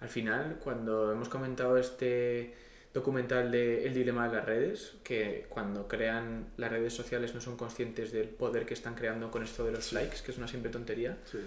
Al 0.02 0.10
final, 0.10 0.58
cuando 0.64 1.12
hemos 1.12 1.30
comentado 1.30 1.78
este 1.78 2.54
documental 2.94 3.50
de 3.52 3.86
El 3.86 3.94
dilema 3.94 4.28
de 4.28 4.36
las 4.36 4.46
redes, 4.46 4.94
que 5.04 5.46
cuando 5.48 5.88
crean 5.88 6.48
las 6.58 6.70
redes 6.72 6.94
sociales 6.94 7.34
no 7.34 7.40
son 7.40 7.56
conscientes 7.56 8.12
del 8.12 8.28
poder 8.28 8.66
que 8.66 8.74
están 8.74 8.96
creando 8.96 9.32
con 9.32 9.44
esto 9.44 9.64
de 9.64 9.72
los 9.72 9.94
likes, 9.94 10.18
que 10.26 10.32
es 10.32 10.38
una 10.38 10.48
simple 10.50 10.70
tontería, 10.70 11.18
Sí. 11.26 11.38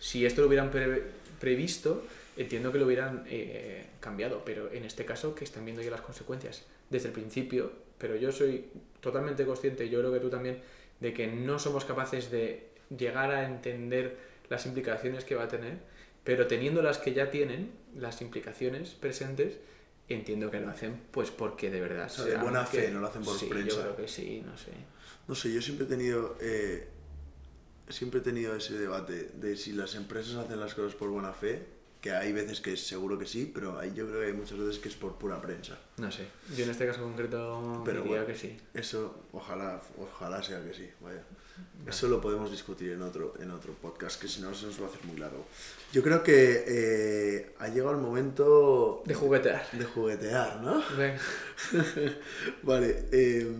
si 0.00 0.26
esto 0.26 0.40
lo 0.40 0.48
hubieran 0.48 0.70
pre- 0.72 1.02
previsto, 1.38 2.02
entiendo 2.36 2.72
que 2.72 2.78
lo 2.78 2.86
hubieran 2.86 3.24
eh, 3.28 3.84
cambiado, 4.00 4.42
pero 4.44 4.72
en 4.72 4.84
este 4.84 5.04
caso 5.04 5.34
que 5.36 5.44
están 5.44 5.64
viendo 5.64 5.82
ya 5.82 5.90
las 5.92 6.00
consecuencias 6.00 6.64
desde 6.90 7.08
el 7.08 7.14
principio, 7.14 7.70
pero 7.98 8.16
yo 8.16 8.32
soy 8.32 8.64
totalmente 9.00 9.44
consciente, 9.46 9.88
yo 9.88 10.00
creo 10.00 10.12
que 10.12 10.18
tú 10.20 10.30
también, 10.30 10.58
de 10.98 11.12
que 11.14 11.28
no 11.28 11.60
somos 11.60 11.84
capaces 11.84 12.28
de 12.32 12.67
llegar 12.96 13.30
a 13.30 13.44
entender 13.46 14.16
las 14.48 14.66
implicaciones 14.66 15.24
que 15.24 15.34
va 15.34 15.44
a 15.44 15.48
tener, 15.48 15.78
pero 16.24 16.46
teniendo 16.46 16.82
las 16.82 16.98
que 16.98 17.12
ya 17.14 17.30
tienen, 17.30 17.70
las 17.96 18.20
implicaciones 18.22 18.90
presentes, 18.90 19.58
entiendo 20.08 20.50
que 20.50 20.60
lo 20.60 20.70
hacen 20.70 21.00
pues 21.10 21.30
porque 21.30 21.70
de 21.70 21.80
verdad 21.80 22.08
sea, 22.08 22.24
de 22.24 22.36
buena 22.36 22.64
que- 22.64 22.82
fe, 22.82 22.90
no 22.90 23.00
lo 23.00 23.08
hacen 23.08 23.22
por 23.22 23.36
sí, 23.38 23.46
prensa. 23.46 23.68
yo 23.76 23.82
creo 23.82 23.96
que 23.96 24.08
sí, 24.08 24.42
no 24.44 24.56
sé. 24.56 24.72
No 25.26 25.34
sé, 25.34 25.52
yo 25.52 25.60
siempre 25.60 25.84
he 25.86 25.88
tenido 25.88 26.36
eh, 26.40 26.88
siempre 27.90 28.20
he 28.20 28.22
tenido 28.22 28.54
ese 28.56 28.78
debate 28.78 29.30
de 29.34 29.56
si 29.56 29.72
las 29.72 29.94
empresas 29.94 30.34
hacen 30.36 30.58
las 30.60 30.74
cosas 30.74 30.94
por 30.94 31.10
buena 31.10 31.32
fe, 31.32 31.62
que 32.00 32.12
hay 32.12 32.32
veces 32.32 32.60
que 32.60 32.76
seguro 32.76 33.18
que 33.18 33.26
sí, 33.26 33.50
pero 33.52 33.78
hay, 33.78 33.92
yo 33.94 34.06
creo 34.06 34.20
que 34.20 34.26
hay 34.28 34.32
muchas 34.32 34.56
veces 34.58 34.78
que 34.78 34.88
es 34.88 34.94
por 34.94 35.14
pura 35.18 35.40
prensa. 35.40 35.76
No 35.96 36.10
sé. 36.12 36.26
Yo 36.56 36.64
en 36.64 36.70
este 36.70 36.86
caso 36.86 37.02
concreto 37.02 37.82
Pero 37.84 38.02
diría 38.02 38.20
bueno, 38.22 38.26
que 38.32 38.38
sí. 38.38 38.56
Eso, 38.72 39.24
ojalá, 39.32 39.80
ojalá 40.00 40.42
sea 40.42 40.62
que 40.64 40.72
sí, 40.74 40.88
vaya. 41.00 41.22
Eso 41.88 42.06
lo 42.06 42.20
podemos 42.20 42.52
discutir 42.52 42.92
en 42.92 43.02
otro, 43.02 43.34
en 43.40 43.50
otro 43.50 43.72
podcast, 43.72 44.20
que 44.20 44.28
si 44.28 44.40
no 44.40 44.54
se 44.54 44.66
nos 44.66 44.80
va 44.80 44.86
a 44.86 44.88
hacer 44.90 45.04
muy 45.06 45.16
largo. 45.16 45.44
Yo 45.92 46.02
creo 46.04 46.22
que 46.22 46.64
eh, 46.68 47.54
ha 47.58 47.66
llegado 47.68 47.92
el 47.92 47.96
momento 48.00 49.02
De 49.04 49.14
juguetear. 49.14 49.68
de 49.72 49.84
juguetear, 49.84 50.60
¿no? 50.60 50.80
Venga, 50.96 51.18
vale, 52.62 53.06
eh, 53.10 53.50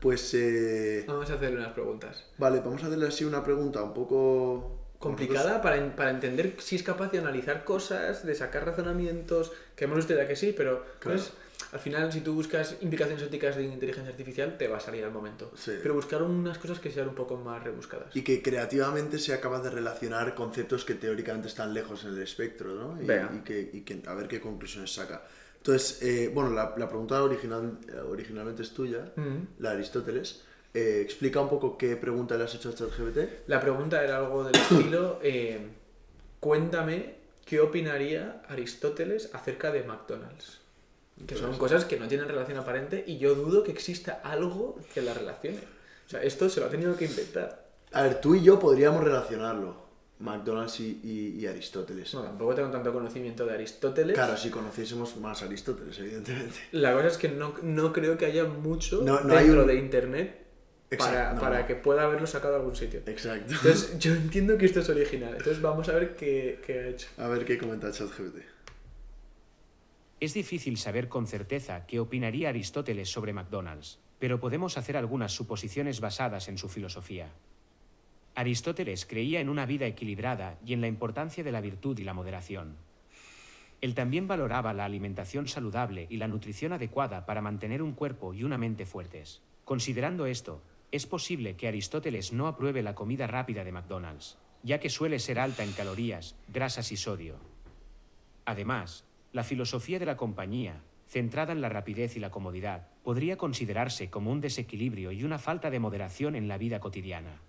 pues... 0.00 0.34
eh, 0.34 1.04
vamos 1.06 1.30
a 1.30 1.34
hacerle 1.34 1.58
unas 1.58 1.72
preguntas. 1.72 2.24
vale, 2.38 2.58
vamos 2.58 2.82
a 2.82 2.86
hacerle 2.86 3.06
así 3.06 3.24
una 3.24 3.44
pregunta 3.44 3.82
un 3.84 3.94
poco... 3.94 4.78
Complicada 5.02 5.60
para, 5.60 5.76
en- 5.76 5.90
para 5.92 6.10
entender 6.10 6.54
si 6.58 6.76
es 6.76 6.82
capaz 6.82 7.10
de 7.10 7.18
analizar 7.18 7.64
cosas, 7.64 8.24
de 8.24 8.34
sacar 8.34 8.64
razonamientos, 8.64 9.52
que 9.76 9.84
hemos 9.84 9.96
visto 9.96 10.14
ya 10.14 10.26
que 10.28 10.36
sí, 10.36 10.54
pero 10.56 10.84
Claro. 11.00 11.18
pues, 11.18 11.32
al 11.72 11.80
final 11.80 12.12
si 12.12 12.20
tú 12.20 12.34
buscas 12.34 12.76
implicaciones 12.82 13.22
éticas 13.22 13.56
de 13.56 13.64
inteligencia 13.64 14.10
artificial 14.10 14.56
te 14.58 14.68
va 14.68 14.76
a 14.76 14.80
salir 14.80 15.04
al 15.04 15.10
momento. 15.10 15.50
Sí. 15.56 15.72
Pero 15.82 15.94
buscar 15.94 16.22
unas 16.22 16.58
cosas 16.58 16.78
que 16.78 16.90
sean 16.90 17.08
un 17.08 17.14
poco 17.14 17.36
más 17.36 17.62
rebuscadas. 17.64 18.14
Y 18.14 18.22
que 18.22 18.42
creativamente 18.42 19.18
sea 19.18 19.40
capaz 19.40 19.62
de 19.62 19.70
relacionar 19.70 20.34
conceptos 20.34 20.84
que 20.84 20.94
teóricamente 20.94 21.48
están 21.48 21.72
lejos 21.74 22.04
en 22.04 22.10
el 22.14 22.22
espectro, 22.22 22.74
¿no? 22.74 23.00
Y, 23.02 23.06
y 23.38 23.40
que, 23.40 23.70
y 23.72 23.80
que 23.80 24.02
a 24.06 24.14
ver 24.14 24.28
qué 24.28 24.40
conclusiones 24.40 24.92
saca. 24.94 25.22
Entonces, 25.56 26.02
eh, 26.02 26.30
bueno, 26.34 26.50
la, 26.50 26.74
la 26.76 26.88
pregunta 26.88 27.22
original, 27.22 27.78
originalmente 28.08 28.62
es 28.62 28.72
tuya, 28.74 29.12
Mm. 29.16 29.60
la 29.62 29.70
de 29.70 29.76
Aristóteles. 29.76 30.42
Eh, 30.74 31.00
explica 31.02 31.40
un 31.40 31.48
poco 31.50 31.76
qué 31.76 31.96
pregunta 31.96 32.36
le 32.36 32.44
has 32.44 32.54
hecho 32.54 32.70
a 32.70 32.74
ChatGPT. 32.74 33.46
La 33.48 33.60
pregunta 33.60 34.02
era 34.02 34.16
algo 34.18 34.42
del 34.44 34.54
estilo, 34.56 35.18
eh, 35.22 35.60
cuéntame 36.40 37.14
qué 37.44 37.60
opinaría 37.60 38.42
Aristóteles 38.48 39.30
acerca 39.34 39.70
de 39.70 39.82
McDonald's. 39.84 40.60
Que 41.26 41.36
son 41.36 41.56
cosas 41.58 41.84
que 41.84 41.98
no 41.98 42.08
tienen 42.08 42.26
relación 42.26 42.56
aparente 42.58 43.04
y 43.06 43.18
yo 43.18 43.34
dudo 43.34 43.62
que 43.62 43.70
exista 43.70 44.20
algo 44.24 44.78
que 44.94 45.02
la 45.02 45.12
relacione. 45.14 45.58
O 46.06 46.08
sea, 46.08 46.22
esto 46.22 46.48
se 46.48 46.60
lo 46.60 46.66
ha 46.66 46.70
tenido 46.70 46.96
que 46.96 47.04
inventar. 47.04 47.68
A 47.92 48.02
ver, 48.02 48.20
tú 48.20 48.34
y 48.34 48.42
yo 48.42 48.58
podríamos 48.58 49.04
relacionarlo, 49.04 49.76
McDonald's 50.20 50.80
y, 50.80 51.00
y- 51.04 51.38
y 51.40 51.46
Aristóteles. 51.46 52.12
No, 52.14 52.22
tampoco 52.22 52.54
tengo 52.54 52.70
tanto 52.70 52.92
conocimiento 52.92 53.44
de 53.44 53.52
Aristóteles. 53.54 54.14
Claro, 54.14 54.36
si 54.36 54.48
conociésemos 54.50 55.16
más 55.18 55.42
Aristóteles, 55.42 55.98
evidentemente. 55.98 56.56
La 56.72 56.92
cosa 56.94 57.08
es 57.08 57.18
que 57.18 57.28
no, 57.28 57.54
no 57.62 57.92
creo 57.92 58.16
que 58.16 58.24
haya 58.26 58.44
mucho 58.44 59.02
No- 59.04 59.20
no 59.20 59.34
hay 59.36 59.44
dentro 59.44 59.62
un- 59.62 59.68
de 59.68 59.74
internet 59.76 60.41
para, 60.96 61.34
no, 61.34 61.40
para 61.40 61.60
no. 61.60 61.66
que 61.66 61.74
pueda 61.74 62.04
haberlo 62.04 62.26
sacado 62.26 62.54
a 62.54 62.58
algún 62.58 62.76
sitio. 62.76 63.00
Exacto. 63.06 63.52
Entonces, 63.52 63.98
yo 64.00 64.14
entiendo 64.14 64.56
que 64.58 64.66
esto 64.66 64.80
es 64.80 64.88
original. 64.88 65.34
Entonces, 65.36 65.60
vamos 65.60 65.88
a 65.88 65.92
ver 65.92 66.16
qué, 66.16 66.60
qué 66.64 66.78
ha 66.78 66.88
hecho. 66.88 67.08
A 67.18 67.28
ver 67.28 67.44
qué 67.44 67.58
comenta 67.58 67.90
ChatGPT. 67.90 68.42
Es 70.20 70.34
difícil 70.34 70.78
saber 70.78 71.08
con 71.08 71.26
certeza 71.26 71.84
qué 71.86 71.98
opinaría 71.98 72.48
Aristóteles 72.48 73.10
sobre 73.10 73.32
McDonald's, 73.32 73.98
pero 74.20 74.38
podemos 74.38 74.78
hacer 74.78 74.96
algunas 74.96 75.32
suposiciones 75.32 76.00
basadas 76.00 76.46
en 76.48 76.58
su 76.58 76.68
filosofía. 76.68 77.32
Aristóteles 78.34 79.04
creía 79.04 79.40
en 79.40 79.48
una 79.48 79.66
vida 79.66 79.86
equilibrada 79.86 80.58
y 80.64 80.74
en 80.74 80.80
la 80.80 80.86
importancia 80.86 81.42
de 81.42 81.52
la 81.52 81.60
virtud 81.60 81.98
y 81.98 82.04
la 82.04 82.14
moderación. 82.14 82.76
Él 83.80 83.96
también 83.96 84.28
valoraba 84.28 84.72
la 84.72 84.84
alimentación 84.84 85.48
saludable 85.48 86.06
y 86.08 86.18
la 86.18 86.28
nutrición 86.28 86.72
adecuada 86.72 87.26
para 87.26 87.42
mantener 87.42 87.82
un 87.82 87.92
cuerpo 87.92 88.32
y 88.32 88.44
una 88.44 88.56
mente 88.56 88.86
fuertes. 88.86 89.42
Considerando 89.64 90.26
esto, 90.26 90.62
es 90.92 91.06
posible 91.06 91.56
que 91.56 91.66
Aristóteles 91.66 92.32
no 92.32 92.46
apruebe 92.46 92.82
la 92.82 92.94
comida 92.94 93.26
rápida 93.26 93.64
de 93.64 93.72
McDonald's, 93.72 94.36
ya 94.62 94.78
que 94.78 94.90
suele 94.90 95.18
ser 95.18 95.38
alta 95.38 95.64
en 95.64 95.72
calorías, 95.72 96.36
grasas 96.48 96.92
y 96.92 96.96
sodio. 96.96 97.36
Además, 98.44 99.04
la 99.32 99.42
filosofía 99.42 99.98
de 99.98 100.04
la 100.06 100.18
compañía, 100.18 100.82
centrada 101.08 101.52
en 101.52 101.62
la 101.62 101.70
rapidez 101.70 102.16
y 102.16 102.20
la 102.20 102.30
comodidad, 102.30 102.88
podría 103.02 103.38
considerarse 103.38 104.10
como 104.10 104.30
un 104.30 104.42
desequilibrio 104.42 105.12
y 105.12 105.24
una 105.24 105.38
falta 105.38 105.70
de 105.70 105.80
moderación 105.80 106.36
en 106.36 106.46
la 106.46 106.58
vida 106.58 106.78
cotidiana. 106.78 107.40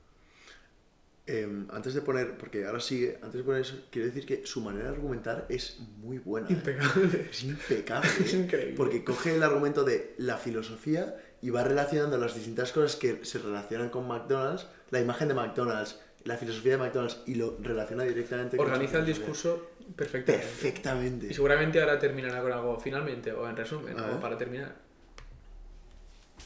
Em, 1.25 1.67
antes 1.71 1.93
de 1.93 2.01
poner, 2.01 2.38
porque 2.38 2.65
ahora 2.65 2.79
sigue, 2.79 3.17
antes 3.21 3.34
de 3.34 3.43
poner 3.43 3.62
eso, 3.62 3.88
quiero 3.89 4.08
decir 4.08 4.25
que 4.25 4.45
su 4.45 4.62
manera 4.62 4.89
de 4.89 4.95
argumentar 4.95 5.45
es 5.49 5.79
muy 5.97 6.17
buena. 6.17 6.49
¿eh? 6.49 6.53
Impecable. 6.53 7.27
Es 7.29 7.43
impecable. 7.43 8.10
Es 8.23 8.34
¿eh? 8.34 8.38
increíble. 8.38 8.73
Porque 8.75 9.03
coge 9.03 9.36
el 9.36 9.43
argumento 9.43 9.84
de 9.84 10.15
la 10.17 10.38
filosofía 10.38 11.15
y 11.43 11.49
va 11.49 11.62
relacionando 11.62 12.17
las 12.17 12.36
distintas 12.36 12.71
cosas 12.71 12.95
que 12.95 13.25
se 13.25 13.38
relacionan 13.38 13.89
con 13.89 14.08
McDonald's, 14.08 14.65
la 14.91 15.01
imagen 15.01 15.27
de 15.27 15.34
McDonald's, 15.34 15.99
la 16.23 16.38
filosofía 16.38 16.71
de 16.71 16.77
McDonald's 16.77 17.21
y 17.27 17.36
lo 17.36 17.58
relaciona 17.60 18.03
directamente 18.03 18.56
con 18.56 18.65
Organiza 18.65 18.99
el 18.99 19.06
su 19.06 19.12
filosofía. 19.12 19.51
discurso 19.51 19.69
perfectamente. 19.97 20.47
Perfectamente. 20.47 21.27
Y 21.27 21.34
seguramente 21.34 21.82
ahora 21.82 21.99
terminará 21.99 22.41
con 22.41 22.53
algo 22.53 22.79
finalmente, 22.79 23.34
o 23.34 23.45
en 23.49 23.58
resumen, 23.58 23.99
o 23.99 24.21
para 24.21 24.38
terminar. 24.38 24.73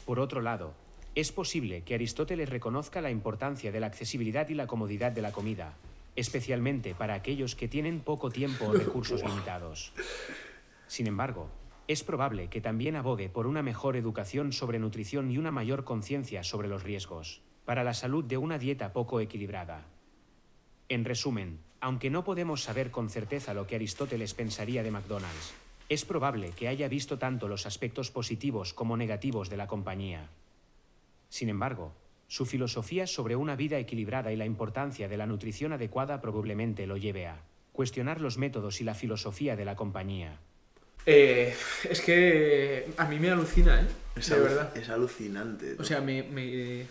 Por 0.04 0.18
otro 0.18 0.40
lado, 0.40 0.74
es 1.14 1.30
posible 1.30 1.82
que 1.82 1.94
Aristóteles 1.94 2.48
reconozca 2.48 3.00
la 3.00 3.12
importancia 3.12 3.70
de 3.70 3.78
la 3.78 3.86
accesibilidad 3.86 4.48
y 4.48 4.54
la 4.54 4.66
comodidad 4.66 5.12
de 5.12 5.22
la 5.22 5.30
comida, 5.30 5.74
especialmente 6.16 6.96
para 6.96 7.14
aquellos 7.14 7.54
que 7.54 7.68
tienen 7.68 8.00
poco 8.00 8.30
tiempo 8.30 8.64
o 8.64 8.72
recursos 8.74 9.22
limitados. 9.22 9.92
Sin 10.88 11.06
embargo, 11.06 11.50
es 11.88 12.04
probable 12.04 12.48
que 12.48 12.60
también 12.60 12.96
abogue 12.96 13.30
por 13.30 13.46
una 13.46 13.62
mejor 13.62 13.96
educación 13.96 14.52
sobre 14.52 14.78
nutrición 14.78 15.30
y 15.30 15.38
una 15.38 15.50
mayor 15.50 15.84
conciencia 15.84 16.44
sobre 16.44 16.68
los 16.68 16.82
riesgos 16.82 17.40
para 17.64 17.82
la 17.82 17.94
salud 17.94 18.24
de 18.24 18.36
una 18.36 18.58
dieta 18.58 18.92
poco 18.92 19.20
equilibrada. 19.20 19.86
En 20.90 21.06
resumen, 21.06 21.58
aunque 21.80 22.10
no 22.10 22.24
podemos 22.24 22.62
saber 22.62 22.90
con 22.90 23.08
certeza 23.08 23.54
lo 23.54 23.66
que 23.66 23.74
Aristóteles 23.74 24.34
pensaría 24.34 24.82
de 24.82 24.90
McDonald's, 24.90 25.54
es 25.88 26.04
probable 26.04 26.50
que 26.50 26.68
haya 26.68 26.88
visto 26.88 27.18
tanto 27.18 27.48
los 27.48 27.64
aspectos 27.64 28.10
positivos 28.10 28.74
como 28.74 28.98
negativos 28.98 29.48
de 29.48 29.56
la 29.56 29.66
compañía. 29.66 30.28
Sin 31.30 31.48
embargo, 31.48 31.94
su 32.26 32.44
filosofía 32.44 33.06
sobre 33.06 33.36
una 33.36 33.56
vida 33.56 33.78
equilibrada 33.78 34.30
y 34.30 34.36
la 34.36 34.44
importancia 34.44 35.08
de 35.08 35.16
la 35.16 35.26
nutrición 35.26 35.72
adecuada 35.72 36.20
probablemente 36.20 36.86
lo 36.86 36.98
lleve 36.98 37.26
a 37.26 37.40
cuestionar 37.72 38.20
los 38.20 38.36
métodos 38.36 38.82
y 38.82 38.84
la 38.84 38.94
filosofía 38.94 39.56
de 39.56 39.64
la 39.64 39.76
compañía. 39.76 40.38
Eh, 41.10 41.54
es 41.88 42.00
que 42.02 42.86
a 42.98 43.06
mí 43.06 43.18
me 43.18 43.30
alucina, 43.30 43.80
¿eh? 43.80 43.86
Es, 44.16 44.28
de 44.28 44.38
verdad. 44.40 44.76
es 44.76 44.88
alucinante. 44.90 45.74
O 45.78 45.84
sea, 45.84 46.02
me, 46.02 46.22
me, 46.24 46.86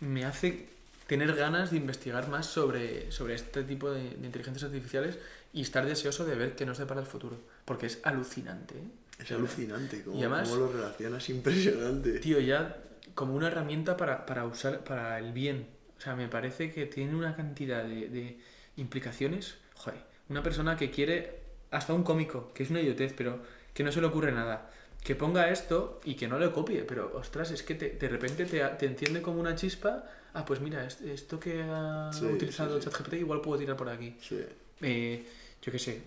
me 0.00 0.24
hace 0.26 0.66
tener 1.06 1.34
ganas 1.34 1.70
de 1.70 1.78
investigar 1.78 2.28
más 2.28 2.44
sobre, 2.46 3.10
sobre 3.10 3.34
este 3.34 3.62
tipo 3.64 3.90
de, 3.90 4.02
de 4.10 4.26
inteligencias 4.26 4.64
artificiales 4.64 5.18
y 5.54 5.62
estar 5.62 5.86
deseoso 5.86 6.26
de 6.26 6.34
ver 6.34 6.54
qué 6.54 6.66
nos 6.66 6.76
depara 6.78 7.00
el 7.00 7.06
futuro. 7.06 7.38
Porque 7.64 7.86
es 7.86 8.00
alucinante, 8.02 8.74
¿eh? 8.74 9.22
es 9.22 9.30
alucinante. 9.32 10.02
Cómo, 10.02 10.16
Y 10.16 10.20
además- 10.20 10.50
lo 10.50 10.70
relacionas, 10.70 11.28
impresionante. 11.30 12.18
Tío, 12.18 12.40
ya 12.40 12.76
como 13.14 13.34
una 13.34 13.46
herramienta 13.48 13.96
para, 13.96 14.26
para 14.26 14.44
usar 14.44 14.84
para 14.84 15.18
el 15.18 15.32
bien. 15.32 15.66
O 15.96 16.00
sea, 16.02 16.14
me 16.14 16.28
parece 16.28 16.72
que 16.72 16.84
tiene 16.86 17.14
una 17.14 17.36
cantidad 17.36 17.84
de, 17.84 18.08
de 18.08 18.38
implicaciones. 18.76 19.54
Joder, 19.76 20.00
una 20.28 20.42
persona 20.42 20.76
que 20.76 20.90
quiere, 20.90 21.38
hasta 21.70 21.94
un 21.94 22.02
cómico, 22.02 22.52
que 22.52 22.64
es 22.64 22.70
una 22.70 22.80
idiotez, 22.80 23.14
pero 23.16 23.40
que 23.74 23.82
no 23.84 23.92
se 23.92 24.00
le 24.00 24.06
ocurre 24.06 24.32
nada. 24.32 24.70
Que 25.02 25.16
ponga 25.16 25.50
esto 25.50 26.00
y 26.04 26.14
que 26.14 26.28
no 26.28 26.38
lo 26.38 26.52
copie, 26.52 26.84
pero 26.84 27.12
ostras, 27.16 27.50
es 27.50 27.62
que 27.62 27.74
te- 27.74 27.90
de 27.90 28.08
repente 28.08 28.44
te, 28.46 28.60
te 28.64 28.86
enciende 28.86 29.20
como 29.20 29.40
una 29.40 29.54
chispa. 29.56 30.04
Ah, 30.34 30.44
pues 30.44 30.60
mira, 30.60 30.84
est- 30.86 31.00
esto 31.02 31.40
que 31.40 31.62
ha 31.62 32.10
Sí, 32.12 32.24
utilizado 32.24 32.76
sí, 32.80 32.84
sí. 32.84 32.90
ChatGPT 32.90 33.14
igual 33.14 33.40
puedo 33.40 33.58
tirar 33.58 33.76
por 33.76 33.88
aquí. 33.88 34.16
Sí. 34.22 34.40
Eh, 34.80 35.26
yo 35.60 35.72
qué 35.72 35.78
sé, 35.78 36.02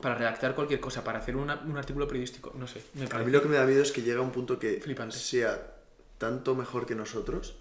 para 0.00 0.14
redactar 0.16 0.54
cualquier 0.54 0.80
cosa, 0.80 1.04
para 1.04 1.20
hacer 1.20 1.36
una- 1.36 1.60
un 1.64 1.76
artículo 1.76 2.06
periodístico, 2.08 2.52
no 2.56 2.66
sé. 2.66 2.82
Me 2.94 3.04
A 3.06 3.18
mí 3.20 3.30
lo 3.30 3.40
que 3.40 3.48
me 3.48 3.56
da 3.56 3.64
miedo 3.66 3.82
es 3.82 3.92
que 3.92 4.02
llega 4.02 4.20
un 4.20 4.32
punto 4.32 4.58
que 4.58 4.80
Flipante. 4.80 5.16
sea 5.16 5.74
tanto 6.18 6.54
mejor 6.56 6.86
que 6.86 6.94
nosotros 6.96 7.54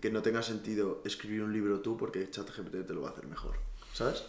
que 0.00 0.10
no 0.10 0.20
tenga 0.20 0.42
sentido 0.42 1.00
escribir 1.06 1.42
un 1.42 1.54
libro 1.54 1.80
tú 1.80 1.96
porque 1.96 2.28
ChatGPT 2.30 2.86
te 2.86 2.92
lo 2.92 3.00
va 3.00 3.08
a 3.08 3.12
hacer 3.12 3.26
mejor. 3.26 3.56
¿Sabes? 3.94 4.24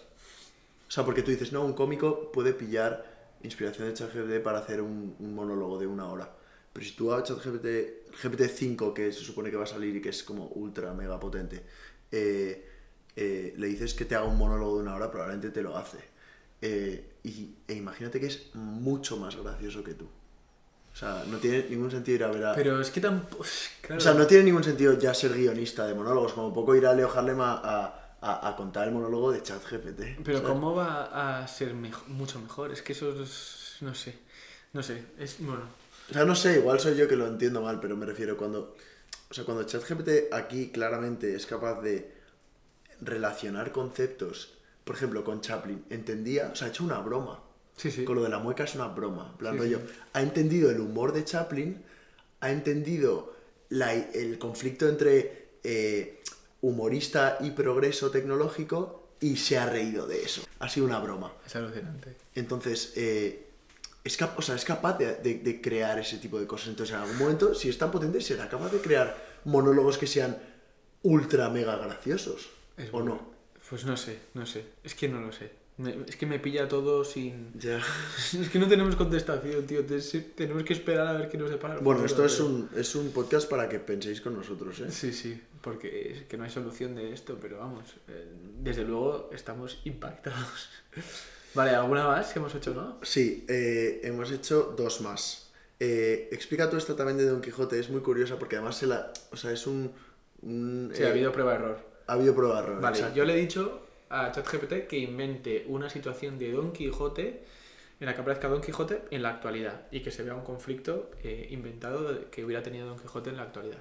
O 0.87 0.91
sea, 0.91 1.03
porque 1.03 1.23
tú 1.23 1.31
dices, 1.31 1.51
no, 1.51 1.61
un 1.65 1.73
cómico 1.73 2.31
puede 2.31 2.53
pillar 2.53 3.16
inspiración 3.43 3.87
de 3.87 3.93
ChatGPT 3.93 4.41
para 4.43 4.59
hacer 4.59 4.81
un, 4.81 5.15
un 5.19 5.35
monólogo 5.35 5.77
de 5.79 5.87
una 5.87 6.07
hora. 6.07 6.31
Pero 6.73 6.85
si 6.85 6.93
tú 6.95 7.11
a 7.13 7.23
ChatGPT, 7.23 8.11
GPT-5, 8.21 8.93
que 8.93 9.11
se 9.11 9.21
supone 9.21 9.49
que 9.49 9.57
va 9.57 9.63
a 9.63 9.67
salir 9.67 9.95
y 9.95 10.01
que 10.01 10.09
es 10.09 10.23
como 10.23 10.47
ultra 10.47 10.93
mega 10.93 11.19
potente, 11.19 11.63
eh, 12.11 12.67
eh, 13.15 13.53
le 13.57 13.67
dices 13.67 13.93
que 13.93 14.05
te 14.05 14.15
haga 14.15 14.25
un 14.25 14.37
monólogo 14.37 14.77
de 14.77 14.83
una 14.83 14.95
hora, 14.95 15.09
probablemente 15.09 15.49
te 15.49 15.61
lo 15.61 15.75
hace. 15.77 15.97
Eh, 16.61 17.13
y, 17.23 17.55
e 17.67 17.73
imagínate 17.73 18.19
que 18.19 18.27
es 18.27 18.53
mucho 18.55 19.17
más 19.17 19.35
gracioso 19.35 19.83
que 19.83 19.93
tú. 19.93 20.05
O 20.93 20.95
sea, 20.99 21.23
no 21.27 21.37
tiene 21.37 21.67
ningún 21.69 21.91
sentido 21.91 22.15
ir 22.15 22.23
a 22.23 22.31
ver 22.31 22.45
a... 22.45 22.55
Pero 22.55 22.81
es 22.81 22.89
que 22.89 22.99
tampoco... 23.01 23.43
Claro. 23.81 23.99
O 23.99 24.01
sea, 24.03 24.13
no 24.13 24.25
tiene 24.27 24.45
ningún 24.45 24.63
sentido 24.63 24.97
ya 24.99 25.13
ser 25.13 25.33
guionista 25.33 25.87
de 25.87 25.93
monólogos, 25.93 26.33
como 26.33 26.53
poco 26.53 26.75
ir 26.75 26.85
a 26.85 26.93
Leo 26.93 27.09
Harlem 27.11 27.39
a, 27.39 27.53
a- 27.63 28.06
a- 28.31 28.47
a 28.49 28.55
contar 28.55 28.87
el 28.87 28.93
monólogo 28.93 29.31
de 29.31 29.41
ChatGPT. 29.43 30.21
Pero 30.23 30.39
¿sabes? 30.39 30.51
¿cómo 30.51 30.75
va 30.75 31.39
a 31.41 31.47
ser 31.47 31.73
mejo- 31.73 32.05
mucho 32.07 32.39
mejor? 32.39 32.71
Es 32.71 32.81
que 32.81 32.93
eso 32.93 33.21
es... 33.21 33.77
No 33.81 33.93
sé. 33.95 34.17
No 34.73 34.81
sé. 34.83 35.03
Es... 35.19 35.37
Bueno. 35.39 35.63
O 36.09 36.13
sea, 36.13 36.23
no 36.25 36.35
sé, 36.35 36.57
igual 36.59 36.79
soy 36.79 36.95
yo 36.95 37.07
que 37.07 37.15
lo 37.15 37.27
entiendo 37.27 37.61
mal, 37.61 37.79
pero 37.79 37.95
me 37.95 38.05
refiero 38.05 38.37
cuando... 38.37 38.75
O 39.29 39.33
sea, 39.33 39.43
cuando 39.43 39.63
ChatGPT 39.63 40.33
aquí 40.33 40.69
claramente 40.69 41.35
es 41.35 41.45
capaz 41.45 41.81
de 41.81 42.13
relacionar 43.01 43.71
conceptos, 43.71 44.53
por 44.83 44.95
ejemplo, 44.95 45.23
con 45.23 45.41
Chaplin, 45.41 45.83
entendía, 45.89 46.49
o 46.51 46.55
sea, 46.55 46.67
ha 46.67 46.69
hecho 46.71 46.83
una 46.83 46.99
broma. 46.99 47.41
Sí, 47.75 47.91
sí. 47.91 48.05
Con 48.05 48.15
lo 48.15 48.23
de 48.23 48.29
la 48.29 48.39
mueca 48.39 48.63
es 48.63 48.73
una 48.75 48.87
broma. 48.87 49.37
Plan, 49.37 49.53
Sí, 49.53 49.59
rollo, 49.59 49.81
ha 50.13 50.21
entendido 50.21 50.71
el 50.71 50.79
humor 50.79 51.13
de 51.13 51.23
Chaplin, 51.25 51.83
ha 52.39 52.49
entendido 52.51 53.35
la- 53.69 53.93
el 53.93 54.39
conflicto 54.39 54.87
entre 54.87 55.49
eh, 55.63 56.21
humorista 56.61 57.37
y 57.41 57.51
progreso 57.51 58.11
tecnológico 58.11 59.07
y 59.19 59.37
se 59.37 59.57
ha 59.57 59.65
reído 59.69 60.07
de 60.07 60.23
eso. 60.23 60.43
Ha 60.59 60.69
sido 60.69 60.85
una 60.85 60.99
broma. 60.99 61.33
Es 61.45 61.55
alucinante. 61.55 62.15
Entonces, 62.35 62.93
eh, 62.95 63.47
es, 64.03 64.17
cap- 64.17 64.37
o 64.37 64.41
sea, 64.41 64.55
es 64.55 64.65
capaz 64.65 64.97
de, 64.97 65.15
de- 65.15 65.39
de 65.39 65.61
crear 65.61 65.97
ese 65.99 66.17
tipo 66.17 66.39
de 66.39 66.47
cosas. 66.47 66.69
Entonces, 66.69 66.95
en 66.95 67.01
algún 67.01 67.17
momento, 67.17 67.53
si 67.55 67.69
es 67.69 67.77
tan 67.77 67.91
potente, 67.91 68.21
será 68.21 68.47
capaz 68.49 68.71
de 68.71 68.79
crear 68.79 69.15
monólogos 69.45 69.97
que 69.97 70.07
sean 70.07 70.37
ultra 71.03 71.49
mega 71.49 71.75
graciosos. 71.77 72.49
Es 72.77 72.89
¿O 72.89 72.93
bueno. 72.93 73.15
no? 73.15 73.37
Pues 73.69 73.83
no 73.85 73.97
sé, 73.97 74.19
no 74.33 74.45
sé. 74.45 74.65
Es 74.83 74.95
que 74.95 75.09
no 75.09 75.19
lo 75.19 75.31
sé. 75.31 75.51
Me- 75.77 75.95
es 76.07 76.15
que 76.15 76.25
me 76.25 76.39
pilla 76.39 76.67
todo 76.67 77.03
sin... 77.05 77.51
Ya. 77.59 77.79
Es 78.41 78.49
que 78.49 78.57
no 78.59 78.67
tenemos 78.67 78.95
contestación, 78.95 79.65
tío. 79.67 79.85
Tenemos 80.35 80.63
que 80.63 80.73
esperar 80.73 81.07
a 81.07 81.13
ver 81.13 81.29
qué 81.29 81.37
nos 81.37 81.49
depara 81.51 81.77
Bueno, 81.77 82.03
esto 82.03 82.25
es 82.25 82.39
un, 82.39 82.69
es 82.75 82.95
un 82.95 83.11
podcast 83.11 83.47
para 83.49 83.69
que 83.69 83.79
penséis 83.79 84.19
con 84.21 84.33
nosotros, 84.33 84.79
¿eh? 84.79 84.89
Sí, 84.91 85.13
sí, 85.13 85.39
porque 85.61 86.11
es 86.13 86.23
que 86.23 86.35
no 86.37 86.43
hay 86.45 86.49
solución 86.49 86.95
de 86.95 87.13
esto, 87.13 87.37
pero 87.39 87.59
vamos, 87.59 87.95
eh, 88.07 88.27
desde 88.59 88.83
luego 88.83 89.29
estamos 89.33 89.79
impactados. 89.85 90.69
Vale, 91.53 91.71
¿alguna 91.71 92.05
más 92.07 92.33
que 92.33 92.39
hemos 92.39 92.53
hecho, 92.55 92.73
no? 92.73 92.97
Sí, 93.03 93.45
eh, 93.47 94.01
hemos 94.03 94.31
hecho 94.31 94.73
dos 94.77 95.01
más. 95.01 95.51
Eh, 95.79 96.27
explica 96.31 96.69
tú 96.69 96.77
esta 96.77 96.95
también 96.95 97.17
de 97.19 97.25
Don 97.25 97.39
Quijote, 97.41 97.79
es 97.79 97.89
muy 97.89 98.01
curiosa 98.01 98.37
porque 98.39 98.55
además 98.55 98.77
se 98.77 98.87
la, 98.87 99.11
o 99.31 99.37
sea, 99.37 99.51
es 99.51 99.65
un... 99.67 99.91
un, 100.41 100.91
Sí, 100.93 101.03
eh, 101.03 101.05
ha 101.07 101.09
habido 101.11 101.31
prueba-error. 101.31 101.77
ha 102.07 102.13
habido 102.13 102.35
prueba 102.35 102.59
error. 102.59 102.81
Vale, 102.81 102.97
exacto. 102.97 103.15
yo 103.17 103.25
le 103.25 103.33
he 103.33 103.37
dicho 103.37 103.86
a 104.09 104.31
ChatGPT 104.31 104.87
que 104.87 104.97
invente 104.97 105.65
una 105.67 105.89
situación 105.89 106.37
de 106.39 106.51
Don 106.51 106.71
Quijote 106.71 107.43
en 107.99 108.05
la 108.05 108.13
que 108.13 108.21
aparezca 108.21 108.47
Don 108.47 108.61
Quijote 108.61 109.03
en 109.11 109.23
la 109.23 109.29
actualidad 109.29 109.87
y 109.91 110.01
que 110.01 110.11
se 110.11 110.23
vea 110.23 110.35
un 110.35 110.43
conflicto 110.43 111.11
eh, 111.23 111.47
inventado 111.49 112.29
que 112.29 112.45
hubiera 112.45 112.61
tenido 112.61 112.87
Don 112.87 112.99
Quijote 112.99 113.29
en 113.29 113.37
la 113.37 113.43
actualidad. 113.43 113.79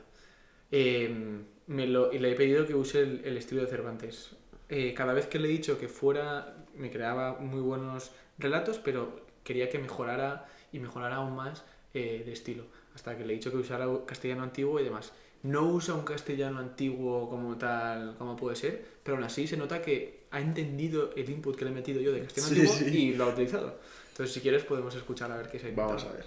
Lo, 1.68 2.12
y 2.12 2.18
le 2.18 2.32
he 2.32 2.34
pedido 2.34 2.66
que 2.66 2.74
use 2.74 3.00
el, 3.00 3.22
el 3.24 3.36
estilo 3.36 3.62
de 3.62 3.68
Cervantes. 3.68 4.36
Eh, 4.68 4.94
cada 4.94 5.12
vez 5.12 5.26
que 5.26 5.38
le 5.38 5.48
he 5.48 5.50
dicho 5.50 5.78
que 5.78 5.88
fuera, 5.88 6.56
me 6.74 6.90
creaba 6.90 7.38
muy 7.38 7.60
buenos 7.60 8.10
relatos, 8.38 8.78
pero 8.78 9.20
quería 9.44 9.70
que 9.70 9.78
mejorara 9.78 10.46
y 10.72 10.80
mejorara 10.80 11.16
aún 11.16 11.36
más 11.36 11.64
eh, 11.94 12.22
de 12.24 12.32
estilo. 12.32 12.64
Hasta 12.94 13.16
que 13.16 13.24
le 13.24 13.32
he 13.32 13.36
dicho 13.36 13.50
que 13.50 13.58
usara 13.58 13.86
castellano 14.06 14.42
antiguo 14.42 14.80
y 14.80 14.84
demás. 14.84 15.12
No 15.42 15.68
usa 15.68 15.94
un 15.94 16.04
castellano 16.04 16.58
antiguo 16.58 17.28
como 17.28 17.56
tal, 17.56 18.16
como 18.18 18.36
puede 18.36 18.56
ser, 18.56 18.84
pero 19.02 19.16
aún 19.16 19.24
así 19.24 19.46
se 19.46 19.56
nota 19.56 19.82
que 19.82 20.15
ha 20.30 20.40
entendido 20.40 21.12
el 21.14 21.28
input 21.30 21.56
que 21.56 21.64
le 21.64 21.70
he 21.70 21.74
metido 21.74 22.00
yo 22.00 22.12
de 22.12 22.22
castellano 22.22 22.54
Sí, 22.54 22.60
antiguo 22.60 22.90
sí. 22.90 22.98
y 22.98 23.14
lo 23.14 23.24
ha 23.24 23.28
utilizado. 23.28 23.78
Entonces, 24.10 24.34
si 24.34 24.40
quieres, 24.40 24.64
podemos 24.64 24.94
escuchar 24.94 25.30
a 25.30 25.36
ver 25.36 25.50
qué 25.50 25.58
se 25.58 25.68
ha 25.68 25.74
Vamos 25.74 26.04
a 26.04 26.12
ver. 26.12 26.26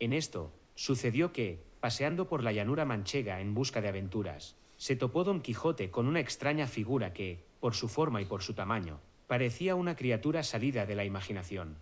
En 0.00 0.12
esto, 0.12 0.52
sucedió 0.74 1.32
que, 1.32 1.62
paseando 1.80 2.28
por 2.28 2.42
la 2.42 2.52
llanura 2.52 2.84
manchega 2.84 3.40
en 3.40 3.54
busca 3.54 3.80
de 3.80 3.88
aventuras, 3.88 4.56
se 4.76 4.96
topó 4.96 5.24
Don 5.24 5.40
Quijote 5.40 5.90
con 5.90 6.06
una 6.06 6.20
extraña 6.20 6.66
figura 6.66 7.12
que, 7.12 7.44
por 7.60 7.74
su 7.74 7.88
forma 7.88 8.20
y 8.22 8.24
por 8.24 8.42
su 8.42 8.54
tamaño, 8.54 9.00
parecía 9.26 9.74
una 9.74 9.96
criatura 9.96 10.42
salida 10.42 10.86
de 10.86 10.94
la 10.94 11.04
imaginación. 11.04 11.76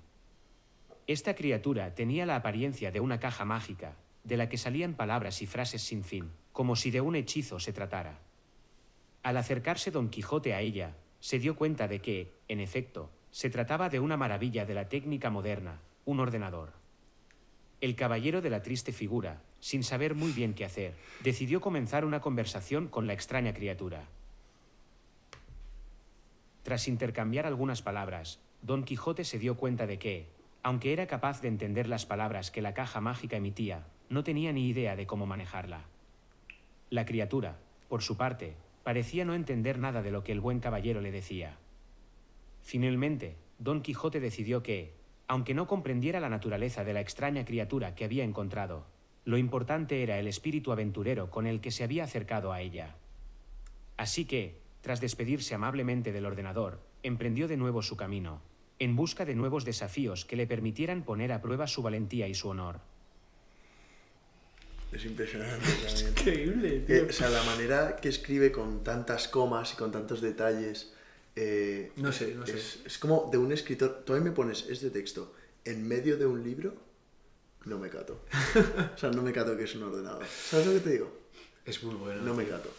Esta 1.06 1.34
criatura 1.34 1.94
tenía 1.94 2.26
la 2.26 2.36
apariencia 2.36 2.90
de 2.90 3.00
una 3.00 3.20
caja 3.20 3.44
mágica, 3.44 3.96
de 4.24 4.36
la 4.36 4.48
que 4.48 4.58
salían 4.58 4.94
palabras 4.94 5.40
y 5.42 5.46
frases 5.46 5.82
sin 5.82 6.02
fin, 6.02 6.32
como 6.52 6.74
si 6.74 6.90
de 6.90 7.00
un 7.00 7.14
hechizo 7.14 7.60
se 7.60 7.72
tratara. 7.72 8.18
Al 9.26 9.38
acercarse 9.38 9.90
Don 9.90 10.08
Quijote 10.08 10.54
a 10.54 10.60
ella, 10.60 10.94
se 11.18 11.40
dio 11.40 11.56
cuenta 11.56 11.88
de 11.88 12.00
que, 12.00 12.32
en 12.46 12.60
efecto, 12.60 13.10
se 13.32 13.50
trataba 13.50 13.88
de 13.88 13.98
una 13.98 14.16
maravilla 14.16 14.64
de 14.64 14.74
la 14.74 14.88
técnica 14.88 15.30
moderna, 15.30 15.80
un 16.04 16.20
ordenador. 16.20 16.74
El 17.80 17.96
caballero 17.96 18.40
de 18.40 18.50
la 18.50 18.62
triste 18.62 18.92
figura, 18.92 19.42
sin 19.58 19.82
saber 19.82 20.14
muy 20.14 20.30
bien 20.30 20.54
qué 20.54 20.64
hacer, 20.64 20.94
decidió 21.24 21.60
comenzar 21.60 22.04
una 22.04 22.20
conversación 22.20 22.86
con 22.86 23.08
la 23.08 23.14
extraña 23.14 23.52
criatura. 23.52 24.04
Tras 26.62 26.86
intercambiar 26.86 27.46
algunas 27.46 27.82
palabras, 27.82 28.38
Don 28.62 28.84
Quijote 28.84 29.24
se 29.24 29.40
dio 29.40 29.56
cuenta 29.56 29.88
de 29.88 29.98
que, 29.98 30.28
aunque 30.62 30.92
era 30.92 31.08
capaz 31.08 31.40
de 31.40 31.48
entender 31.48 31.88
las 31.88 32.06
palabras 32.06 32.52
que 32.52 32.62
la 32.62 32.74
caja 32.74 33.00
mágica 33.00 33.38
emitía, 33.38 33.88
no 34.08 34.22
tenía 34.22 34.52
ni 34.52 34.68
idea 34.68 34.94
de 34.94 35.08
cómo 35.08 35.26
manejarla. 35.26 35.80
La 36.90 37.04
criatura, 37.04 37.58
por 37.88 38.02
su 38.02 38.16
parte, 38.16 38.54
parecía 38.86 39.24
no 39.24 39.34
entender 39.34 39.80
nada 39.80 40.00
de 40.00 40.12
lo 40.12 40.22
que 40.22 40.30
el 40.30 40.38
buen 40.38 40.60
caballero 40.60 41.00
le 41.00 41.10
decía. 41.10 41.56
Finalmente, 42.62 43.34
Don 43.58 43.82
Quijote 43.82 44.20
decidió 44.20 44.62
que, 44.62 44.92
aunque 45.26 45.54
no 45.54 45.66
comprendiera 45.66 46.20
la 46.20 46.28
naturaleza 46.28 46.84
de 46.84 46.92
la 46.92 47.00
extraña 47.00 47.44
criatura 47.44 47.96
que 47.96 48.04
había 48.04 48.22
encontrado, 48.22 48.86
lo 49.24 49.38
importante 49.38 50.04
era 50.04 50.20
el 50.20 50.28
espíritu 50.28 50.70
aventurero 50.70 51.30
con 51.30 51.48
el 51.48 51.60
que 51.60 51.72
se 51.72 51.82
había 51.82 52.04
acercado 52.04 52.52
a 52.52 52.60
ella. 52.60 52.94
Así 53.96 54.24
que, 54.24 54.60
tras 54.82 55.00
despedirse 55.00 55.56
amablemente 55.56 56.12
del 56.12 56.24
ordenador, 56.24 56.80
emprendió 57.02 57.48
de 57.48 57.56
nuevo 57.56 57.82
su 57.82 57.96
camino, 57.96 58.40
en 58.78 58.94
busca 58.94 59.24
de 59.24 59.34
nuevos 59.34 59.64
desafíos 59.64 60.24
que 60.24 60.36
le 60.36 60.46
permitieran 60.46 61.02
poner 61.02 61.32
a 61.32 61.42
prueba 61.42 61.66
su 61.66 61.82
valentía 61.82 62.28
y 62.28 62.34
su 62.36 62.50
honor. 62.50 62.78
Es 64.92 65.04
impresionante 65.04 65.66
también. 65.86 66.08
Increíble, 66.08 66.80
tío. 66.86 66.96
Eh, 66.96 67.06
o 67.08 67.12
sea, 67.12 67.28
la 67.28 67.42
manera 67.42 67.96
que 67.96 68.08
escribe 68.08 68.50
con 68.52 68.82
tantas 68.84 69.28
comas 69.28 69.72
y 69.72 69.76
con 69.76 69.90
tantos 69.92 70.20
detalles. 70.20 70.92
eh, 71.34 71.92
No 71.96 72.12
sé, 72.12 72.34
no 72.34 72.46
sé. 72.46 72.56
es, 72.56 72.78
es 72.84 72.98
como 72.98 73.28
de 73.30 73.38
un 73.38 73.52
escritor. 73.52 74.02
Tú 74.04 74.14
a 74.14 74.18
mí 74.18 74.24
me 74.24 74.30
pones 74.32 74.66
este 74.68 74.90
texto 74.90 75.34
en 75.64 75.86
medio 75.86 76.16
de 76.16 76.26
un 76.26 76.42
libro. 76.42 76.74
no 77.64 77.78
me 77.78 77.90
cato. 77.90 78.20
O 78.94 78.98
sea, 78.98 79.10
no 79.10 79.22
me 79.22 79.32
cato 79.32 79.56
que 79.56 79.64
es 79.64 79.74
un 79.74 79.82
ordenador. 79.82 80.24
¿Sabes 80.26 80.66
lo 80.66 80.72
que 80.74 80.80
te 80.80 80.90
digo? 80.90 81.12
Es 81.64 81.82
muy 81.82 81.94
bueno. 81.96 82.22
No 82.22 82.34
me 82.34 82.44
cato. 82.46 82.70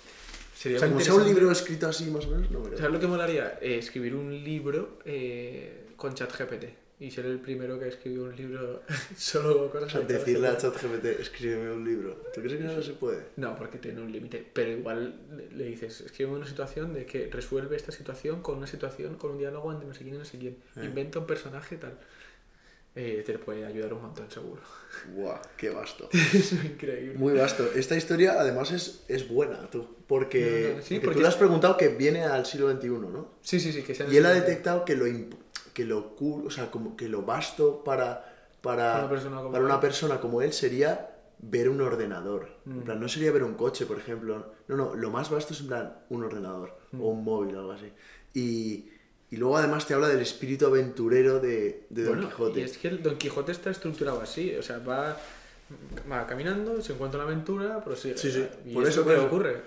Sería 0.58 0.78
O 0.78 0.80
sea, 0.80 0.88
como 0.90 1.02
sea 1.02 1.14
un 1.14 1.26
libro 1.26 1.52
escrito 1.52 1.88
así 1.88 2.06
más 2.06 2.26
o 2.26 2.30
menos, 2.32 2.50
no 2.50 2.60
me 2.60 2.66
cato. 2.70 2.78
¿Sabes 2.78 2.94
lo 2.94 3.00
que 3.00 3.08
molaría? 3.08 3.60
Eh, 3.62 3.78
escribir 3.78 4.16
un 4.16 4.32
libro 4.44 4.98
eh, 5.06 5.90
con 5.98 6.16
ChatGPT. 6.16 6.64
Y 7.00 7.12
ser 7.12 7.26
el 7.28 7.40
primero 7.40 7.80
que 7.80 7.88
escribió 7.90 8.24
un 8.24 8.36
libro 8.36 8.82
solo 9.18 9.66
O 9.66 9.70
cosas 9.72 9.92
sea, 9.92 10.02
de 10.02 10.16
decirle 10.16 10.48
a 10.48 10.58
ChatGPT. 10.58 11.06
Escríbeme 11.20 11.72
un 11.72 11.86
libro. 11.86 12.24
¿Tú 12.34 12.42
crees 12.42 12.58
que 12.58 12.64
no 12.64 12.82
se 12.82 12.94
puede? 12.94 13.22
No, 13.36 13.56
porque 13.56 13.78
tiene 13.78 14.02
un 14.02 14.12
límite. 14.12 14.44
Pero 14.52 14.72
igual 14.72 15.16
le- 15.56 15.66
dices, 15.66 16.02
escribe 16.02 16.32
una 16.32 16.48
situación 16.48 16.96
de 16.96 17.06
que 17.06 17.30
resuelve 17.32 17.76
esta 17.76 17.92
situación 17.92 18.42
con 18.42 18.58
una 18.58 18.66
situación, 18.68 19.16
con 19.16 19.32
un 19.32 19.38
diálogo 19.38 19.72
entre 19.72 19.88
no 19.88 19.94
sé 19.94 20.04
quién 20.04 20.16
y 20.16 20.18
no 20.18 20.26
sé 20.26 20.40
quién. 20.40 20.58
Eh. 20.76 20.86
Inventa 20.86 21.20
un 21.20 21.28
personaje 21.28 21.78
tal. 21.78 22.00
Eh, 22.96 23.22
te 23.24 23.38
puede 23.38 23.64
ayudar 23.64 23.94
un 23.94 24.02
montón, 24.02 24.32
seguro. 24.32 24.64
Buah, 25.16 25.40
qué 25.56 25.70
vasto. 25.70 26.10
es 26.12 26.52
increíble. 26.54 27.14
Muy 27.16 27.34
vasto. 27.34 27.70
Esta 27.76 27.96
historia 27.96 28.42
además 28.42 28.72
es, 28.72 29.04
es 29.08 29.28
buena, 29.28 29.70
tú. 29.70 29.88
Porque, 30.08 30.70
No, 30.72 30.78
no, 30.78 30.82
sí, 30.82 30.96
porque 30.96 31.00
porque 31.06 31.16
tú 31.18 31.22
le 31.22 31.28
has 31.28 31.36
preguntado 31.36 31.78
que 31.78 31.90
viene 31.90 32.24
al 32.24 32.48
siglo 32.48 32.72
XXI, 32.72 32.88
¿no? 32.90 33.36
Sí, 33.42 33.60
sí, 33.60 33.72
sí, 33.72 33.84
que 33.84 33.94
sea 33.94 34.08
Y 34.10 34.18
él 34.18 34.26
ha 34.26 34.32
detectado 34.32 34.84
que 34.84 34.96
lo, 34.96 35.06
que 35.78 35.86
lo 35.86 36.16
o 36.20 36.50
sea, 36.50 36.72
como 36.72 36.98
que 36.98 37.08
lo 37.08 37.22
vasto 37.22 37.84
para, 37.84 38.10
para, 38.62 38.98
Una 39.00 39.10
persona 39.10 39.38
como 39.38 39.52
para 39.52 39.64
una 39.64 39.76
él. 39.76 39.80
persona 39.80 40.20
como 40.20 40.42
él 40.42 40.52
sería 40.54 41.12
ver 41.40 41.70
un 41.70 41.82
ordenador. 41.82 42.50
En 42.66 42.80
Mm. 42.80 42.84
plan, 42.86 43.00
no 43.00 43.08
sería 43.08 43.32
ver 43.32 43.44
un 43.44 43.54
coche, 43.54 43.86
por 43.86 43.98
ejemplo. 44.00 44.54
No, 44.68 44.76
no, 44.76 44.96
lo 44.96 45.10
más 45.12 45.30
vasto 45.30 45.54
es 45.54 45.62
en 45.62 45.68
plan 45.68 45.94
un 46.10 46.24
ordenador 46.24 46.70
Mm. 46.94 47.02
o 47.02 47.08
un 47.10 47.24
móvil 47.24 47.56
o 47.56 47.60
algo 47.60 47.72
así. 47.74 47.92
Y, 48.34 48.90
y 49.30 49.38
luego 49.38 49.58
además 49.58 49.86
te 49.86 49.94
habla 49.94 50.08
del 50.08 50.22
espíritu 50.22 50.66
aventurero 50.66 51.40
de, 51.40 51.86
de 51.92 52.04
Don 52.04 52.14
Bueno, 52.16 52.30
Quijote. 52.30 52.60
Y 52.60 52.64
es 52.64 52.78
que 52.80 52.88
el 52.88 53.04
Don 53.04 53.18
Quijote 53.18 53.52
está 53.52 53.70
estructurado 53.70 54.20
así, 54.22 54.56
o 54.56 54.64
sea, 54.64 54.80
va, 54.80 55.16
va 56.12 56.26
caminando, 56.26 56.82
se 56.82 56.94
encuentra 56.94 57.20
una 57.24 57.32
aventura, 57.32 57.84
prosigue. 57.84 58.18
Sí, 58.18 58.32
sí, 58.32 58.48
Y 58.66 58.74
por 58.74 58.84
es 58.84 58.90
eso, 58.90 59.02
que 59.02 59.10
por 59.10 59.14
eso. 59.18 59.26
ocurre. 59.28 59.62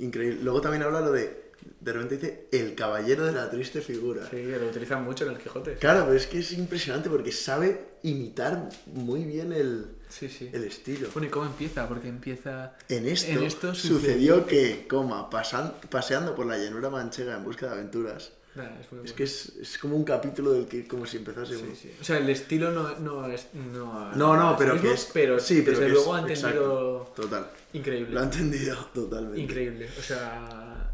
Increíble. 0.00 0.40
Luego 0.42 0.60
también 0.60 0.82
habla 0.82 1.00
lo 1.00 1.12
de, 1.12 1.47
de 1.80 1.92
repente 1.92 2.16
dice, 2.16 2.46
el 2.52 2.74
caballero 2.74 3.24
de 3.26 3.32
la 3.32 3.50
triste 3.50 3.80
figura. 3.80 4.24
Sí, 4.30 4.36
que 4.36 4.58
lo 4.58 4.66
utilizan 4.68 5.04
mucho 5.04 5.24
en 5.26 5.32
el 5.32 5.38
Quijote. 5.38 5.74
Claro, 5.74 6.04
pero 6.06 6.16
es 6.16 6.26
que 6.26 6.38
es 6.40 6.52
impresionante 6.52 7.08
porque 7.10 7.32
sabe 7.32 7.86
imitar 8.02 8.68
muy 8.86 9.24
bien 9.24 9.52
el, 9.52 9.86
Sí, 10.08 10.28
sí. 10.28 10.48
el 10.52 10.64
estilo. 10.64 11.08
Bueno, 11.12 11.28
¿y 11.28 11.30
cómo 11.30 11.46
empieza? 11.46 11.86
Porque 11.88 12.08
empieza... 12.08 12.74
En 12.88 13.06
esto, 13.06 13.30
En 13.32 13.42
esto 13.42 13.74
sucedió 13.74 14.46
que, 14.46 14.86
coma, 14.88 15.28
pasan- 15.30 15.74
paseando 15.90 16.34
por 16.34 16.46
la 16.46 16.56
llanura 16.58 16.88
manchega 16.90 17.36
en 17.36 17.44
busca 17.44 17.66
de 17.66 17.72
aventuras. 17.72 18.32
Nada, 18.54 18.76
es 18.80 18.90
muy 18.90 19.04
Es 19.04 19.12
que 19.12 19.22
es, 19.24 19.52
es 19.60 19.78
como 19.78 19.94
un 19.94 20.04
capítulo 20.04 20.52
del 20.52 20.66
que 20.66 20.88
como 20.88 21.06
si 21.06 21.18
empezase 21.18 21.56
Sí, 21.56 21.62
un- 21.68 21.76
sí. 21.76 21.92
O 22.00 22.04
sea, 22.04 22.18
el 22.18 22.28
estilo 22.30 22.72
no, 22.72 22.98
no 22.98 23.26
es... 23.26 23.48
No, 23.54 24.14
No, 24.14 24.36
no, 24.36 24.56
pero 24.56 24.72
mismo, 24.74 24.88
que 24.88 24.94
es... 24.94 25.10
Pero 25.12 25.38
sí, 25.38 25.60
pero 25.62 25.78
desde 25.78 25.86
que 25.86 25.92
luego 25.92 26.14
ha 26.14 26.20
entendido... 26.20 26.48
exacto, 26.48 27.12
total. 27.22 27.46
Increíble. 27.74 28.14
Lo 28.14 28.20
ha 28.20 28.24
entendido 28.24 28.76
totalmente. 28.94 29.40
Increíble. 29.40 29.88
O 29.98 30.02
sea... 30.02 30.87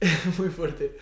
muy 0.38 0.48
fuerte. 0.48 0.96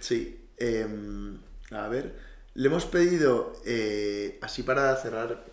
Sí. 0.00 0.48
em, 0.58 1.38
a 1.70 1.88
ver, 1.88 2.14
le 2.54 2.66
hemos 2.66 2.86
pedido, 2.86 3.52
eh, 3.66 4.38
así 4.42 4.62
para 4.62 4.94
cerrar 4.96 5.44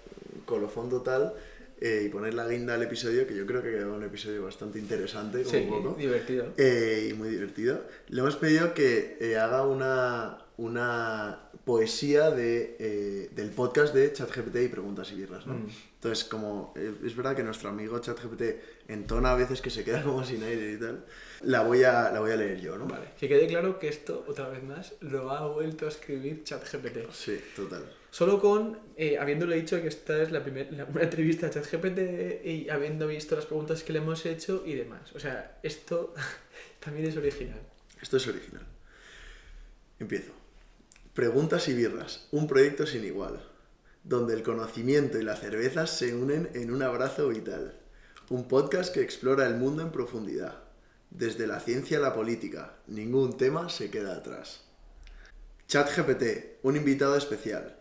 colofón 0.46 0.90
total 0.90 1.34
eh, 1.82 2.04
y 2.06 2.10
poner 2.10 2.34
la 2.34 2.48
guinda 2.48 2.76
al 2.76 2.84
episodio, 2.84 3.28
que 3.28 3.36
yo 3.36 3.46
creo 3.46 3.62
que 3.62 3.72
quedó 3.72 3.94
un 3.96 4.04
episodio 4.04 4.44
bastante 4.44 4.80
interesante, 4.80 5.44
como 5.44 5.52
Sí, 5.58 5.66
poco. 5.70 5.96
divertido. 5.98 6.54
Eh, 6.58 7.10
y 7.12 7.14
muy 7.14 7.30
divertido. 7.30 7.82
Le 8.10 8.22
hemos 8.22 8.36
pedido 8.38 8.74
que 8.74 9.18
eh, 9.20 9.38
haga 9.38 9.66
una, 9.68 10.38
una 10.58 11.42
poesía 11.66 12.30
de, 12.32 12.76
eh, 12.80 13.30
del 13.34 13.50
podcast 13.50 13.94
de 13.94 14.14
ChatGPT 14.14 14.56
y 14.58 14.68
preguntas 14.68 15.12
y 15.12 15.16
birras, 15.16 15.48
¿no? 15.48 15.56
Mm. 15.56 15.68
Entonces, 15.96 16.24
como 16.26 16.74
eh, 16.78 16.94
es 17.04 17.16
verdad 17.16 17.36
que 17.36 17.42
nuestro 17.44 17.70
amigo 17.70 17.98
ChatGPT 18.00 18.44
entona 18.88 19.32
a 19.32 19.36
veces 19.36 19.62
que 19.62 19.72
se 19.72 19.84
queda 19.84 20.04
como 20.04 20.24
sin 20.24 20.44
aire 20.44 20.74
y 20.74 20.78
tal, 20.78 21.04
la 21.42 21.64
voy 21.64 21.84
a, 21.84 22.12
la 22.12 22.20
voy 22.20 22.32
a 22.32 22.36
leer 22.36 22.62
yo, 22.62 22.78
¿no? 22.78 22.86
Vale. 22.86 23.08
Que 23.20 23.28
quede 23.28 23.48
claro 23.48 23.80
que 23.80 23.88
esto, 23.88 24.24
otra 24.28 24.48
vez 24.50 24.62
más, 24.64 24.94
lo 25.02 25.32
ha 25.32 25.48
vuelto 25.48 25.86
a 25.88 25.90
escribir 25.90 26.44
ChatGPT. 26.44 27.12
Sí, 27.12 27.40
total. 27.56 27.84
Solo 28.16 28.40
con, 28.40 28.80
eh, 28.96 29.18
habiéndole 29.20 29.58
dicho 29.58 29.82
que 29.82 29.90
esta 29.90 30.22
es 30.24 30.32
la 30.32 30.42
primer, 30.42 30.72
la- 30.72 30.86
una 30.86 31.04
entrevista 31.04 31.48
a 31.48 31.50
ChatGPT 31.50 32.46
y 32.46 32.70
habiendo 32.70 33.08
visto 33.08 33.36
las 33.36 33.46
preguntas 33.46 33.84
que 33.84 33.92
le 33.92 34.00
hemos 34.00 34.26
hecho 34.26 34.64
y 34.66 34.74
demás. 34.76 35.14
O 35.16 35.20
sea, 35.20 35.60
esto 35.64 36.14
también 36.80 37.10
es 37.10 37.18
original. 37.18 37.60
Esto 38.02 38.16
es 38.16 38.26
original. 38.26 38.66
Empiezo. 40.00 40.32
Preguntas 41.14 41.68
y 41.68 41.74
birras, 41.74 42.30
un 42.32 42.48
proyecto 42.48 42.88
sin 42.88 43.04
igual, 43.04 43.44
donde 44.06 44.34
el 44.34 44.44
conocimiento 44.44 45.20
y 45.20 45.24
la 45.24 45.36
cerveza 45.36 45.86
se 45.86 46.16
unen 46.16 46.50
en 46.54 46.72
un 46.72 46.84
abrazo 46.84 47.28
vital. 47.28 47.78
Un 48.30 48.48
podcast 48.48 48.94
que 48.94 49.02
explora 49.02 49.46
el 49.46 49.56
mundo 49.56 49.82
en 49.82 49.92
profundidad. 49.92 50.64
Desde 51.10 51.48
la 51.48 51.60
ciencia 51.60 51.98
a 51.98 52.02
la 52.02 52.14
política, 52.14 52.78
ningún 52.88 53.36
tema 53.36 53.68
se 53.68 53.92
queda 53.92 54.16
atrás. 54.16 54.64
ChatGPT, 55.68 56.64
un 56.64 56.78
invitado 56.78 57.18
especial. 57.18 57.76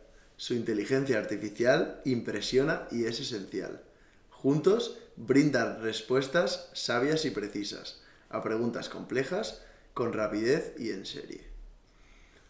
Su 0.45 0.53
inteligencia 0.53 1.17
artificial 1.17 2.03
impresiona 2.05 2.87
y 2.91 3.07
es 3.07 3.19
esencial. 3.19 3.81
Juntos 4.29 4.99
brindan 5.17 5.81
respuestas 5.81 6.69
sabias 6.75 7.25
y 7.25 7.31
precisas 7.31 8.03
a 8.29 8.43
preguntas 8.43 8.91
complejas 8.91 9.63
con 9.95 10.13
rapidez 10.13 10.75
y 10.79 10.91
en 10.91 11.07
serie. 11.07 11.47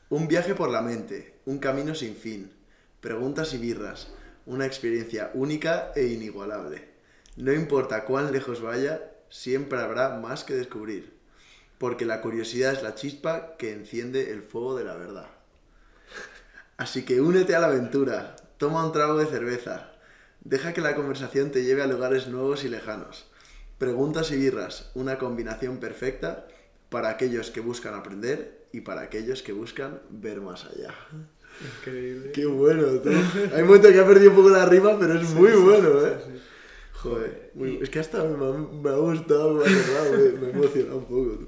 Un 0.08 0.26
viaje 0.26 0.56
por 0.56 0.70
la 0.70 0.82
mente, 0.82 1.34
un 1.46 1.60
camino 1.60 1.94
sin 1.94 2.16
fin, 2.16 2.50
preguntas 3.00 3.54
y 3.54 3.58
birras, 3.58 4.08
una 4.44 4.66
experiencia 4.66 5.30
única 5.32 5.92
e 5.94 6.06
inigualable. 6.06 6.88
No 7.36 7.52
importa 7.52 8.06
cuán 8.06 8.32
lejos 8.32 8.60
vaya, 8.60 9.12
siempre 9.28 9.78
habrá 9.78 10.18
más 10.18 10.42
que 10.42 10.54
descubrir, 10.54 11.12
porque 11.78 12.06
la 12.06 12.22
curiosidad 12.22 12.72
es 12.72 12.82
la 12.82 12.96
chispa 12.96 13.56
que 13.56 13.70
enciende 13.70 14.32
el 14.32 14.42
fuego 14.42 14.76
de 14.76 14.82
la 14.82 14.96
verdad. 14.96 15.33
Así 16.76 17.04
que 17.04 17.20
únete 17.20 17.54
a 17.54 17.60
la 17.60 17.66
aventura, 17.68 18.36
toma 18.58 18.84
un 18.84 18.92
trago 18.92 19.16
de 19.16 19.26
cerveza, 19.26 19.92
deja 20.40 20.72
que 20.72 20.80
la 20.80 20.94
conversación 20.96 21.50
te 21.50 21.64
lleve 21.64 21.82
a 21.82 21.86
lugares 21.86 22.28
nuevos 22.28 22.64
y 22.64 22.68
lejanos. 22.68 23.26
Preguntas 23.78 24.30
y 24.32 24.36
birras, 24.36 24.90
una 24.94 25.18
combinación 25.18 25.78
perfecta 25.78 26.46
para 26.88 27.10
aquellos 27.10 27.50
que 27.50 27.60
buscan 27.60 27.94
aprender 27.94 28.66
y 28.72 28.80
para 28.80 29.02
aquellos 29.02 29.42
que 29.42 29.52
buscan 29.52 30.00
ver 30.10 30.40
más 30.40 30.64
allá. 30.64 30.94
Increíble. 31.78 32.32
Qué 32.32 32.46
bueno, 32.46 32.86
tú. 33.00 33.10
Hay 33.54 33.62
un 33.62 33.68
momento 33.68 33.88
que 33.92 34.00
ha 34.00 34.06
perdido 34.06 34.30
un 34.30 34.36
poco 34.36 34.50
la 34.50 34.66
rima, 34.66 34.98
pero 34.98 35.14
es 35.14 35.28
muy 35.30 35.52
bueno, 35.52 36.04
¿eh? 36.06 36.16
Joder, 36.92 37.50
muy- 37.54 37.78
es 37.82 37.90
que 37.90 37.98
hasta 38.00 38.24
me 38.24 38.44
ha, 38.46 38.50
me 38.52 38.90
ha 38.90 38.96
gustado, 38.96 39.54
me 39.54 39.64
ha 39.64 39.68
cerrado, 39.68 40.12
me, 40.12 40.30
me 40.40 40.46
ha 40.46 40.50
emocionado 40.50 40.96
un 40.98 41.04
poco. 41.04 41.38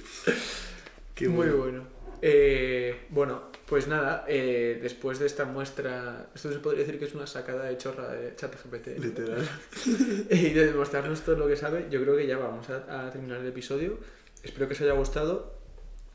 Qué 1.15 1.29
Muy 1.29 1.47
bueno. 1.49 1.57
bueno. 1.57 1.83
Eh, 2.23 3.07
bueno, 3.11 3.43
pues 3.67 3.89
nada, 3.89 4.25
eh, 4.29 4.79
después 4.81 5.19
de 5.19 5.27
esta 5.27 5.45
muestra, 5.45 6.29
esto 6.35 6.53
se 6.53 6.59
podría 6.61 6.85
decir 6.85 6.99
que 6.99 7.07
es 7.07 7.15
una 7.15 7.27
sacada 7.27 7.65
de 7.65 7.77
chorra 7.77 8.09
de 8.13 8.35
ChatGPT. 8.37 8.99
Literal. 8.99 9.49
y 10.31 10.51
de 10.51 10.67
demostrarnos 10.67 11.23
todo 11.23 11.37
lo 11.37 11.49
que 11.49 11.57
sabe, 11.57 11.87
yo 11.91 12.01
creo 12.03 12.17
que 12.17 12.27
ya 12.27 12.39
vamos 12.39 12.69
a, 12.71 13.07
a 13.07 13.11
terminar 13.11 13.41
el 13.41 13.49
episodio. 13.49 13.99
Espero 14.43 14.69
que 14.69 14.75
os 14.75 14.81
haya 14.81 14.93
gustado. 14.93 15.56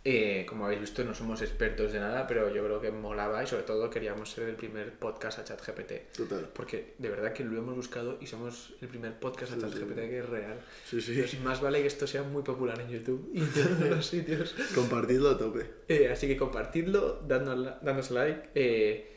Eh, 0.03 0.47
como 0.49 0.65
habéis 0.65 0.81
visto, 0.81 1.03
no 1.03 1.13
somos 1.13 1.43
expertos 1.43 1.93
de 1.93 1.99
nada, 1.99 2.25
pero 2.25 2.49
yo 2.51 2.63
creo 2.65 2.81
que 2.81 2.89
molaba 2.89 3.43
y 3.43 3.45
sobre 3.47 3.61
todo 3.63 3.87
queríamos 3.91 4.31
ser 4.31 4.49
el 4.49 4.55
primer 4.55 4.93
podcast 4.97 5.37
a 5.37 5.43
ChatGPT. 5.43 6.11
Total. 6.17 6.49
Porque 6.55 6.95
de 6.97 7.09
verdad 7.09 7.33
que 7.33 7.43
lo 7.43 7.55
hemos 7.59 7.75
buscado 7.75 8.17
y 8.19 8.25
somos 8.25 8.73
el 8.81 8.87
primer 8.87 9.19
podcast 9.19 9.51
a 9.53 9.55
Sí, 9.57 9.61
ChatGPT 9.61 9.89
sí. 9.99 10.09
que 10.09 10.17
es 10.19 10.25
real. 10.29 10.59
Sí. 10.89 10.97
Entonces, 10.97 11.39
más 11.41 11.61
vale 11.61 11.81
que 11.81 11.87
esto 11.87 12.07
sea 12.07 12.23
muy 12.23 12.41
popular 12.41 12.79
en 12.81 12.89
YouTube 12.89 13.29
y 13.31 13.41
en 13.41 13.51
todos 13.51 13.79
los 13.91 14.05
sitios. 14.15 14.55
Compartidlo 14.73 15.29
a 15.29 15.37
tope. 15.37 15.69
Eh, 15.87 16.09
así 16.11 16.27
que 16.27 16.35
compartidlo, 16.35 17.21
dadnos, 17.27 17.63
dadnos 17.83 18.09
like, 18.09 18.49
eh, 18.55 19.15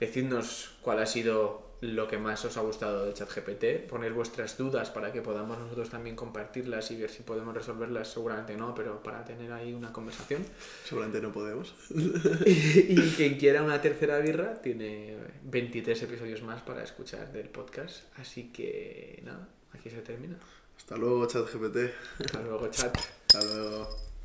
decidnos 0.00 0.76
cuál 0.82 0.98
ha 0.98 1.06
sido 1.06 1.65
lo 1.80 2.08
que 2.08 2.18
más 2.18 2.44
os 2.44 2.56
ha 2.56 2.60
gustado 2.60 3.04
de 3.04 3.12
ChatGPT, 3.12 3.88
poner 3.88 4.12
vuestras 4.12 4.56
dudas 4.56 4.90
para 4.90 5.12
que 5.12 5.20
podamos 5.22 5.58
nosotros 5.58 5.90
también 5.90 6.16
compartirlas 6.16 6.90
y 6.90 6.96
ver 6.96 7.10
si 7.10 7.22
podemos 7.22 7.54
resolverlas, 7.54 8.08
seguramente 8.08 8.56
no, 8.56 8.74
pero 8.74 9.02
para 9.02 9.24
tener 9.24 9.52
ahí 9.52 9.72
una 9.72 9.92
conversación. 9.92 10.44
Seguramente 10.84 11.20
no 11.20 11.32
podemos. 11.32 11.74
y 11.90 12.96
quien 13.16 13.36
quiera 13.36 13.62
una 13.62 13.80
tercera 13.80 14.18
birra 14.18 14.60
tiene 14.62 15.16
23 15.44 16.02
episodios 16.02 16.42
más 16.42 16.62
para 16.62 16.82
escuchar 16.82 17.32
del 17.32 17.48
podcast, 17.48 18.04
así 18.18 18.52
que 18.52 19.20
nada, 19.24 19.48
aquí 19.72 19.90
se 19.90 20.00
termina. 20.02 20.38
Hasta 20.76 20.96
luego, 20.96 21.26
ChatGPT. 21.26 21.76
Hasta 22.24 22.42
luego, 22.42 22.68
chat. 22.68 22.96
Hasta 22.96 23.42
luego. 23.44 24.15